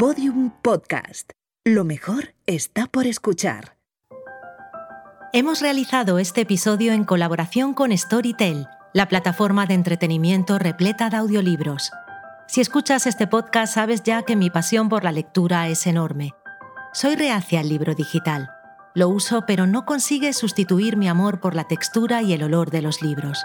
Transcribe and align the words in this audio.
Podium 0.00 0.50
Podcast. 0.62 1.32
Lo 1.62 1.84
mejor 1.84 2.34
está 2.46 2.86
por 2.86 3.06
escuchar. 3.06 3.76
Hemos 5.34 5.60
realizado 5.60 6.18
este 6.18 6.40
episodio 6.40 6.94
en 6.94 7.04
colaboración 7.04 7.74
con 7.74 7.94
Storytel, 7.94 8.66
la 8.94 9.08
plataforma 9.08 9.66
de 9.66 9.74
entretenimiento 9.74 10.58
repleta 10.58 11.10
de 11.10 11.18
audiolibros. 11.18 11.90
Si 12.48 12.62
escuchas 12.62 13.06
este 13.06 13.26
podcast 13.26 13.74
sabes 13.74 14.02
ya 14.02 14.22
que 14.22 14.36
mi 14.36 14.48
pasión 14.48 14.88
por 14.88 15.04
la 15.04 15.12
lectura 15.12 15.68
es 15.68 15.86
enorme. 15.86 16.32
Soy 16.94 17.14
reacia 17.14 17.60
al 17.60 17.68
libro 17.68 17.94
digital. 17.94 18.48
Lo 18.94 19.10
uso 19.10 19.44
pero 19.46 19.66
no 19.66 19.84
consigue 19.84 20.32
sustituir 20.32 20.96
mi 20.96 21.08
amor 21.10 21.40
por 21.40 21.54
la 21.54 21.64
textura 21.64 22.22
y 22.22 22.32
el 22.32 22.42
olor 22.42 22.70
de 22.70 22.80
los 22.80 23.02
libros. 23.02 23.44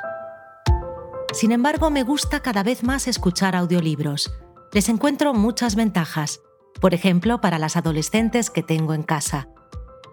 Sin 1.33 1.51
embargo, 1.51 1.89
me 1.89 2.03
gusta 2.03 2.39
cada 2.39 2.63
vez 2.63 2.81
más 2.81 3.09
escuchar 3.09 3.57
audiolibros. 3.57 4.31
Les 4.71 4.89
encuentro 4.89 5.33
muchas 5.33 5.75
ventajas, 5.75 6.41
por 6.79 6.93
ejemplo, 6.93 7.41
para 7.41 7.59
las 7.59 7.75
adolescentes 7.77 8.49
que 8.49 8.63
tengo 8.63 8.93
en 8.93 9.03
casa. 9.03 9.47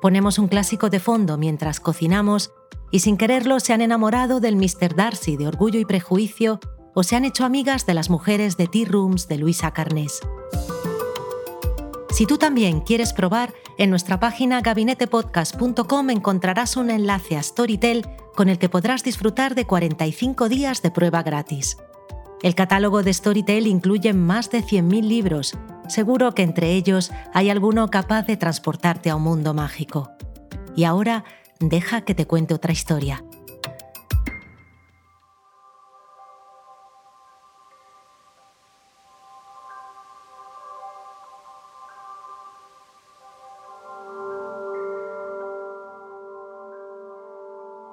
Ponemos 0.01 0.39
un 0.39 0.49
clásico 0.49 0.91
de 0.91 1.01
fondo 1.01 1.39
mientras 1.39 1.81
cocinamos 1.81 2.53
y 2.91 3.01
sin 3.01 3.17
quererlo 3.17 3.61
se 3.61 3.73
han 3.73 3.81
enamorado 3.81 4.41
del 4.41 4.57
Mr. 4.57 4.95
Darcy 4.95 5.37
de 5.37 5.47
Orgullo 5.47 5.81
y 5.81 5.85
Prejuicio 5.85 6.61
o 6.95 7.03
se 7.03 7.17
han 7.17 7.25
hecho 7.25 7.45
amigas 7.45 7.87
de 7.87 7.95
las 7.95 8.11
mujeres 8.11 8.57
de 8.57 8.67
Tea 8.67 8.87
Rooms 8.89 9.29
de 9.29 9.39
Luisa 9.39 9.73
Carnés. 9.73 10.21
Si 12.11 12.27
tú 12.27 12.37
también 12.37 12.81
quieres 12.81 13.15
probar, 13.15 13.55
en 13.79 13.89
nuestra 13.89 14.21
página 14.21 14.61
gabinetepodcast.com 14.61 16.11
encontrarás 16.11 16.77
un 16.77 16.91
enlace 16.91 17.39
a 17.39 17.43
Storytel 17.43 18.07
con 18.35 18.51
el 18.51 18.59
que 18.59 18.69
podrás 18.69 19.03
disfrutar 19.03 19.55
de 19.55 19.67
45 19.67 20.51
días 20.51 20.83
de 20.83 20.91
prueba 20.91 21.23
gratis. 21.23 21.79
El 22.43 22.57
catálogo 22.57 23.05
de 23.05 23.15
Storytel 23.15 23.69
incluye 23.69 24.13
más 24.13 24.51
de 24.51 24.65
100.000 24.65 25.03
libros. 25.07 25.57
Seguro 25.87 26.35
que 26.35 26.43
entre 26.43 26.73
ellos 26.73 27.13
hay 27.33 27.51
alguno 27.51 27.89
capaz 27.89 28.27
de 28.27 28.37
transportarte 28.37 29.11
a 29.11 29.17
un 29.17 29.23
mundo 29.23 29.55
mágico. 29.55 30.11
Y 30.75 30.83
ahora, 30.83 31.25
deja 31.61 32.01
que 32.01 32.17
te 32.17 32.27
cuente 32.27 32.53
otra 32.53 32.73
historia. 32.73 33.25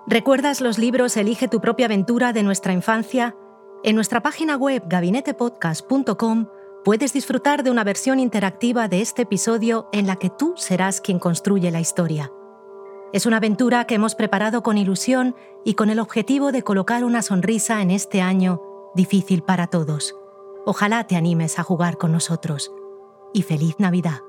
¿Recuerdas 0.08 0.60
los 0.60 0.80
libros 0.80 1.16
Elige 1.18 1.48
tu 1.48 1.62
propia 1.62 1.86
aventura 1.86 2.34
de 2.34 2.42
nuestra 2.42 2.74
infancia? 2.74 3.36
En 3.82 3.96
nuestra 3.96 4.22
página 4.22 4.58
web 4.58 4.84
gabinetepodcast.com 4.88 6.48
puedes 6.84 7.14
disfrutar 7.14 7.64
de 7.64 7.72
una 7.72 7.86
versión 7.86 8.20
interactiva 8.20 8.90
de 8.90 9.00
este 9.00 9.22
episodio 9.22 9.88
en 9.94 10.06
la 10.06 10.18
que 10.18 10.30
tú 10.30 10.54
serás 10.58 11.00
quien 11.00 11.18
construye 11.18 11.72
la 11.72 11.80
historia. 11.80 12.30
Es 13.14 13.26
una 13.26 13.38
aventura 13.38 13.86
que 13.86 13.96
hemos 13.96 14.16
preparado 14.16 14.64
con 14.64 14.78
ilusión 14.78 15.34
y 15.64 15.76
con 15.76 15.90
el 15.90 16.00
objetivo 16.00 16.52
de 16.52 16.62
colocar 16.62 17.06
una 17.06 17.22
sonrisa 17.22 17.82
en 17.82 17.92
este 17.92 18.22
año 18.22 18.62
difícil 18.96 19.44
para 19.44 19.68
todos. 19.68 20.14
Ojalá 20.66 21.08
te 21.08 21.16
animes 21.16 21.58
a 21.58 21.64
jugar 21.64 21.98
con 21.98 22.12
nosotros. 22.12 22.74
Y 23.34 23.44
feliz 23.44 23.76
Navidad. 23.80 24.20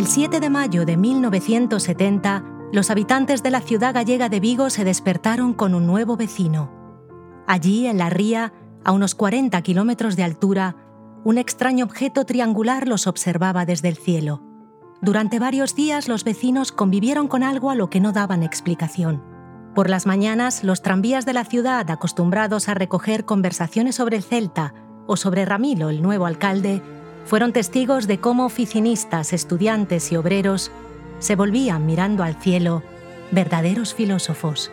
El 0.00 0.06
7 0.06 0.40
de 0.40 0.48
mayo 0.48 0.86
de 0.86 0.96
1970, 0.96 2.42
los 2.72 2.90
habitantes 2.90 3.42
de 3.42 3.50
la 3.50 3.60
ciudad 3.60 3.92
gallega 3.92 4.30
de 4.30 4.40
Vigo 4.40 4.70
se 4.70 4.82
despertaron 4.82 5.52
con 5.52 5.74
un 5.74 5.86
nuevo 5.86 6.16
vecino. 6.16 6.70
Allí, 7.46 7.86
en 7.86 7.98
la 7.98 8.08
ría, 8.08 8.54
a 8.82 8.92
unos 8.92 9.14
40 9.14 9.60
kilómetros 9.60 10.16
de 10.16 10.22
altura, 10.22 10.74
un 11.22 11.36
extraño 11.36 11.84
objeto 11.84 12.24
triangular 12.24 12.88
los 12.88 13.06
observaba 13.06 13.66
desde 13.66 13.88
el 13.88 13.98
cielo. 13.98 14.40
Durante 15.02 15.38
varios 15.38 15.74
días 15.74 16.08
los 16.08 16.24
vecinos 16.24 16.72
convivieron 16.72 17.28
con 17.28 17.42
algo 17.42 17.68
a 17.68 17.74
lo 17.74 17.90
que 17.90 18.00
no 18.00 18.12
daban 18.12 18.42
explicación. 18.42 19.22
Por 19.74 19.90
las 19.90 20.06
mañanas, 20.06 20.64
los 20.64 20.80
tranvías 20.80 21.26
de 21.26 21.34
la 21.34 21.44
ciudad, 21.44 21.90
acostumbrados 21.90 22.70
a 22.70 22.74
recoger 22.74 23.26
conversaciones 23.26 23.96
sobre 23.96 24.16
el 24.16 24.22
Celta 24.22 24.72
o 25.06 25.18
sobre 25.18 25.44
Ramilo, 25.44 25.90
el 25.90 26.00
nuevo 26.00 26.24
alcalde, 26.24 26.80
fueron 27.24 27.52
testigos 27.52 28.06
de 28.06 28.18
cómo 28.18 28.44
oficinistas, 28.44 29.32
estudiantes 29.32 30.10
y 30.12 30.16
obreros 30.16 30.70
se 31.18 31.36
volvían 31.36 31.86
mirando 31.86 32.24
al 32.24 32.40
cielo, 32.40 32.82
verdaderos 33.30 33.94
filósofos. 33.94 34.70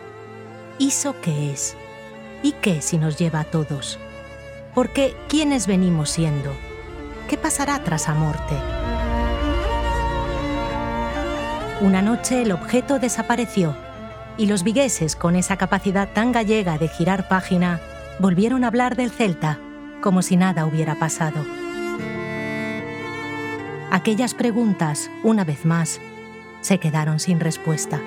¿Iso 0.78 1.14
qué 1.20 1.52
es? 1.52 1.76
¿Y 2.42 2.52
qué 2.52 2.80
si 2.80 2.98
nos 2.98 3.18
lleva 3.18 3.40
a 3.40 3.44
todos? 3.44 3.98
Porque 4.74 5.14
¿quiénes 5.28 5.66
venimos 5.66 6.10
siendo? 6.10 6.52
¿Qué 7.28 7.36
pasará 7.36 7.82
tras 7.84 8.08
la 8.08 8.14
muerte? 8.14 8.54
Una 11.80 12.02
noche 12.02 12.42
el 12.42 12.52
objeto 12.52 12.98
desapareció 12.98 13.76
y 14.36 14.46
los 14.46 14.62
vigueses, 14.62 15.16
con 15.16 15.36
esa 15.36 15.56
capacidad 15.56 16.08
tan 16.12 16.32
gallega 16.32 16.78
de 16.78 16.88
girar 16.88 17.28
página, 17.28 17.80
volvieron 18.20 18.64
a 18.64 18.68
hablar 18.68 18.96
del 18.96 19.10
Celta 19.10 19.58
como 20.00 20.22
si 20.22 20.36
nada 20.36 20.64
hubiera 20.64 20.94
pasado. 20.94 21.44
Aquellas 23.90 24.34
preguntas, 24.34 25.10
una 25.22 25.44
vez 25.44 25.64
más, 25.64 25.98
se 26.60 26.78
quedaron 26.78 27.20
sin 27.20 27.40
respuesta. 27.40 27.98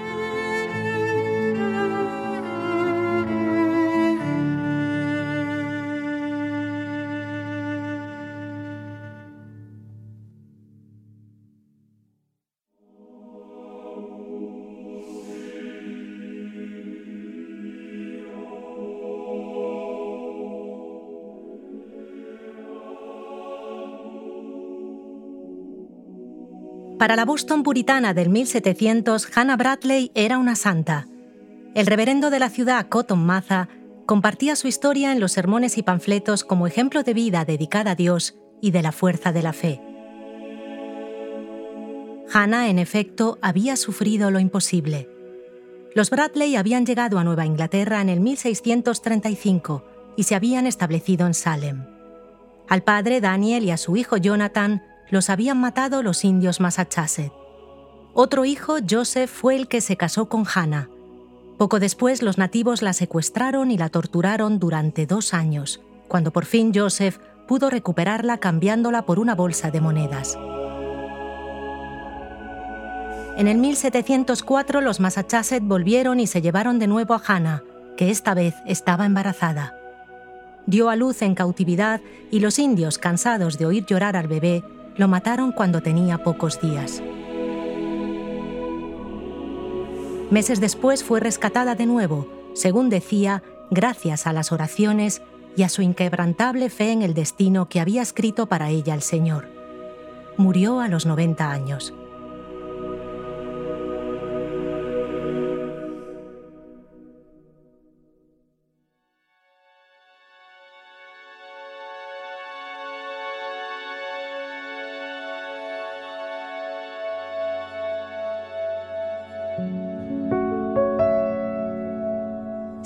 Para 27.02 27.16
la 27.16 27.26
Boston 27.26 27.64
puritana 27.64 28.14
del 28.14 28.30
1700, 28.30 29.36
Hannah 29.36 29.58
Bradley 29.58 30.12
era 30.14 30.38
una 30.38 30.56
santa. 30.56 31.08
El 31.74 31.88
reverendo 31.88 32.30
de 32.30 32.38
la 32.38 32.52
ciudad, 32.52 32.90
Cotton 32.90 33.26
Matha, 33.26 33.70
compartía 34.06 34.56
su 34.56 34.68
historia 34.68 35.12
en 35.12 35.20
los 35.20 35.32
sermones 35.32 35.80
y 35.80 35.82
panfletos 35.82 36.44
como 36.44 36.68
ejemplo 36.68 37.02
de 37.02 37.16
vida 37.16 37.44
dedicada 37.44 37.90
a 37.90 37.96
Dios 37.96 38.36
y 38.62 38.70
de 38.70 38.84
la 38.84 38.92
fuerza 38.92 39.32
de 39.32 39.42
la 39.42 39.52
fe. 39.52 39.82
Hannah, 42.32 42.70
en 42.70 42.78
efecto, 42.78 43.40
había 43.42 43.78
sufrido 43.78 44.30
lo 44.30 44.40
imposible. 44.40 45.10
Los 45.96 46.12
Bradley 46.12 46.56
habían 46.56 46.86
llegado 46.86 47.18
a 47.18 47.24
Nueva 47.24 47.48
Inglaterra 47.48 48.00
en 48.02 48.10
el 48.10 48.20
1635 48.20 49.84
y 50.18 50.24
se 50.26 50.36
habían 50.36 50.68
establecido 50.68 51.26
en 51.26 51.34
Salem. 51.34 51.84
Al 52.70 52.84
padre 52.84 53.22
Daniel 53.22 53.64
y 53.64 53.72
a 53.72 53.78
su 53.78 53.98
hijo 53.98 54.18
Jonathan 54.18 54.84
los 55.12 55.30
habían 55.30 55.60
matado 55.60 56.02
los 56.02 56.26
indios 56.26 56.60
Massachusetts. 56.60 57.32
Otro 58.14 58.44
hijo, 58.44 58.78
Joseph, 58.90 59.30
fue 59.30 59.56
el 59.56 59.68
que 59.68 59.82
se 59.82 59.96
casó 59.96 60.28
con 60.28 60.46
Hannah. 60.52 60.90
Poco 61.58 61.80
después 61.80 62.24
los 62.24 62.38
nativos 62.38 62.82
la 62.82 62.94
secuestraron 62.94 63.70
y 63.70 63.78
la 63.78 63.90
torturaron 63.90 64.58
durante 64.58 65.06
dos 65.06 65.34
años, 65.34 65.82
cuando 66.08 66.32
por 66.32 66.46
fin 66.46 66.72
Joseph 66.74 67.20
pudo 67.48 67.70
recuperarla 67.70 68.40
cambiándola 68.40 69.06
por 69.06 69.20
una 69.20 69.36
bolsa 69.36 69.70
de 69.70 69.82
monedas. 69.82 70.38
En 73.38 73.48
el 73.48 73.58
1704 73.58 74.82
los 74.82 75.00
Massachusetts 75.00 75.66
volvieron 75.66 76.20
y 76.20 76.28
se 76.28 76.42
llevaron 76.42 76.80
de 76.80 76.88
nuevo 76.88 77.14
a 77.14 77.22
Hannah, 77.26 77.64
que 77.96 78.10
esta 78.10 78.34
vez 78.34 78.56
estaba 78.66 79.06
embarazada. 79.06 79.76
Dio 80.66 80.90
a 80.90 80.96
luz 80.96 81.22
en 81.22 81.34
cautividad 81.34 82.02
y 82.30 82.40
los 82.40 82.60
indios, 82.60 82.98
cansados 82.98 83.58
de 83.58 83.66
oír 83.66 83.86
llorar 83.86 84.16
al 84.16 84.28
bebé, 84.28 84.64
lo 84.98 85.08
mataron 85.08 85.52
cuando 85.52 85.82
tenía 85.82 86.24
pocos 86.24 86.60
días. 86.62 87.02
Meses 90.30 90.62
después 90.62 91.04
fue 91.04 91.20
rescatada 91.20 91.76
de 91.76 91.86
nuevo, 91.86 92.28
según 92.54 92.90
decía, 92.90 93.44
gracias 93.70 94.28
a 94.28 94.34
las 94.34 94.52
oraciones 94.52 95.22
y 95.56 95.64
a 95.64 95.70
su 95.70 95.82
inquebrantable 95.82 96.70
fe 96.70 96.92
en 96.92 97.02
el 97.02 97.14
destino 97.14 97.68
que 97.68 97.80
había 97.80 98.02
escrito 98.02 98.48
para 98.48 98.70
ella 98.70 98.94
el 98.94 99.02
Señor. 99.02 99.50
Murió 100.38 100.80
a 100.80 100.88
los 100.88 101.06
90 101.06 101.52
años. 101.52 101.94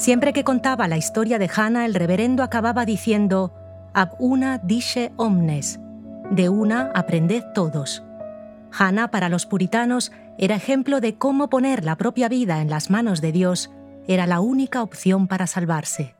Siempre 0.06 0.34
que 0.34 0.44
contaba 0.44 0.88
la 0.88 0.98
historia 0.98 1.40
de 1.40 1.50
Hannah, 1.52 1.84
el 1.88 1.96
reverendo 1.96 2.44
acababa 2.44 2.86
diciendo, 2.86 3.56
Ab 3.96 4.12
una 4.19 4.60
dice 4.60 5.12
omnes, 5.16 5.80
de 6.30 6.48
una 6.48 6.92
aprended 6.94 7.44
todos. 7.56 8.04
Hannah 8.72 9.10
para 9.10 9.30
los 9.30 9.48
puritanos 9.48 10.12
era 10.38 10.57
ejemplo 10.57 11.02
de 11.02 11.18
cómo 11.18 11.50
poner 11.50 11.84
la 11.84 11.96
propia 11.96 12.30
vida 12.30 12.62
en 12.62 12.69
las 12.69 12.92
manos 12.92 13.19
de 13.19 13.31
Dios 13.31 13.72
era 14.07 14.28
la 14.28 14.42
única 14.42 14.84
opción 14.84 15.28
para 15.28 15.48
salvarse. 15.48 16.13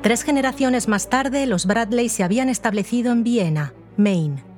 Tres 0.00 0.22
generaciones 0.22 0.86
más 0.86 1.08
tarde, 1.08 1.46
los 1.46 1.66
Bradley 1.66 2.08
se 2.08 2.22
habían 2.22 2.48
establecido 2.48 3.10
en 3.10 3.24
Viena, 3.24 3.74
Maine. 3.96 4.53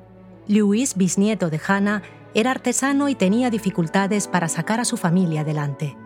Lewis, 0.49 0.97
bisnieto 0.97 1.51
de 1.51 1.61
Hannah, 1.67 2.03
era 2.35 2.51
artesano 2.51 3.09
y 3.09 3.15
tenía 3.15 3.51
dificultades 3.51 4.29
para 4.29 4.49
sacar 4.49 4.81
a 4.81 4.85
su 4.85 4.97
familia 4.97 5.41
adelante. 5.41 5.97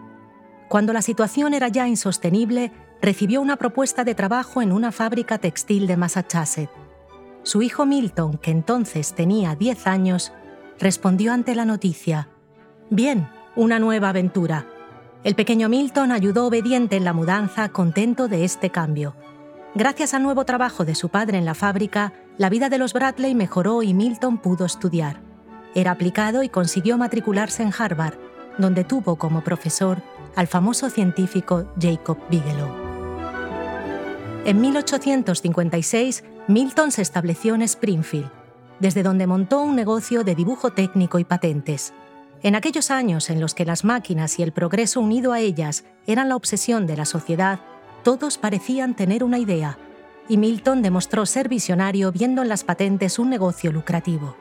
Cuando 0.69 0.92
la 0.92 1.02
situación 1.02 1.54
era 1.54 1.69
ya 1.69 1.88
insostenible, 1.88 2.72
recibió 3.02 3.40
una 3.40 3.56
propuesta 3.56 4.04
de 4.04 4.14
trabajo 4.14 4.62
en 4.62 4.72
una 4.72 4.92
fábrica 4.92 5.38
textil 5.38 5.87
de 5.87 5.96
Massachusetts. 5.96 6.72
Su 7.42 7.62
hijo 7.62 7.87
Milton, 7.87 8.38
que 8.38 8.50
entonces 8.50 9.14
tenía 9.14 9.56
10 9.56 9.87
años, 9.87 10.32
respondió 10.78 11.32
ante 11.32 11.54
la 11.54 11.64
noticia, 11.64 12.28
Bien, 12.90 13.28
una 13.54 13.78
nueva 13.78 14.08
aventura. 14.08 14.66
El 15.22 15.34
pequeño 15.34 15.69
Milton 15.69 16.12
ayudó 16.12 16.46
obediente 16.46 16.96
en 16.96 17.04
la 17.04 17.12
mudanza, 17.12 17.69
contento 17.69 18.26
de 18.26 18.44
este 18.44 18.70
cambio. 18.70 19.14
Gracias 19.75 20.14
al 20.14 20.22
nuevo 20.22 20.44
trabajo 20.44 20.84
de 20.84 20.94
su 20.94 21.08
padre 21.08 21.38
en 21.38 21.44
la 21.44 21.54
fábrica, 21.54 22.12
la 22.40 22.48
vida 22.48 22.70
de 22.70 22.78
los 22.78 22.94
Bradley 22.94 23.34
mejoró 23.34 23.82
y 23.82 23.92
Milton 23.92 24.38
pudo 24.38 24.64
estudiar. 24.64 25.20
Era 25.75 25.90
aplicado 25.90 26.42
y 26.42 26.48
consiguió 26.48 26.96
matricularse 26.96 27.62
en 27.62 27.70
Harvard, 27.78 28.14
donde 28.56 28.82
tuvo 28.82 29.16
como 29.16 29.44
profesor 29.44 30.02
al 30.37 30.46
famoso 30.46 30.88
científico 30.88 31.66
Jacob 31.78 32.16
Bigelow. 32.31 32.70
En 34.46 34.58
1856, 34.58 36.25
Milton 36.48 36.92
se 36.92 37.02
estableció 37.02 37.54
en 37.54 37.60
Springfield, 37.60 38.31
desde 38.78 39.02
donde 39.02 39.26
montó 39.26 39.60
un 39.60 39.76
negocio 39.76 40.25
de 40.25 40.34
dibujo 40.34 40.70
técnico 40.70 41.19
y 41.19 41.25
patentes. 41.25 41.92
En 42.42 42.54
aquellos 42.54 42.90
años 42.90 43.28
en 43.28 43.38
los 43.38 43.52
que 43.52 43.66
las 43.66 43.84
máquinas 43.84 44.38
y 44.38 44.42
el 44.42 44.52
progreso 44.52 45.00
unido 45.00 45.34
a 45.34 45.40
ellas 45.40 45.84
eran 46.06 46.31
la 46.31 46.37
obsesión 46.37 46.87
de 46.87 46.96
la 46.96 47.04
sociedad, 47.04 47.60
todos 48.02 48.38
parecían 48.38 48.96
tener 48.96 49.25
una 49.25 49.38
idea, 49.38 49.76
y 50.30 50.36
Milton 50.36 50.80
demostró 50.80 51.26
ser 51.26 51.48
visionario 51.48 52.12
viendo 52.12 52.40
en 52.40 52.48
las 52.48 52.62
patentes 52.62 53.18
un 53.18 53.30
negocio 53.30 53.72
lucrativo. 53.72 54.36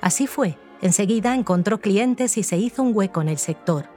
Así 0.00 0.26
fue, 0.26 0.58
enseguida 0.82 1.36
encontró 1.36 1.80
clientes 1.80 2.36
y 2.36 2.42
se 2.42 2.58
hizo 2.58 2.82
un 2.82 2.90
hueco 2.96 3.22
en 3.22 3.28
el 3.28 3.38
sector. 3.38 3.88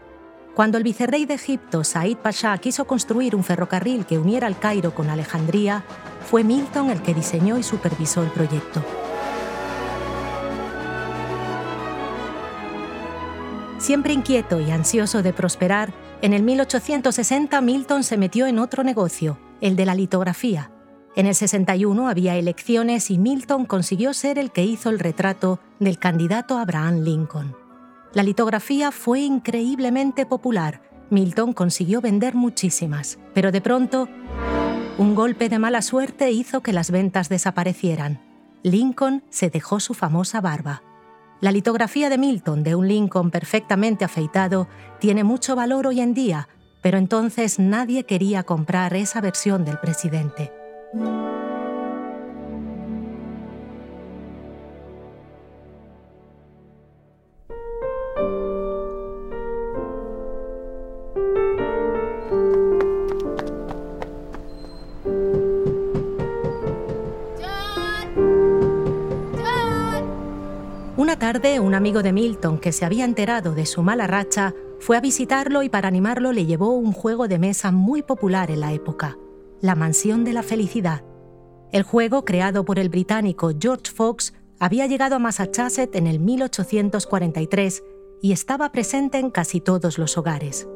Cuando 0.54 0.78
el 0.78 0.84
vicerrey 0.84 1.26
de 1.26 1.34
Egipto, 1.34 1.84
Said 1.84 2.18
Pasha, 2.18 2.56
quiso 2.60 2.86
construir 2.86 3.36
un 3.36 3.44
ferrocarril 3.44 4.06
que 4.06 4.20
uniera 4.20 4.48
el 4.48 4.60
Cairo 4.60 4.94
con 4.94 5.10
Alejandría, 5.10 5.84
fue 6.30 6.44
Milton 6.44 6.92
el 6.92 7.02
que 7.02 7.16
diseñó 7.16 7.58
y 7.58 7.64
supervisó 7.64 8.22
el 8.22 8.30
proyecto. 8.30 8.84
Siempre 13.80 14.14
inquieto 14.14 14.62
y 14.62 14.70
ansioso 14.70 15.24
de 15.24 15.34
prosperar, 15.34 15.92
en 16.22 16.34
el 16.34 16.44
1860 16.44 17.60
Milton 17.60 18.04
se 18.04 18.18
metió 18.18 18.46
en 18.46 18.60
otro 18.60 18.84
negocio, 18.84 19.40
el 19.62 19.76
de 19.76 19.88
la 19.88 19.96
litografía. 19.96 20.70
En 21.16 21.28
el 21.28 21.36
61 21.36 22.08
había 22.08 22.36
elecciones 22.38 23.12
y 23.12 23.20
Milton 23.20 23.66
consiguió 23.66 24.14
ser 24.16 24.40
el 24.40 24.52
que 24.52 24.64
hizo 24.64 24.90
el 24.90 24.98
retrato 24.98 25.60
del 25.80 26.00
candidato 26.00 26.58
Abraham 26.58 27.02
Lincoln. 27.02 27.56
La 28.14 28.24
litografía 28.24 28.92
fue 28.92 29.22
increíblemente 29.22 30.26
popular. 30.26 30.82
Milton 31.12 31.54
consiguió 31.54 32.02
vender 32.02 32.34
muchísimas, 32.34 33.20
pero 33.36 33.52
de 33.52 33.62
pronto, 33.62 34.10
un 34.98 35.14
golpe 35.14 35.50
de 35.50 35.60
mala 35.60 35.84
suerte 35.84 36.32
hizo 36.32 36.62
que 36.62 36.74
las 36.74 36.90
ventas 36.90 37.30
desaparecieran. 37.30 38.20
Lincoln 38.64 39.24
se 39.30 39.52
dejó 39.52 39.80
su 39.80 39.94
famosa 39.94 40.42
barba. 40.42 40.82
La 41.42 41.52
litografía 41.52 42.10
de 42.10 42.18
Milton 42.18 42.64
de 42.64 42.74
un 42.74 42.88
Lincoln 42.88 43.30
perfectamente 43.30 44.04
afeitado 44.04 44.68
tiene 45.00 45.24
mucho 45.24 45.56
valor 45.56 45.86
hoy 45.86 46.02
en 46.02 46.16
día, 46.16 46.48
pero 46.82 46.98
entonces 46.98 47.60
nadie 47.60 48.06
quería 48.06 48.44
comprar 48.44 48.96
esa 48.96 49.22
versión 49.22 49.64
del 49.64 49.78
presidente. 49.78 50.63
Tarde, 71.24 71.62
un 71.62 71.74
amigo 71.74 72.04
de 72.04 72.12
Milton 72.12 72.58
que 72.58 72.74
se 72.74 72.84
había 72.84 73.06
enterado 73.06 73.56
de 73.56 73.66
su 73.66 73.82
mala 73.82 74.08
racha 74.08 74.54
fue 74.80 74.98
a 74.98 75.00
visitarlo 75.00 75.64
y 75.64 75.70
para 75.70 75.88
animarlo 75.88 76.34
le 76.34 76.46
llevó 76.46 76.72
un 76.74 76.92
juego 76.92 77.30
de 77.30 77.40
mesa 77.40 77.72
muy 77.72 78.04
popular 78.04 78.52
en 78.52 78.60
la 78.60 78.74
época, 78.74 79.18
La 79.64 79.76
Mansión 79.76 80.26
de 80.26 80.34
la 80.34 80.44
Felicidad. 80.44 81.06
El 81.72 81.84
juego, 81.84 82.26
creado 82.26 82.66
por 82.66 82.80
el 82.80 82.90
británico 82.90 83.52
George 83.58 83.94
Fox, 83.96 84.34
había 84.60 84.88
llegado 84.88 85.16
a 85.16 85.20
Massachusetts 85.20 85.96
en 85.96 86.06
el 86.06 86.20
1843 86.20 87.82
y 88.22 88.34
estaba 88.34 88.74
presente 88.74 89.20
en 89.20 89.32
casi 89.32 89.62
todos 89.62 89.98
los 89.98 90.18
hogares. 90.18 90.68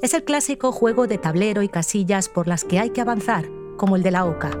Es 0.00 0.14
el 0.14 0.22
clásico 0.22 0.70
juego 0.70 1.08
de 1.08 1.18
tablero 1.18 1.64
y 1.64 1.68
casillas 1.68 2.28
por 2.28 2.46
las 2.46 2.62
que 2.62 2.78
hay 2.78 2.90
que 2.90 3.00
avanzar, 3.00 3.46
como 3.76 3.96
el 3.96 4.04
de 4.04 4.12
la 4.12 4.24
oca. 4.24 4.52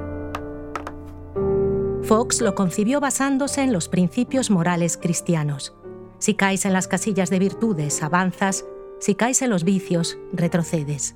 Fox 2.02 2.40
lo 2.40 2.56
concibió 2.56 2.98
basándose 2.98 3.62
en 3.62 3.72
los 3.72 3.88
principios 3.88 4.50
morales 4.50 4.96
cristianos. 4.96 5.76
Si 6.18 6.34
caes 6.34 6.64
en 6.64 6.72
las 6.72 6.88
casillas 6.88 7.30
de 7.30 7.38
virtudes, 7.38 8.02
avanzas, 8.02 8.64
si 8.98 9.14
caes 9.14 9.42
en 9.42 9.50
los 9.50 9.62
vicios, 9.62 10.18
retrocedes. 10.32 11.14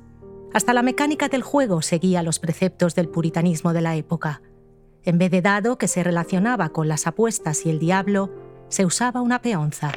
Hasta 0.53 0.75
la 0.75 0.83
mecánica 0.83 1.29
del 1.29 1.43
juego 1.43 1.81
seguía 1.81 2.23
los 2.23 2.41
preceptos 2.41 2.97
del 2.97 3.09
puritanismo 3.09 3.73
de 3.73 3.83
la 3.83 3.95
época. 3.95 4.43
En 5.05 5.17
vez 5.17 5.31
de 5.31 5.43
dado 5.43 5.79
que 5.79 5.87
se 5.87 6.03
relacionaba 6.03 6.71
con 6.71 6.89
las 6.89 7.07
apuestas 7.07 7.65
y 7.65 7.71
el 7.71 7.79
diablo, 7.79 8.31
se 8.69 8.85
usaba 8.85 9.21
una 9.21 9.43
peonza. 9.43 9.93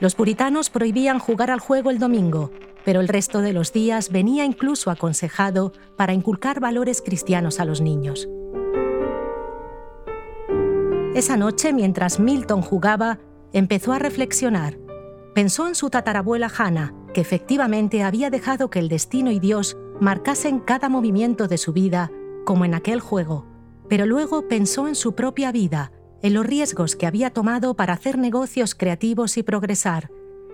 Los 0.00 0.14
puritanos 0.14 0.68
prohibían 0.68 1.18
jugar 1.18 1.50
al 1.50 1.60
juego 1.60 1.90
el 1.90 1.98
domingo, 1.98 2.52
pero 2.84 3.00
el 3.00 3.08
resto 3.08 3.40
de 3.40 3.52
los 3.52 3.72
días 3.72 4.10
venía 4.10 4.44
incluso 4.44 4.90
aconsejado 4.90 5.72
para 5.96 6.12
inculcar 6.12 6.60
valores 6.60 7.02
cristianos 7.02 7.58
a 7.58 7.64
los 7.64 7.80
niños. 7.80 8.28
Esa 11.14 11.36
noche, 11.36 11.72
mientras 11.72 12.20
Milton 12.20 12.62
jugaba, 12.62 13.18
empezó 13.52 13.92
a 13.92 13.98
reflexionar. 13.98 14.78
Pensó 15.34 15.66
en 15.66 15.74
su 15.74 15.90
tatarabuela 15.90 16.50
Hannah, 16.54 16.94
que 17.12 17.20
efectivamente 17.20 18.02
había 18.02 18.30
dejado 18.30 18.70
que 18.70 18.78
el 18.78 18.88
destino 18.88 19.30
y 19.30 19.40
Dios 19.40 19.76
marcasen 20.00 20.60
cada 20.60 20.88
movimiento 20.88 21.48
de 21.48 21.58
su 21.58 21.72
vida, 21.72 22.10
como 22.44 22.64
en 22.64 22.74
aquel 22.74 23.00
juego. 23.00 23.46
Pero 23.88 24.06
luego 24.06 24.48
pensó 24.48 24.88
en 24.88 24.94
su 24.94 25.14
propia 25.14 25.52
vida, 25.52 25.92
en 26.22 26.34
los 26.34 26.46
riesgos 26.46 26.96
que 26.96 27.06
había 27.06 27.30
tomado 27.30 27.74
para 27.74 27.94
hacer 27.94 28.18
negocios 28.18 28.74
creativos 28.74 29.36
y 29.36 29.42
progresar, 29.42 30.10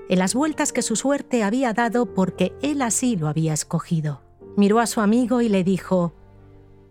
en 0.08 0.18
las 0.18 0.34
vueltas 0.34 0.72
que 0.72 0.82
su 0.82 0.96
suerte 0.96 1.42
había 1.42 1.72
dado 1.72 2.14
porque 2.14 2.54
él 2.62 2.82
así 2.82 3.16
lo 3.16 3.28
había 3.28 3.54
escogido. 3.54 4.22
Miró 4.56 4.78
a 4.78 4.86
su 4.86 5.00
amigo 5.00 5.40
y 5.40 5.48
le 5.48 5.64
dijo, 5.64 6.14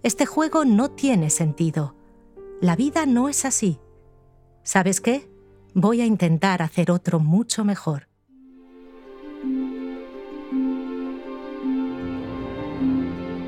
Este 0.02 0.26
juego 0.26 0.66
no 0.66 0.92
tiene 0.92 1.30
sentido. 1.30 1.96
La 2.60 2.76
vida 2.76 3.06
no 3.06 3.30
es 3.30 3.46
así. 3.46 3.80
¿Sabes 4.64 5.02
qué? 5.02 5.30
Voy 5.74 6.02
a 6.02 6.06
intentar 6.06 6.62
hacer 6.62 6.92
otro 6.92 7.20
mucho 7.20 7.64
mejor. 7.66 8.08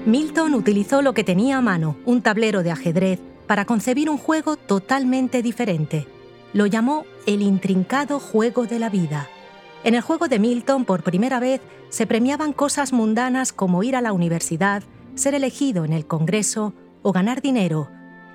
Milton 0.05 0.53
utilizó 0.53 1.01
lo 1.01 1.15
que 1.15 1.23
tenía 1.23 1.57
a 1.57 1.61
mano, 1.61 1.97
un 2.05 2.21
tablero 2.21 2.61
de 2.61 2.69
ajedrez, 2.69 3.19
para 3.47 3.65
concebir 3.65 4.07
un 4.07 4.19
juego 4.19 4.55
totalmente 4.55 5.41
diferente. 5.41 6.07
Lo 6.53 6.67
llamó 6.67 7.05
el 7.25 7.41
intrincado 7.41 8.19
juego 8.19 8.67
de 8.67 8.77
la 8.77 8.89
vida. 8.89 9.27
En 9.83 9.95
el 9.95 10.01
juego 10.01 10.27
de 10.27 10.37
Milton, 10.37 10.85
por 10.85 11.01
primera 11.01 11.39
vez, 11.39 11.59
se 11.89 12.05
premiaban 12.05 12.53
cosas 12.53 12.93
mundanas 12.93 13.51
como 13.51 13.81
ir 13.81 13.95
a 13.95 14.01
la 14.01 14.13
universidad, 14.13 14.83
ser 15.15 15.33
elegido 15.33 15.85
en 15.85 15.93
el 15.93 16.05
Congreso 16.05 16.73
o 17.01 17.11
ganar 17.11 17.41
dinero, 17.41 17.89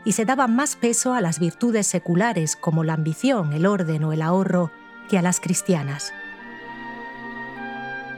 y 0.05 0.13
se 0.13 0.25
daba 0.25 0.49
más 0.49 0.75
peso 0.75 1.15
a 1.15 1.21
las 1.21 1.39
virtudes 1.39 1.87
seculares 1.87 2.57
como 2.57 2.83
la 2.83 2.95
ambición, 2.95 3.53
el 3.53 3.67
orden 3.67 4.03
o 4.03 4.13
el 4.13 4.23
ahorro 4.23 4.73
que 5.09 5.19
a 5.19 5.23
las 5.23 5.39
cristianas. 5.39 6.13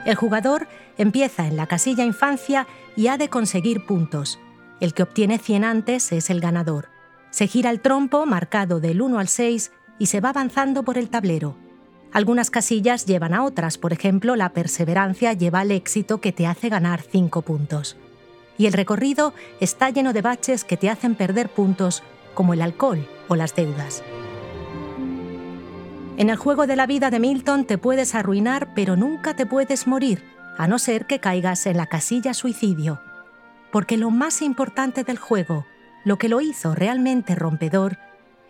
El 0.04 0.14
jugador 0.14 0.68
empieza 1.02 1.47
en 1.47 1.56
la 1.56 1.66
casilla 1.66 2.04
infancia 2.04 2.66
y 2.97 3.09
ha 3.09 3.18
de 3.18 3.28
conseguir 3.28 3.87
puntos. 3.87 4.38
El 4.80 4.94
que 4.94 5.02
obtiene 5.02 5.38
100 5.38 5.64
antes 5.64 6.12
es 6.12 6.30
el 6.30 6.40
ganador. 6.40 6.88
Se 7.30 7.47
gira 7.47 7.71
el 7.71 7.80
trompo 7.80 8.26
marcado 8.26 8.80
del 8.80 9.00
1 9.00 9.18
al 9.18 9.28
6 9.28 9.73
y 9.99 10.06
se 10.06 10.21
va 10.21 10.30
avanzando 10.30 10.82
por 10.82 10.99
el 10.99 11.09
tablero. 11.09 11.56
Algunas 12.12 12.50
casillas 12.50 13.06
llevan 13.06 13.32
a 13.32 13.44
otras, 13.44 13.78
por 13.78 13.92
ejemplo, 13.92 14.37
la 14.37 14.50
perseverancia 14.50 15.32
lleva 15.32 15.61
al 15.61 15.71
éxito 15.71 16.21
que 16.21 16.32
te 16.32 16.47
hace 16.47 16.68
ganar 16.68 17.00
5 17.00 17.42
puntos. 17.42 17.97
Y 18.59 18.66
el 18.66 18.75
recorrido 18.75 19.32
está 19.61 19.88
lleno 19.88 20.12
de 20.12 20.21
baches 20.21 20.64
que 20.64 20.76
te 20.76 20.90
hacen 20.90 21.14
perder 21.14 21.49
puntos, 21.49 22.02
como 22.35 22.52
el 22.52 22.61
alcohol 22.61 23.09
o 23.28 23.37
las 23.37 23.56
deudas. 23.56 24.02
En 26.18 26.28
el 26.28 26.37
juego 26.37 26.66
de 26.66 26.76
la 26.76 26.87
vida 26.87 27.11
de 27.11 27.18
Milton 27.18 27.64
te 27.64 27.78
puedes 27.78 28.14
arruinar, 28.14 28.75
pero 28.75 28.97
nunca 28.97 29.35
te 29.35 29.47
puedes 29.47 29.87
morir, 29.87 30.23
a 30.59 30.68
no 30.68 30.78
ser 30.78 31.06
que 31.06 31.21
caigas 31.21 31.66
en 31.66 31.76
la 31.76 31.87
casilla 31.87 32.35
suicidio. 32.35 33.00
Porque 33.71 33.97
lo 33.97 34.11
más 34.11 34.42
importante 34.42 35.04
del 35.04 35.18
juego, 35.18 35.66
lo 36.04 36.18
que 36.18 36.28
lo 36.28 36.40
hizo 36.40 36.75
realmente 36.75 37.35
rompedor, 37.35 37.99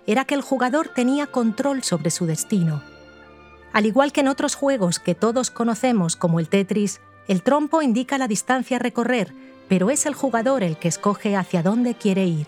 era 0.06 0.24
que 0.24 0.34
el 0.34 0.42
jugador 0.42 0.88
tenía 0.88 1.26
control 1.26 1.82
sobre 1.82 2.10
su 2.10 2.26
destino 2.26 2.82
al 3.72 3.86
igual 3.86 4.12
que 4.12 4.20
en 4.20 4.28
otros 4.28 4.54
juegos 4.54 4.98
que 4.98 5.14
todos 5.14 5.50
conocemos 5.50 6.16
como 6.16 6.40
el 6.40 6.48
Tetris, 6.48 7.00
el 7.28 7.42
trompo 7.42 7.82
indica 7.82 8.18
la 8.18 8.28
distancia 8.28 8.76
a 8.76 8.80
recorrer, 8.80 9.32
pero 9.68 9.90
es 9.90 10.06
el 10.06 10.14
jugador 10.14 10.62
el 10.62 10.76
que 10.76 10.88
escoge 10.88 11.36
hacia 11.36 11.62
dónde 11.62 11.94
quiere 11.94 12.26
ir. 12.26 12.46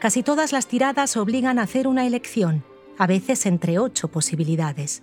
Casi 0.00 0.22
todas 0.22 0.52
las 0.52 0.66
tiradas 0.66 1.16
obligan 1.16 1.58
a 1.58 1.62
hacer 1.62 1.86
una 1.86 2.06
elección, 2.06 2.64
a 2.98 3.06
veces 3.06 3.46
entre 3.46 3.78
ocho 3.78 4.08
posibilidades. 4.08 5.02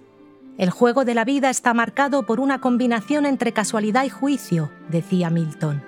El 0.58 0.72
juego 0.72 1.06
de 1.06 1.14
la 1.14 1.24
vida 1.24 1.52
está 1.52 1.76
marcado 1.76 2.24
por 2.24 2.40
una 2.40 2.60
combinación 2.60 3.28
entre 3.28 3.54
casualidad 3.54 4.06
y 4.06 4.10
juicio, 4.10 4.72
decía 4.90 5.30
Milton. 5.30 5.84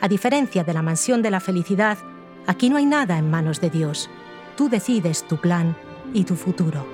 A 0.00 0.06
diferencia 0.06 0.62
de 0.62 0.72
la 0.74 0.82
mansión 0.82 1.22
de 1.22 1.32
la 1.32 1.40
felicidad, 1.40 1.98
aquí 2.46 2.70
no 2.70 2.76
hay 2.76 2.86
nada 2.86 3.18
en 3.18 3.28
manos 3.28 3.60
de 3.60 3.68
Dios. 3.68 4.08
Tú 4.56 4.68
decides 4.68 5.26
tu 5.26 5.38
plan 5.38 5.76
y 6.14 6.22
tu 6.22 6.36
futuro. 6.36 6.86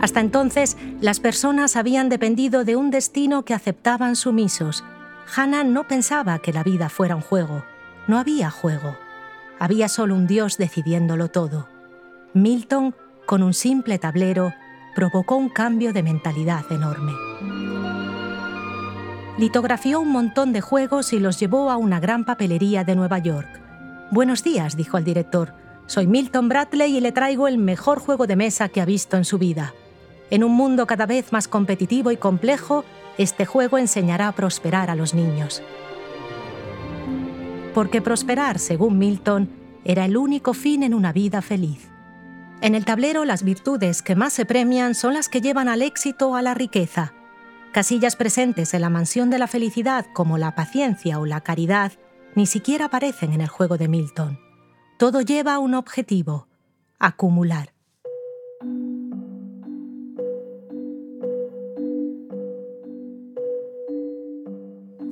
Hasta 0.00 0.20
entonces, 0.20 0.78
las 1.00 1.20
personas 1.20 1.76
habían 1.76 2.08
dependido 2.08 2.64
de 2.64 2.74
un 2.74 2.90
destino 2.90 3.44
que 3.44 3.52
aceptaban 3.52 4.16
sumisos. 4.16 4.82
Hannah 5.36 5.62
no 5.62 5.86
pensaba 5.86 6.38
que 6.38 6.54
la 6.54 6.64
vida 6.64 6.88
fuera 6.88 7.16
un 7.16 7.22
juego. 7.22 7.64
No 8.08 8.18
había 8.18 8.50
juego. 8.50 8.96
Había 9.58 9.88
solo 9.88 10.14
un 10.14 10.26
Dios 10.26 10.56
decidiéndolo 10.56 11.28
todo. 11.28 11.68
Milton, 12.34 12.96
con 13.26 13.42
un 13.42 13.54
simple 13.54 13.98
tablero, 13.98 14.52
provocó 14.94 15.36
un 15.36 15.48
cambio 15.48 15.92
de 15.92 16.02
mentalidad 16.02 16.64
enorme. 16.70 17.12
Litografió 19.38 20.00
un 20.00 20.12
montón 20.12 20.52
de 20.52 20.60
juegos 20.60 21.12
y 21.12 21.18
los 21.18 21.40
llevó 21.40 21.70
a 21.70 21.76
una 21.76 22.00
gran 22.00 22.24
papelería 22.24 22.84
de 22.84 22.94
Nueva 22.94 23.18
York. 23.18 23.48
Buenos 24.10 24.44
días, 24.44 24.76
dijo 24.76 24.96
al 24.96 25.04
director. 25.04 25.54
Soy 25.86 26.06
Milton 26.06 26.48
Bradley 26.48 26.96
y 26.96 27.00
le 27.00 27.12
traigo 27.12 27.48
el 27.48 27.58
mejor 27.58 27.98
juego 27.98 28.26
de 28.26 28.36
mesa 28.36 28.68
que 28.68 28.80
ha 28.80 28.84
visto 28.84 29.16
en 29.16 29.24
su 29.24 29.38
vida. 29.38 29.74
En 30.30 30.44
un 30.44 30.52
mundo 30.52 30.86
cada 30.86 31.06
vez 31.06 31.32
más 31.32 31.48
competitivo 31.48 32.10
y 32.10 32.16
complejo, 32.16 32.84
este 33.18 33.46
juego 33.46 33.78
enseñará 33.78 34.28
a 34.28 34.32
prosperar 34.32 34.90
a 34.90 34.94
los 34.94 35.14
niños. 35.14 35.62
Porque 37.74 38.02
prosperar, 38.02 38.58
según 38.58 38.98
Milton, 38.98 39.48
era 39.84 40.04
el 40.04 40.16
único 40.16 40.54
fin 40.54 40.82
en 40.82 40.94
una 40.94 41.12
vida 41.12 41.42
feliz. 41.42 41.91
En 42.62 42.74
el 42.74 42.84
tablero 42.84 43.24
las 43.24 43.42
virtudes 43.42 44.02
que 44.02 44.14
más 44.14 44.32
se 44.32 44.46
premian 44.46 44.94
son 44.94 45.14
las 45.14 45.28
que 45.28 45.40
llevan 45.40 45.68
al 45.68 45.82
éxito 45.82 46.30
o 46.30 46.36
a 46.36 46.42
la 46.42 46.54
riqueza. 46.54 47.12
Casillas 47.72 48.16
presentes 48.16 48.72
en 48.72 48.80
la 48.82 48.88
mansión 48.88 49.28
de 49.28 49.38
la 49.38 49.48
felicidad 49.48 50.06
como 50.14 50.38
la 50.38 50.54
paciencia 50.54 51.18
o 51.18 51.26
la 51.26 51.40
caridad 51.40 51.92
ni 52.34 52.46
siquiera 52.46 52.86
aparecen 52.86 53.32
en 53.32 53.40
el 53.40 53.48
juego 53.48 53.76
de 53.76 53.88
Milton. 53.88 54.38
Todo 54.98 55.20
lleva 55.20 55.54
a 55.54 55.58
un 55.58 55.74
objetivo, 55.74 56.48
acumular. 56.98 57.72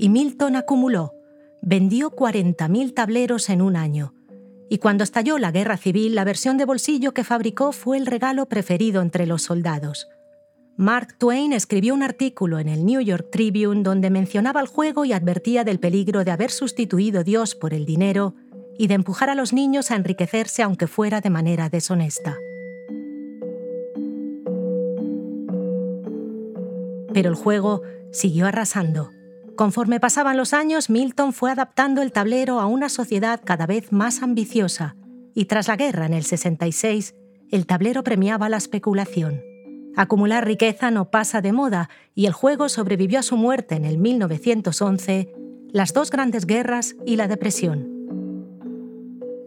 y 0.00 0.08
Milton 0.08 0.56
acumuló. 0.56 1.12
Vendió 1.60 2.10
40.000 2.10 2.94
tableros 2.94 3.50
en 3.50 3.60
un 3.60 3.76
año. 3.76 4.14
Y 4.72 4.78
cuando 4.78 5.02
estalló 5.02 5.36
la 5.36 5.50
guerra 5.50 5.76
civil, 5.76 6.14
la 6.14 6.22
versión 6.22 6.56
de 6.56 6.64
bolsillo 6.64 7.12
que 7.12 7.24
fabricó 7.24 7.72
fue 7.72 7.98
el 7.98 8.06
regalo 8.06 8.46
preferido 8.46 9.02
entre 9.02 9.26
los 9.26 9.42
soldados. 9.42 10.08
Mark 10.76 11.18
Twain 11.18 11.52
escribió 11.52 11.92
un 11.92 12.04
artículo 12.04 12.60
en 12.60 12.68
el 12.68 12.86
New 12.86 13.00
York 13.00 13.30
Tribune 13.32 13.82
donde 13.82 14.10
mencionaba 14.10 14.60
el 14.60 14.68
juego 14.68 15.04
y 15.04 15.12
advertía 15.12 15.64
del 15.64 15.80
peligro 15.80 16.24
de 16.24 16.30
haber 16.30 16.52
sustituido 16.52 17.24
Dios 17.24 17.56
por 17.56 17.74
el 17.74 17.84
dinero 17.84 18.36
y 18.78 18.86
de 18.86 18.94
empujar 18.94 19.28
a 19.28 19.34
los 19.34 19.52
niños 19.52 19.90
a 19.90 19.96
enriquecerse 19.96 20.62
aunque 20.62 20.86
fuera 20.86 21.20
de 21.20 21.30
manera 21.30 21.68
deshonesta. 21.68 22.38
Pero 27.12 27.28
el 27.28 27.34
juego 27.34 27.82
siguió 28.12 28.46
arrasando. 28.46 29.10
Conforme 29.60 30.00
pasaban 30.00 30.38
los 30.38 30.54
años, 30.54 30.88
Milton 30.88 31.34
fue 31.34 31.50
adaptando 31.50 32.00
el 32.00 32.12
tablero 32.12 32.60
a 32.60 32.66
una 32.66 32.88
sociedad 32.88 33.42
cada 33.44 33.66
vez 33.66 33.92
más 33.92 34.22
ambiciosa, 34.22 34.96
y 35.34 35.44
tras 35.44 35.68
la 35.68 35.76
guerra 35.76 36.06
en 36.06 36.14
el 36.14 36.24
66, 36.24 37.14
el 37.50 37.66
tablero 37.66 38.02
premiaba 38.02 38.48
la 38.48 38.56
especulación. 38.56 39.42
Acumular 39.96 40.46
riqueza 40.46 40.90
no 40.90 41.10
pasa 41.10 41.42
de 41.42 41.52
moda 41.52 41.90
y 42.14 42.24
el 42.24 42.32
juego 42.32 42.70
sobrevivió 42.70 43.18
a 43.18 43.22
su 43.22 43.36
muerte 43.36 43.74
en 43.74 43.84
el 43.84 43.98
1911, 43.98 45.30
las 45.70 45.92
dos 45.92 46.10
grandes 46.10 46.46
guerras 46.46 46.96
y 47.04 47.16
la 47.16 47.28
depresión. 47.28 47.86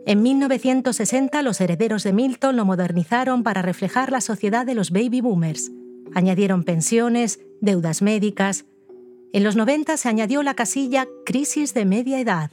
En 0.05 0.21
1960 0.21 1.41
los 1.41 1.59
herederos 1.59 2.03
de 2.03 2.13
Milton 2.13 2.55
lo 2.55 2.65
modernizaron 2.65 3.41
para 3.41 3.63
reflejar 3.63 4.11
la 4.11 4.21
sociedad 4.21 4.63
de 4.63 4.75
los 4.75 4.91
baby 4.91 5.21
boomers. 5.21 5.71
Añadieron 6.13 6.63
pensiones, 6.65 7.39
deudas 7.61 8.03
médicas, 8.03 8.65
en 9.33 9.43
los 9.43 9.55
90 9.55 9.97
se 9.97 10.09
añadió 10.09 10.43
la 10.43 10.53
casilla 10.53 11.07
Crisis 11.25 11.73
de 11.73 11.85
media 11.85 12.19
edad, 12.19 12.51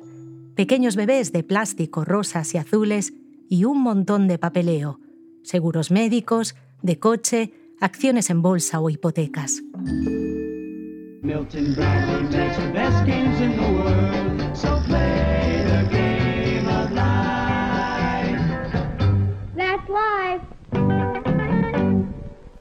pequeños 0.56 0.96
bebés 0.96 1.30
de 1.30 1.42
plástico 1.42 2.06
rosas 2.06 2.54
y 2.54 2.58
azules 2.58 3.12
y 3.50 3.64
un 3.64 3.82
montón 3.82 4.26
de 4.28 4.38
papeleo, 4.38 4.98
seguros 5.42 5.90
médicos, 5.90 6.56
de 6.82 6.98
coche, 6.98 7.52
acciones 7.80 8.30
en 8.30 8.40
bolsa 8.40 8.80
o 8.80 8.88
hipotecas. 8.88 9.62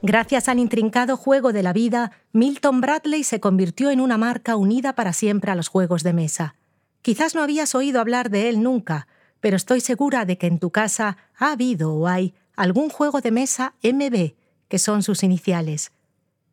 Gracias 0.02 0.48
al 0.48 0.58
intrincado 0.58 1.16
juego 1.16 1.52
de 1.52 1.62
la 1.62 1.74
vida, 1.74 2.12
Milton 2.32 2.80
Bradley 2.80 3.22
se 3.22 3.38
convirtió 3.38 3.90
en 3.90 4.00
una 4.00 4.16
marca 4.16 4.56
unida 4.56 4.94
para 4.94 5.12
siempre 5.12 5.50
a 5.50 5.54
los 5.54 5.68
juegos 5.68 6.02
de 6.02 6.14
mesa. 6.14 6.54
Quizás 7.02 7.34
no 7.34 7.42
habías 7.42 7.74
oído 7.74 8.00
hablar 8.00 8.30
de 8.30 8.48
él 8.48 8.62
nunca, 8.62 9.08
pero 9.40 9.56
estoy 9.56 9.80
segura 9.80 10.24
de 10.24 10.38
que 10.38 10.46
en 10.46 10.58
tu 10.58 10.70
casa 10.70 11.18
ha 11.36 11.52
habido 11.52 11.92
o 11.94 12.06
hay 12.06 12.34
algún 12.56 12.88
juego 12.88 13.20
de 13.20 13.30
mesa 13.30 13.74
MB, 13.82 14.34
que 14.68 14.78
son 14.78 15.02
sus 15.02 15.22
iniciales. 15.22 15.92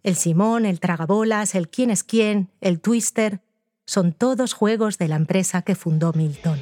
El 0.04 0.16
Simón, 0.16 0.66
el 0.66 0.80
Tragabolas, 0.80 1.56
el 1.56 1.70
Quién 1.70 1.90
es 1.90 2.04
quién, 2.04 2.50
el 2.60 2.82
Twister, 2.82 3.42
son 3.86 4.12
todos 4.12 4.54
juegos 4.54 4.98
de 4.98 5.08
la 5.08 5.16
empresa 5.16 5.62
que 5.62 5.76
fundó 5.76 6.12
Milton. 6.14 6.60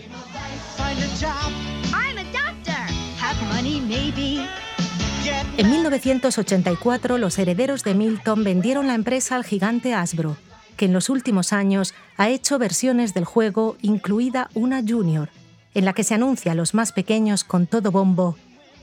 En 5.57 5.69
1984, 5.69 7.17
los 7.17 7.39
herederos 7.39 7.85
de 7.85 7.95
Milton 7.95 8.43
vendieron 8.43 8.87
la 8.87 8.93
empresa 8.93 9.37
al 9.37 9.45
gigante 9.45 9.93
Hasbro, 9.93 10.35
que 10.75 10.83
en 10.83 10.91
los 10.91 11.09
últimos 11.09 11.53
años 11.53 11.93
ha 12.17 12.27
hecho 12.27 12.59
versiones 12.59 13.13
del 13.13 13.23
juego, 13.23 13.77
incluida 13.81 14.49
una 14.53 14.83
Junior, 14.85 15.29
en 15.73 15.85
la 15.85 15.93
que 15.93 16.03
se 16.03 16.13
anuncia 16.13 16.51
a 16.51 16.55
los 16.55 16.73
más 16.73 16.91
pequeños 16.91 17.45
con 17.45 17.67
todo 17.67 17.91
bombo, 17.91 18.35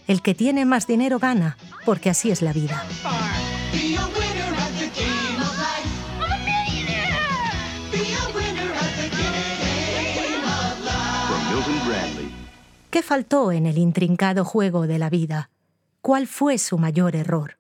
el 0.09 0.23
que 0.23 0.35
tiene 0.35 0.65
más 0.65 0.87
dinero 0.87 1.19
gana, 1.19 1.59
porque 1.85 2.09
así 2.09 2.31
es 2.31 2.41
la 2.41 2.55
vida. 2.55 2.83
¿Qué 12.91 13.03
faltó 13.03 13.53
en 13.53 13.67
el 13.67 13.77
intrincado 13.77 14.47
juego 14.47 14.87
de 14.87 14.99
la 14.99 15.11
vida? 15.11 15.51
¿Cuál 16.03 16.27
fue 16.27 16.59
su 16.59 16.79
mayor 16.79 17.15
error? 17.15 17.59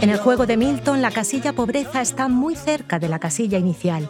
En 0.00 0.10
el 0.10 0.18
juego 0.18 0.46
de 0.46 0.56
Milton, 0.56 1.02
la 1.02 1.10
casilla 1.10 1.54
pobreza 1.54 2.00
está 2.00 2.28
muy 2.28 2.54
cerca 2.54 3.00
de 3.00 3.08
la 3.08 3.18
casilla 3.18 3.58
inicial. 3.58 4.08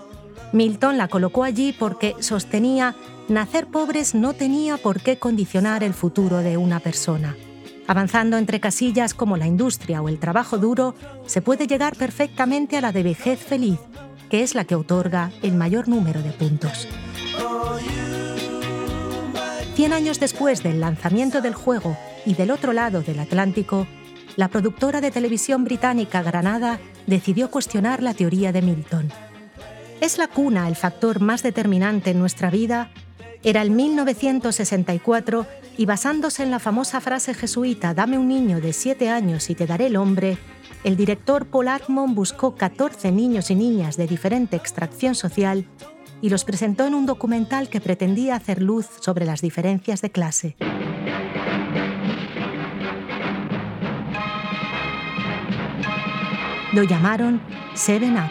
Milton 0.53 0.99
la 0.99 1.09
colocó 1.09 1.43
allí 1.43 1.73
porque 1.73 2.15
sostenía 2.21 2.95
nacer 3.31 3.69
pobres 3.69 4.15
no 4.15 4.35
tenía 4.35 4.77
por 4.77 5.01
qué 5.01 5.19
condicionar 5.19 5.83
el 5.83 5.95
futuro 5.95 6.41
de 6.41 6.59
una 6.59 6.81
persona. 6.81 7.37
Avanzando 7.87 8.37
entre 8.37 8.61
casillas 8.61 9.15
como 9.15 9.39
la 9.39 9.47
industria 9.47 10.03
o 10.03 10.11
el 10.11 10.19
trabajo 10.19 10.59
duro, 10.59 10.95
se 11.25 11.41
puede 11.41 11.67
llegar 11.67 11.97
perfectamente 11.97 12.77
a 12.77 12.83
la 12.83 12.93
de 12.93 13.03
vejez 13.03 13.41
feliz, 13.41 13.81
que 14.31 14.43
es 14.43 14.55
la 14.55 14.65
que 14.65 14.77
otorga 14.77 15.33
el 15.43 15.55
mayor 15.55 15.89
número 15.89 16.23
de 16.23 16.31
puntos. 16.31 16.89
Cien 19.75 19.93
años 19.93 20.21
después 20.21 20.63
del 20.63 20.81
lanzamiento 20.81 21.41
del 21.41 21.55
juego 21.55 21.97
y 22.25 22.35
del 22.35 22.51
otro 22.51 22.73
lado 22.73 23.03
del 23.03 23.19
Atlántico, 23.19 23.87
la 24.37 24.49
productora 24.49 25.01
de 25.01 25.11
televisión 25.11 25.65
británica 25.65 26.23
Granada 26.23 26.79
decidió 27.07 27.51
cuestionar 27.51 28.03
la 28.03 28.15
teoría 28.15 28.53
de 28.53 28.63
Milton. 28.63 29.11
¿Es 30.01 30.17
la 30.17 30.29
cuna 30.29 30.69
el 30.69 30.77
factor 30.77 31.21
más 31.21 31.43
determinante 31.43 32.11
en 32.11 32.19
nuestra 32.19 32.51
vida? 32.51 32.91
Era 33.43 33.63
el 33.63 33.71
1964 33.71 35.47
y 35.77 35.87
basándose 35.87 36.43
en 36.43 36.51
la 36.51 36.59
famosa 36.59 37.01
frase 37.01 37.35
jesuita 37.35 37.95
Dame 37.95 38.19
un 38.19 38.29
niño 38.29 38.61
de 38.61 38.73
siete 38.73 39.09
años 39.09 39.51
y 39.51 39.55
te 39.55 39.67
daré 39.67 39.87
el 39.87 39.97
hombre, 39.97 40.39
el 40.85 40.97
director 40.97 41.47
Paul 41.47 41.69
Artmon 41.69 42.15
buscó 42.15 42.55
14 42.55 43.13
niños 43.13 43.51
y 43.51 43.55
niñas 43.55 43.97
de 43.97 44.07
diferente 44.07 44.57
extracción 44.57 45.15
social 45.15 45.67
y 46.23 46.31
los 46.31 46.45
presentó 46.45 46.87
en 46.87 46.95
un 46.95 47.07
documental 47.07 47.69
que 47.69 47.81
pretendía 47.81 48.35
hacer 48.35 48.63
luz 48.63 48.87
sobre 49.01 49.25
las 49.25 49.41
diferencias 49.41 50.01
de 50.03 50.11
clase. 50.11 50.57
Lo 56.73 56.85
llamaron 56.85 57.41
Seven 57.75 58.17
Up. 58.17 58.31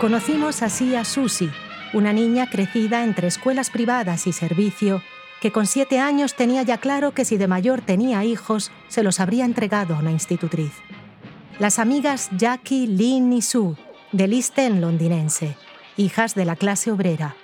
Conocimos 0.00 0.62
así 0.62 0.94
a 0.94 1.04
Susie, 1.04 1.50
una 1.94 2.12
niña 2.12 2.48
crecida 2.48 3.04
entre 3.04 3.26
escuelas 3.26 3.70
privadas 3.70 4.26
y 4.26 4.32
servicio, 4.32 5.02
que 5.44 5.52
con 5.52 5.66
siete 5.66 5.98
años 5.98 6.36
tenía 6.36 6.62
ya 6.62 6.78
claro 6.78 7.12
que 7.12 7.26
si 7.26 7.36
de 7.36 7.46
mayor 7.46 7.82
tenía 7.82 8.24
hijos, 8.24 8.72
se 8.88 9.02
los 9.02 9.20
habría 9.20 9.44
entregado 9.44 9.94
a 9.94 9.98
una 9.98 10.10
institutriz. 10.10 10.72
Las 11.58 11.78
amigas 11.78 12.30
Jackie, 12.34 12.86
Lynn 12.86 13.30
y 13.30 13.42
Sue, 13.42 13.76
del 14.10 14.32
East 14.32 14.58
End 14.58 14.80
londinense, 14.80 15.54
hijas 15.98 16.34
de 16.34 16.46
la 16.46 16.56
clase 16.56 16.90
obrera. 16.90 17.36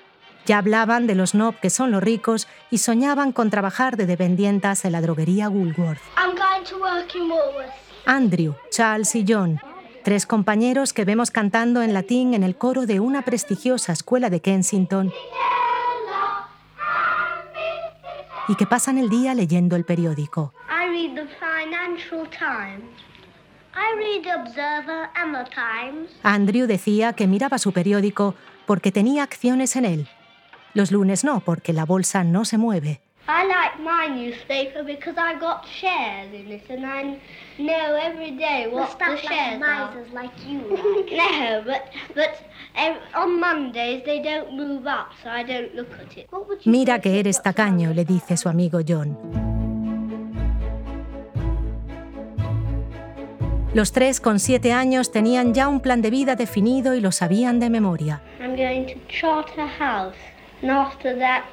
Ya 0.47 0.57
hablaban 0.57 1.07
de 1.07 1.14
los 1.14 1.35
nob 1.35 1.61
que 1.61 1.69
son 1.69 1.90
los 1.90 2.02
ricos 2.02 2.49
y 2.71 2.78
soñaban 2.78 3.33
con 3.33 3.50
trabajar 3.50 3.99
de 3.99 4.07
dependientas 4.07 4.87
en 4.87 4.92
la 4.92 5.02
droguería 5.02 5.50
Woolworth. 5.50 6.00
Andrew, 8.07 8.54
Charles 8.71 9.14
y 9.14 9.26
John 9.28 9.61
Tres 10.02 10.25
compañeros 10.25 10.95
que 10.95 11.04
vemos 11.04 11.30
cantando 11.30 11.83
en 11.83 11.92
latín 11.92 12.33
en 12.33 12.42
el 12.42 12.57
coro 12.57 12.87
de 12.87 13.00
una 13.00 13.23
prestigiosa 13.23 13.92
escuela 13.92 14.30
de 14.30 14.40
Kensington 14.40 15.12
y 18.50 18.57
que 18.57 18.66
pasan 18.66 18.99
el 18.99 19.09
día 19.09 19.33
leyendo 19.33 19.76
el 19.76 19.85
periódico. 19.85 20.52
Andrew 26.25 26.66
decía 26.66 27.12
que 27.12 27.28
miraba 27.28 27.59
su 27.59 27.71
periódico 27.71 28.35
porque 28.66 28.90
tenía 28.90 29.23
acciones 29.23 29.76
en 29.76 29.85
él. 29.85 30.09
Los 30.75 30.90
lunes 30.90 31.23
no, 31.23 31.38
porque 31.38 31.73
la 31.73 31.85
bolsa 31.85 32.25
no 32.25 32.45
se 32.45 32.59
mueve. 32.59 33.00
I 33.33 33.47
like 33.47 33.79
my 33.79 34.09
newspaper 34.09 34.83
because 34.83 35.17
I 35.17 35.39
got 35.39 35.65
shares 35.65 36.35
in 36.35 36.51
it 36.51 36.65
and 36.69 36.85
I 36.85 37.17
know 37.59 37.95
every 37.95 38.33
day 38.33 38.67
what 38.69 38.99
the, 38.99 39.05
the 39.05 39.17
shares 39.19 39.61
like 39.61 39.71
are. 39.71 40.05
like 40.13 40.33
you 40.49 40.59
like. 40.69 41.13
no, 41.23 41.63
but 41.65 41.83
but 42.17 42.43
on 43.15 43.39
Mondays 43.39 44.03
they 44.05 44.21
don't 44.21 44.57
move 44.57 44.85
up, 44.85 45.13
so 45.23 45.31
I 45.31 45.45
don't 45.45 45.73
look 45.76 45.93
at 45.93 46.19
it. 46.19 46.28
Mira 46.67 46.99
que 47.00 47.21
eres 47.21 47.41
tacaño, 47.41 47.95
le 47.95 48.04
dice 48.04 48.37
su 48.37 48.49
amigo 48.49 48.81
John. 48.87 49.17
Los 53.73 53.93
tres 53.93 54.21
con 54.21 54.41
siete 54.41 54.73
años 54.73 55.13
tenían 55.13 55.54
ya 55.54 55.69
un 55.69 55.78
plan 55.78 56.02
de 56.02 56.11
vida 56.11 56.35
definido 56.35 56.97
y 56.97 57.00
lo 57.00 57.13
sabían 57.13 57.61
de 57.61 57.71
memoria. 57.71 58.21
I'm 58.41 58.57
going 58.57 58.87
to 58.87 58.99
charter 59.07 59.61
a 59.61 59.69
house, 59.69 60.17
and 60.63 60.73
after 60.73 61.17
that 61.17 61.45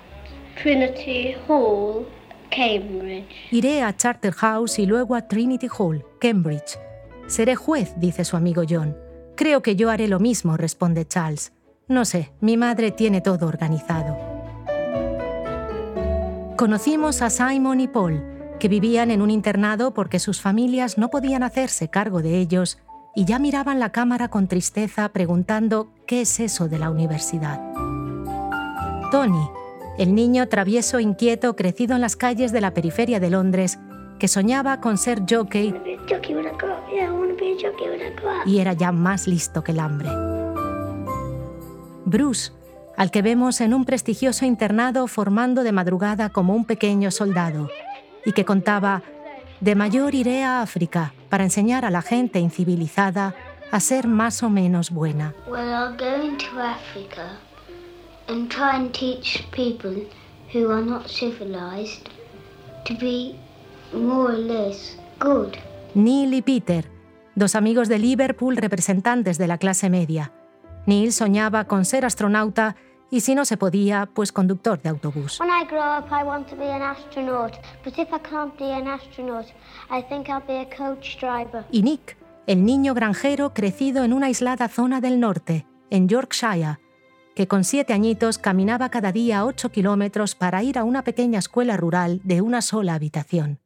Trinity 0.62 1.36
Hall, 1.48 2.08
Cambridge. 2.50 3.28
Iré 3.52 3.84
a 3.84 3.96
Charterhouse 3.96 4.80
y 4.80 4.88
luego 4.88 5.14
a 5.14 5.28
Trinity 5.28 5.68
Hall, 5.78 6.04
Cambridge. 6.20 6.80
Seré 7.28 7.56
juez, 7.56 7.94
dice 7.98 8.26
su 8.26 8.36
amigo 8.36 8.64
John. 8.68 8.98
Creo 9.36 9.62
que 9.62 9.76
yo 9.76 9.92
haré 9.92 10.08
lo 10.08 10.20
mismo, 10.20 10.58
responde 10.58 11.08
Charles. 11.08 11.54
No 11.88 12.06
sé, 12.06 12.32
mi 12.42 12.58
madre 12.58 12.92
tiene 12.92 13.22
todo 13.22 13.48
organizado. 13.48 14.18
Conocimos 16.58 17.22
a 17.22 17.30
Simon 17.30 17.80
y 17.80 17.88
Paul, 17.88 18.24
que 18.60 18.68
vivían 18.68 19.12
en 19.12 19.22
un 19.22 19.30
internado 19.30 19.94
porque 19.94 20.18
sus 20.18 20.42
familias 20.42 20.98
no 20.98 21.10
podían 21.10 21.44
hacerse 21.44 21.90
cargo 21.90 22.24
de 22.24 22.40
ellos 22.40 22.80
y 23.16 23.26
ya 23.26 23.38
miraban 23.38 23.80
la 23.80 23.92
cámara 23.92 24.30
con 24.30 24.48
tristeza 24.48 25.10
preguntando 25.10 25.94
qué 26.08 26.22
es 26.22 26.40
eso 26.40 26.68
de 26.68 26.80
la 26.80 26.90
universidad. 26.90 27.62
Tony, 29.12 29.48
el 29.98 30.14
niño 30.14 30.48
travieso 30.48 31.00
inquieto 31.00 31.56
crecido 31.56 31.96
en 31.96 32.02
las 32.02 32.16
calles 32.16 32.52
de 32.52 32.62
la 32.62 32.74
periferia 32.74 33.20
de 33.20 33.30
Londres, 33.30 33.80
que 34.20 34.28
soñaba 34.28 34.80
con 34.80 34.98
ser 34.98 35.24
jockey 35.30 35.74
y 38.46 38.60
era 38.60 38.74
ya 38.74 38.92
más 38.92 39.28
listo 39.28 39.64
que 39.64 39.72
el 39.72 39.80
hambre. 39.80 40.10
Bruce, 42.06 42.52
al 42.96 43.12
que 43.12 43.22
vemos 43.22 43.60
en 43.62 43.74
un 43.74 43.86
prestigioso 43.86 44.46
internado 44.46 45.08
formando 45.08 45.64
de 45.64 45.72
madrugada 45.72 46.30
como 46.30 46.56
un 46.56 46.66
pequeño 46.66 47.12
soldado, 47.12 47.70
y 48.26 48.32
que 48.32 48.46
contaba, 48.46 49.04
de 49.62 49.76
mayor 49.76 50.16
iré 50.16 50.44
a 50.44 50.62
África 50.62 51.14
para 51.30 51.44
enseñar 51.44 51.86
a 51.86 51.92
la 51.92 52.02
gente 52.02 52.40
incivilizada 52.40 53.36
a 53.72 53.80
ser 53.80 54.08
más 54.08 54.44
o 54.44 54.50
menos 54.50 54.92
buena 54.92 55.34
and 58.28 58.50
try 58.50 58.76
and 58.76 58.92
teach 58.92 59.46
people 59.52 59.96
who 60.54 60.72
are 60.72 60.84
not 60.84 61.08
civilized 61.08 62.10
to 62.86 62.94
be 62.96 63.36
more 63.94 64.32
or 64.32 64.38
less 64.38 64.98
good. 65.20 65.58
Neil 65.94 66.34
y 66.34 66.42
Peter, 66.42 66.86
dos 67.36 67.56
amigos 67.56 67.88
de 67.88 68.00
Liverpool 68.00 68.56
representantes 68.58 69.38
de 69.38 69.48
la 69.48 69.58
clase 69.58 69.90
media. 69.90 70.32
Neil 70.86 71.12
soñaba 71.12 71.66
con 71.66 71.86
ser 71.86 72.06
astronauta 72.06 72.76
y 73.10 73.22
si 73.22 73.36
no 73.36 73.46
se 73.46 73.58
podía, 73.58 74.10
pues 74.14 74.32
conductor 74.32 74.82
de 74.82 74.90
autobús. 74.90 75.40
When 75.40 75.50
I 75.50 75.66
grow 75.66 75.98
up, 75.98 76.08
I 76.12 76.24
want 76.24 76.48
to 76.50 76.56
be 76.56 76.70
an 76.70 76.82
astronaut, 76.82 77.54
but 77.84 77.98
if 77.98 78.10
I 78.14 78.20
can't 78.20 78.58
be 78.58 78.72
an 78.72 78.88
astronaut, 78.88 79.46
I 79.90 80.02
think 80.04 80.28
I'll 80.28 80.46
be 80.46 80.60
a 80.60 80.68
coach 80.70 81.18
driver. 81.20 81.66
Y 81.72 81.84
Nick, 81.84 82.18
el 82.48 82.66
niño 82.66 82.94
granjero 82.94 83.54
crecido 83.54 84.04
en 84.04 84.14
una 84.14 84.28
aislada 84.28 84.68
zona 84.68 85.00
del 85.00 85.20
norte, 85.20 85.66
en 85.90 86.08
Yorkshire, 86.10 86.80
que 87.38 87.48
con 87.48 87.64
siete 87.64 87.94
añitos 87.94 88.40
caminaba 88.40 88.90
cada 88.90 89.12
día 89.12 89.46
ocho 89.46 89.70
kilómetros 89.70 90.34
para 90.34 90.64
ir 90.64 90.80
a 90.80 90.84
una 90.84 91.04
pequeña 91.04 91.38
escuela 91.38 91.78
rural 91.78 92.20
de 92.24 92.42
una 92.42 92.64
sola 92.64 92.96
habitación. 92.96 93.60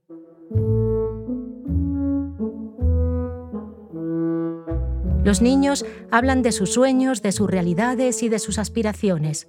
Los 5.24 5.42
niños 5.42 5.86
hablan 6.12 6.42
de 6.42 6.52
sus 6.52 6.74
sueños, 6.74 7.22
de 7.22 7.32
sus 7.32 7.50
realidades 7.50 8.24
y 8.24 8.28
de 8.28 8.40
sus 8.40 8.60
aspiraciones. 8.60 9.48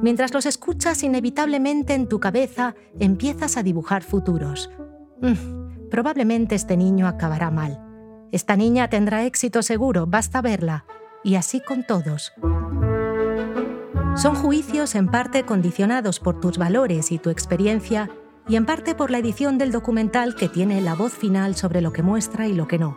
Mientras 0.00 0.32
los 0.32 0.46
escuchas 0.46 1.02
inevitablemente 1.02 1.94
en 1.94 2.06
tu 2.08 2.20
cabeza 2.20 2.76
empiezas 3.00 3.56
a 3.56 3.64
dibujar 3.64 4.04
futuros. 4.04 4.70
Mm, 5.20 5.88
probablemente 5.90 6.54
este 6.54 6.76
niño 6.76 7.08
acabará 7.08 7.50
mal. 7.50 7.82
Esta 8.30 8.54
niña 8.54 8.88
tendrá 8.88 9.24
éxito 9.24 9.60
seguro, 9.64 10.06
basta 10.06 10.40
verla. 10.40 10.84
Y 11.24 11.34
así 11.34 11.60
con 11.60 11.82
todos. 11.82 12.32
Son 14.16 14.34
juicios 14.34 14.94
en 14.94 15.08
parte 15.08 15.44
condicionados 15.44 16.20
por 16.20 16.40
tus 16.40 16.56
valores 16.56 17.12
y 17.12 17.18
tu 17.18 17.28
experiencia 17.28 18.08
y 18.48 18.56
en 18.56 18.64
parte 18.64 18.94
por 18.94 19.10
la 19.10 19.18
edición 19.18 19.58
del 19.58 19.72
documental 19.72 20.34
que 20.34 20.48
tiene 20.48 20.80
la 20.80 20.94
voz 20.94 21.12
final 21.12 21.54
sobre 21.54 21.82
lo 21.82 21.92
que 21.92 22.02
muestra 22.02 22.46
y 22.46 22.54
lo 22.54 22.66
que 22.66 22.78
no. 22.78 22.96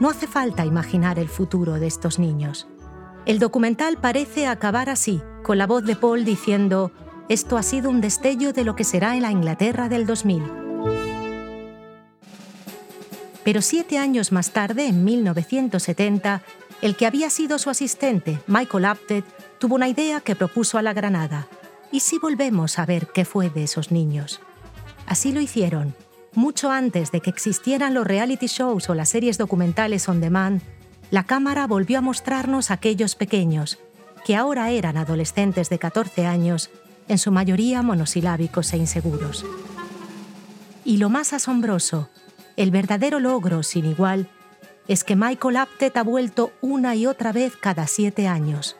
No 0.00 0.08
hace 0.08 0.26
falta 0.26 0.64
imaginar 0.64 1.18
el 1.18 1.28
futuro 1.28 1.74
de 1.74 1.86
estos 1.86 2.18
niños. 2.18 2.66
El 3.26 3.38
documental 3.38 3.98
parece 3.98 4.46
acabar 4.46 4.88
así, 4.88 5.20
con 5.42 5.58
la 5.58 5.66
voz 5.66 5.84
de 5.84 5.94
Paul 5.94 6.24
diciendo, 6.24 6.90
esto 7.28 7.58
ha 7.58 7.62
sido 7.62 7.90
un 7.90 8.00
destello 8.00 8.54
de 8.54 8.64
lo 8.64 8.76
que 8.76 8.84
será 8.84 9.14
en 9.14 9.22
la 9.22 9.32
Inglaterra 9.32 9.90
del 9.90 10.06
2000. 10.06 10.42
Pero 13.44 13.62
siete 13.62 13.98
años 13.98 14.32
más 14.32 14.52
tarde, 14.52 14.86
en 14.86 15.04
1970, 15.04 16.42
el 16.82 16.96
que 16.96 17.06
había 17.06 17.30
sido 17.30 17.58
su 17.58 17.70
asistente, 17.70 18.40
Michael 18.46 18.84
Apted, 18.84 19.24
tuvo 19.58 19.74
una 19.74 19.88
idea 19.88 20.20
que 20.20 20.36
propuso 20.36 20.78
a 20.78 20.82
la 20.82 20.92
Granada. 20.92 21.48
¿Y 21.90 22.00
si 22.00 22.18
volvemos 22.18 22.78
a 22.78 22.86
ver 22.86 23.08
qué 23.08 23.24
fue 23.24 23.50
de 23.50 23.64
esos 23.64 23.90
niños? 23.90 24.40
Así 25.06 25.32
lo 25.32 25.40
hicieron. 25.40 25.94
Mucho 26.34 26.70
antes 26.70 27.12
de 27.12 27.20
que 27.20 27.30
existieran 27.30 27.94
los 27.94 28.06
reality 28.06 28.46
shows 28.46 28.90
o 28.90 28.94
las 28.94 29.08
series 29.08 29.38
documentales 29.38 30.08
on 30.08 30.20
demand, 30.20 30.60
la 31.10 31.24
cámara 31.24 31.66
volvió 31.66 31.98
a 31.98 32.02
mostrarnos 32.02 32.70
a 32.70 32.74
aquellos 32.74 33.14
pequeños, 33.14 33.78
que 34.24 34.36
ahora 34.36 34.70
eran 34.70 34.96
adolescentes 34.96 35.70
de 35.70 35.78
14 35.78 36.26
años 36.26 36.70
en 37.08 37.18
su 37.18 37.30
mayoría 37.30 37.82
monosilábicos 37.82 38.72
e 38.72 38.76
inseguros. 38.76 39.46
Y 40.84 40.98
lo 40.98 41.08
más 41.08 41.32
asombroso, 41.32 42.10
el 42.56 42.70
verdadero 42.70 43.20
logro 43.20 43.62
sin 43.62 43.86
igual, 43.86 44.28
es 44.88 45.04
que 45.04 45.16
Michael 45.16 45.56
Apted 45.56 45.96
ha 45.96 46.02
vuelto 46.02 46.52
una 46.60 46.94
y 46.94 47.06
otra 47.06 47.32
vez 47.32 47.56
cada 47.56 47.86
siete 47.86 48.28
años. 48.28 48.76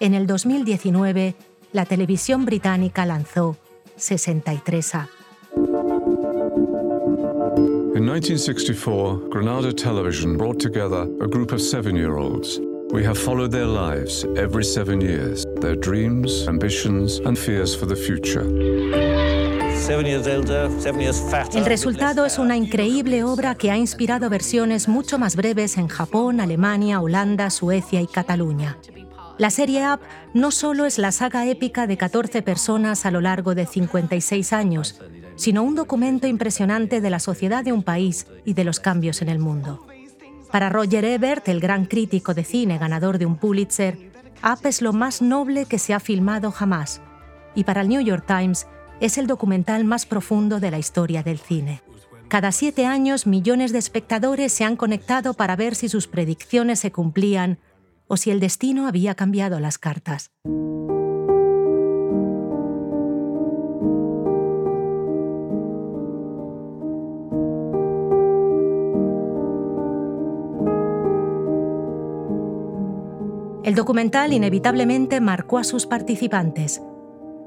En 0.00 0.14
el 0.14 0.26
2019, 0.26 1.34
la 1.72 1.84
televisión 1.84 2.44
británica 2.44 3.06
lanzó 3.06 3.56
63A. 3.98 5.08
In 7.96 8.04
1964, 8.04 9.30
Granada 9.30 9.72
Television 9.72 10.36
brought 10.36 10.60
together 10.60 11.08
a 11.22 11.26
group 11.26 11.52
of 11.52 11.60
seven 11.60 11.96
year 11.96 12.18
olds. 12.18 12.60
We 12.90 13.02
have 13.04 13.18
followed 13.18 13.50
their 13.50 13.66
lives 13.66 14.24
every 14.36 14.64
seven 14.64 15.00
years, 15.00 15.44
their 15.60 15.74
dreams, 15.74 16.46
ambitions, 16.46 17.20
and 17.24 17.36
fears 17.38 17.74
for 17.74 17.86
the 17.86 17.96
future. 17.96 19.35
El 19.88 21.64
resultado 21.64 22.26
es 22.26 22.38
una 22.40 22.56
increíble 22.56 23.22
obra 23.22 23.54
que 23.54 23.70
ha 23.70 23.76
inspirado 23.76 24.28
versiones 24.28 24.88
mucho 24.88 25.16
más 25.16 25.36
breves 25.36 25.76
en 25.76 25.86
Japón, 25.86 26.40
Alemania, 26.40 27.00
Holanda, 27.00 27.50
Suecia 27.50 28.00
y 28.00 28.08
Cataluña. 28.08 28.78
La 29.38 29.50
serie 29.50 29.88
Up 29.88 30.00
no 30.34 30.50
solo 30.50 30.86
es 30.86 30.98
la 30.98 31.12
saga 31.12 31.46
épica 31.46 31.86
de 31.86 31.96
14 31.96 32.42
personas 32.42 33.06
a 33.06 33.12
lo 33.12 33.20
largo 33.20 33.54
de 33.54 33.64
56 33.64 34.52
años, 34.52 35.00
sino 35.36 35.62
un 35.62 35.76
documento 35.76 36.26
impresionante 36.26 37.00
de 37.00 37.10
la 37.10 37.20
sociedad 37.20 37.62
de 37.62 37.72
un 37.72 37.84
país 37.84 38.26
y 38.44 38.54
de 38.54 38.64
los 38.64 38.80
cambios 38.80 39.22
en 39.22 39.28
el 39.28 39.38
mundo. 39.38 39.86
Para 40.50 40.68
Roger 40.68 41.04
Ebert, 41.04 41.48
el 41.48 41.60
gran 41.60 41.84
crítico 41.84 42.34
de 42.34 42.42
cine 42.42 42.78
ganador 42.78 43.18
de 43.18 43.26
un 43.26 43.36
Pulitzer, 43.36 44.10
Up 44.42 44.66
es 44.66 44.82
lo 44.82 44.92
más 44.92 45.22
noble 45.22 45.66
que 45.66 45.78
se 45.78 45.94
ha 45.94 46.00
filmado 46.00 46.50
jamás, 46.50 47.00
y 47.54 47.62
para 47.62 47.82
el 47.82 47.88
New 47.88 48.00
York 48.00 48.24
Times 48.26 48.66
es 49.00 49.18
el 49.18 49.26
documental 49.26 49.84
más 49.84 50.06
profundo 50.06 50.60
de 50.60 50.70
la 50.70 50.78
historia 50.78 51.22
del 51.22 51.38
cine. 51.38 51.82
Cada 52.28 52.50
siete 52.50 52.86
años 52.86 53.26
millones 53.26 53.72
de 53.72 53.78
espectadores 53.78 54.52
se 54.52 54.64
han 54.64 54.76
conectado 54.76 55.34
para 55.34 55.54
ver 55.54 55.74
si 55.74 55.88
sus 55.88 56.08
predicciones 56.08 56.80
se 56.80 56.90
cumplían 56.90 57.58
o 58.08 58.16
si 58.16 58.30
el 58.30 58.40
destino 58.40 58.88
había 58.88 59.14
cambiado 59.14 59.60
las 59.60 59.78
cartas. 59.78 60.32
El 73.62 73.74
documental 73.74 74.32
inevitablemente 74.32 75.20
marcó 75.20 75.58
a 75.58 75.64
sus 75.64 75.86
participantes. 75.86 76.80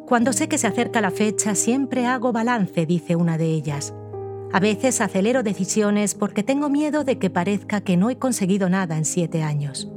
Cuando 0.09 0.33
sé 0.33 0.49
que 0.49 0.57
se 0.57 0.65
acerca 0.65 1.01
la 1.01 1.11
fecha, 1.11 1.53
siempre 1.53 2.07
hago 2.07 2.31
balance, 2.31 2.87
dice 2.87 3.15
una 3.15 3.37
de 3.37 3.45
ellas. 3.45 3.93
A 4.51 4.59
veces 4.59 5.01
acelero 5.01 5.43
decisiones 5.43 6.15
porque 6.15 6.41
tengo 6.41 6.67
miedo 6.67 7.03
de 7.03 7.19
que 7.19 7.29
parezca 7.29 7.81
que 7.81 7.95
no 7.95 8.09
he 8.09 8.17
conseguido 8.17 8.69
nada 8.69 8.97
en 8.97 9.05
siete 9.05 9.43
años. 9.43 9.87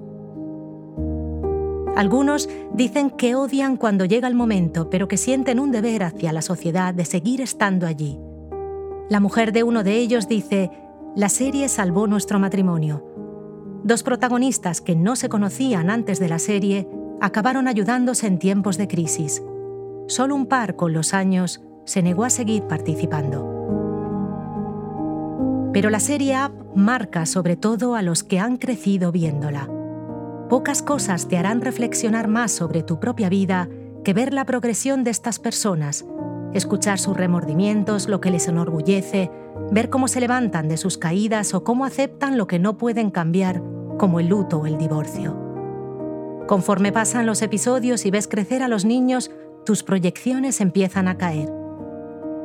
Algunos 1.96 2.50
dicen 2.74 3.08
que 3.08 3.34
odian 3.34 3.78
cuando 3.78 4.04
llega 4.04 4.28
el 4.28 4.34
momento, 4.34 4.90
pero 4.90 5.08
que 5.08 5.16
sienten 5.16 5.58
un 5.58 5.70
deber 5.70 6.02
hacia 6.02 6.34
la 6.34 6.42
sociedad 6.42 6.92
de 6.92 7.06
seguir 7.06 7.40
estando 7.40 7.86
allí. 7.86 8.18
La 9.08 9.18
mujer 9.18 9.52
de 9.52 9.62
uno 9.62 9.82
de 9.82 9.96
ellos 9.96 10.28
dice, 10.28 10.70
la 11.16 11.30
serie 11.30 11.70
salvó 11.70 12.06
nuestro 12.06 12.38
matrimonio. 12.38 13.02
Dos 13.82 14.02
protagonistas 14.02 14.82
que 14.82 14.94
no 14.94 15.16
se 15.16 15.30
conocían 15.30 15.88
antes 15.88 16.20
de 16.20 16.28
la 16.28 16.38
serie 16.38 16.86
acabaron 17.22 17.66
ayudándose 17.66 18.26
en 18.26 18.38
tiempos 18.38 18.76
de 18.76 18.88
crisis. 18.88 19.42
Solo 20.12 20.34
un 20.34 20.44
par 20.44 20.76
con 20.76 20.92
los 20.92 21.14
años 21.14 21.62
se 21.86 22.02
negó 22.02 22.24
a 22.24 22.28
seguir 22.28 22.64
participando. 22.64 23.48
Pero 25.72 25.88
la 25.88 26.00
serie 26.00 26.36
Up 26.36 26.52
marca 26.76 27.24
sobre 27.24 27.56
todo 27.56 27.94
a 27.94 28.02
los 28.02 28.22
que 28.22 28.38
han 28.38 28.58
crecido 28.58 29.10
viéndola. 29.10 29.70
Pocas 30.50 30.82
cosas 30.82 31.28
te 31.28 31.38
harán 31.38 31.62
reflexionar 31.62 32.28
más 32.28 32.52
sobre 32.52 32.82
tu 32.82 33.00
propia 33.00 33.30
vida 33.30 33.70
que 34.04 34.12
ver 34.12 34.34
la 34.34 34.44
progresión 34.44 35.02
de 35.02 35.12
estas 35.12 35.38
personas, 35.38 36.04
escuchar 36.52 36.98
sus 36.98 37.16
remordimientos, 37.16 38.06
lo 38.06 38.20
que 38.20 38.30
les 38.30 38.48
enorgullece, 38.48 39.30
ver 39.70 39.88
cómo 39.88 40.08
se 40.08 40.20
levantan 40.20 40.68
de 40.68 40.76
sus 40.76 40.98
caídas 40.98 41.54
o 41.54 41.64
cómo 41.64 41.86
aceptan 41.86 42.36
lo 42.36 42.46
que 42.46 42.58
no 42.58 42.76
pueden 42.76 43.10
cambiar, 43.10 43.62
como 43.96 44.20
el 44.20 44.28
luto 44.28 44.58
o 44.58 44.66
el 44.66 44.76
divorcio. 44.76 45.38
Conforme 46.46 46.92
pasan 46.92 47.24
los 47.24 47.40
episodios 47.40 48.04
y 48.04 48.10
ves 48.10 48.28
crecer 48.28 48.62
a 48.62 48.68
los 48.68 48.84
niños, 48.84 49.30
tus 49.64 49.82
proyecciones 49.82 50.60
empiezan 50.60 51.08
a 51.08 51.16
caer. 51.16 51.50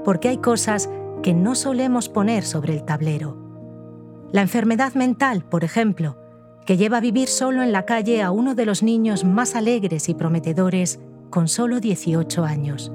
Porque 0.03 0.29
hay 0.29 0.37
cosas 0.37 0.89
que 1.23 1.33
no 1.33 1.55
solemos 1.55 2.09
poner 2.09 2.43
sobre 2.43 2.73
el 2.73 2.83
tablero. 2.83 3.37
La 4.31 4.41
enfermedad 4.41 4.93
mental, 4.93 5.43
por 5.43 5.63
ejemplo, 5.63 6.17
que 6.65 6.77
lleva 6.77 6.97
a 6.97 7.01
vivir 7.01 7.29
solo 7.29 7.63
en 7.63 7.71
la 7.71 7.85
calle 7.85 8.21
a 8.21 8.31
uno 8.31 8.53
de 8.53 8.65
los 8.65 8.83
niños 8.83 9.23
más 9.23 9.55
alegres 9.55 10.09
y 10.09 10.13
prometedores 10.13 10.99
con 11.29 11.47
solo 11.47 11.79
18 11.79 12.43
años. 12.43 12.91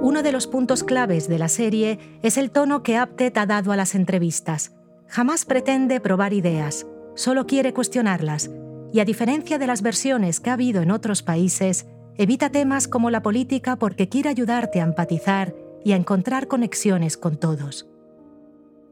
Uno 0.00 0.22
de 0.22 0.32
los 0.32 0.46
puntos 0.46 0.84
claves 0.84 1.28
de 1.28 1.38
la 1.38 1.48
serie 1.48 1.98
es 2.22 2.36
el 2.36 2.50
tono 2.50 2.82
que 2.82 2.96
Apted 2.96 3.36
ha 3.36 3.46
dado 3.46 3.72
a 3.72 3.76
las 3.76 3.94
entrevistas. 3.94 4.72
Jamás 5.08 5.44
pretende 5.44 6.00
probar 6.00 6.32
ideas, 6.32 6.86
solo 7.14 7.46
quiere 7.46 7.72
cuestionarlas, 7.72 8.50
y 8.92 9.00
a 9.00 9.04
diferencia 9.04 9.58
de 9.58 9.66
las 9.66 9.82
versiones 9.82 10.40
que 10.40 10.50
ha 10.50 10.54
habido 10.54 10.82
en 10.82 10.90
otros 10.90 11.22
países, 11.22 11.86
evita 12.16 12.50
temas 12.50 12.88
como 12.88 13.10
la 13.10 13.22
política 13.22 13.76
porque 13.76 14.08
quiere 14.08 14.28
ayudarte 14.28 14.80
a 14.80 14.84
empatizar 14.84 15.54
y 15.84 15.92
a 15.92 15.96
encontrar 15.96 16.46
conexiones 16.46 17.16
con 17.16 17.36
todos. 17.36 17.88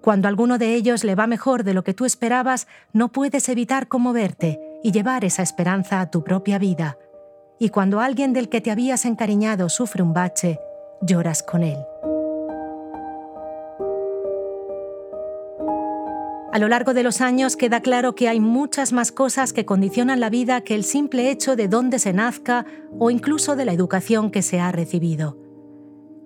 Cuando 0.00 0.28
alguno 0.28 0.56
de 0.56 0.74
ellos 0.74 1.04
le 1.04 1.14
va 1.14 1.26
mejor 1.26 1.62
de 1.62 1.74
lo 1.74 1.84
que 1.84 1.92
tú 1.92 2.06
esperabas, 2.06 2.66
no 2.94 3.12
puedes 3.12 3.48
evitar 3.50 3.86
conmoverte 3.88 4.58
y 4.82 4.92
llevar 4.92 5.24
esa 5.24 5.42
esperanza 5.42 6.00
a 6.00 6.10
tu 6.10 6.24
propia 6.24 6.58
vida. 6.58 6.96
Y 7.58 7.68
cuando 7.68 8.00
alguien 8.00 8.32
del 8.32 8.48
que 8.48 8.62
te 8.62 8.70
habías 8.70 9.04
encariñado 9.04 9.68
sufre 9.68 10.02
un 10.02 10.14
bache, 10.14 10.58
lloras 11.02 11.42
con 11.42 11.62
él. 11.62 11.78
A 16.52 16.58
lo 16.58 16.66
largo 16.66 16.94
de 16.94 17.04
los 17.04 17.20
años 17.20 17.56
queda 17.56 17.80
claro 17.80 18.16
que 18.16 18.28
hay 18.28 18.40
muchas 18.40 18.92
más 18.92 19.12
cosas 19.12 19.52
que 19.52 19.64
condicionan 19.64 20.18
la 20.18 20.30
vida 20.30 20.62
que 20.62 20.74
el 20.74 20.82
simple 20.82 21.30
hecho 21.30 21.54
de 21.54 21.68
dónde 21.68 22.00
se 22.00 22.12
nazca 22.12 22.66
o 22.98 23.12
incluso 23.12 23.54
de 23.54 23.64
la 23.64 23.72
educación 23.72 24.32
que 24.32 24.42
se 24.42 24.58
ha 24.58 24.72
recibido. 24.72 25.38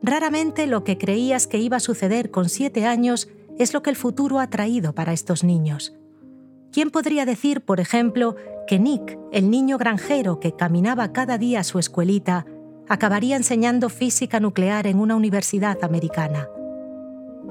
Raramente 0.03 0.67
lo 0.67 0.83
que 0.83 0.97
creías 0.97 1.47
que 1.47 1.59
iba 1.59 1.77
a 1.77 1.81
suceder 1.81 2.31
con 2.31 2.49
siete 2.49 2.87
años 2.87 3.29
es 3.59 3.75
lo 3.75 3.83
que 3.83 3.91
el 3.91 3.97
futuro 3.97 4.41
ha 4.41 4.49
traído 4.49 4.95
para 4.95 5.13
estos 5.13 5.45
niños. 5.45 5.95
¿Quién 6.73 6.91
podría 6.91 7.27
decir, 7.27 7.61
por 7.61 7.79
ejemplo, 7.79 8.35
que 8.67 8.79
Nick, 8.79 9.19
el 9.31 9.51
niño 9.51 9.77
granjero 9.77 10.41
que 10.41 10.57
caminaba 10.57 11.13
cada 11.13 11.37
día 11.37 11.61
a 11.61 11.65
su 11.65 11.79
escuelita, 11.79 12.47
acabaría 12.89 13.37
enseñando 13.37 13.91
física 13.91 14.41
nuclear 14.41 14.87
en 14.87 15.01
una 15.01 15.17
universidad 15.17 15.85
americana. 15.85 16.49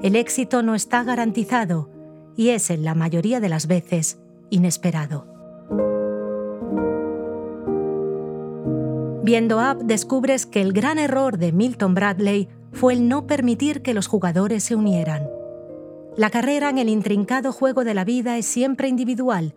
El 0.02 0.16
éxito 0.16 0.62
no 0.62 0.74
está 0.74 1.04
garantizado 1.04 1.93
y 2.36 2.50
es 2.50 2.70
en 2.70 2.84
la 2.84 2.94
mayoría 2.94 3.40
de 3.40 3.48
las 3.48 3.66
veces 3.66 4.18
inesperado. 4.50 5.26
Viendo 9.22 9.58
Up 9.58 9.84
descubres 9.84 10.44
que 10.44 10.60
el 10.60 10.72
gran 10.72 10.98
error 10.98 11.38
de 11.38 11.52
Milton 11.52 11.94
Bradley 11.94 12.48
fue 12.72 12.92
el 12.92 13.08
no 13.08 13.26
permitir 13.26 13.82
que 13.82 13.94
los 13.94 14.06
jugadores 14.06 14.64
se 14.64 14.74
unieran. 14.74 15.28
La 16.16 16.30
carrera 16.30 16.70
en 16.70 16.78
el 16.78 16.88
intrincado 16.88 17.52
juego 17.52 17.84
de 17.84 17.94
la 17.94 18.04
vida 18.04 18.36
es 18.36 18.46
siempre 18.46 18.88
individual, 18.88 19.54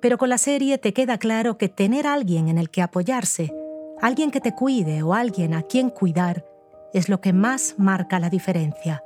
pero 0.00 0.18
con 0.18 0.28
la 0.28 0.38
serie 0.38 0.78
te 0.78 0.92
queda 0.92 1.18
claro 1.18 1.58
que 1.58 1.68
tener 1.68 2.06
alguien 2.06 2.48
en 2.48 2.58
el 2.58 2.70
que 2.70 2.82
apoyarse 2.82 3.52
alguien 4.00 4.30
que 4.30 4.40
te 4.40 4.54
cuide 4.54 5.02
o 5.02 5.14
alguien 5.14 5.54
a 5.54 5.62
quien 5.62 5.90
cuidar 5.90 6.44
es 6.92 7.08
lo 7.08 7.20
que 7.20 7.32
más 7.32 7.74
marca 7.78 8.18
la 8.18 8.30
diferencia. 8.30 9.02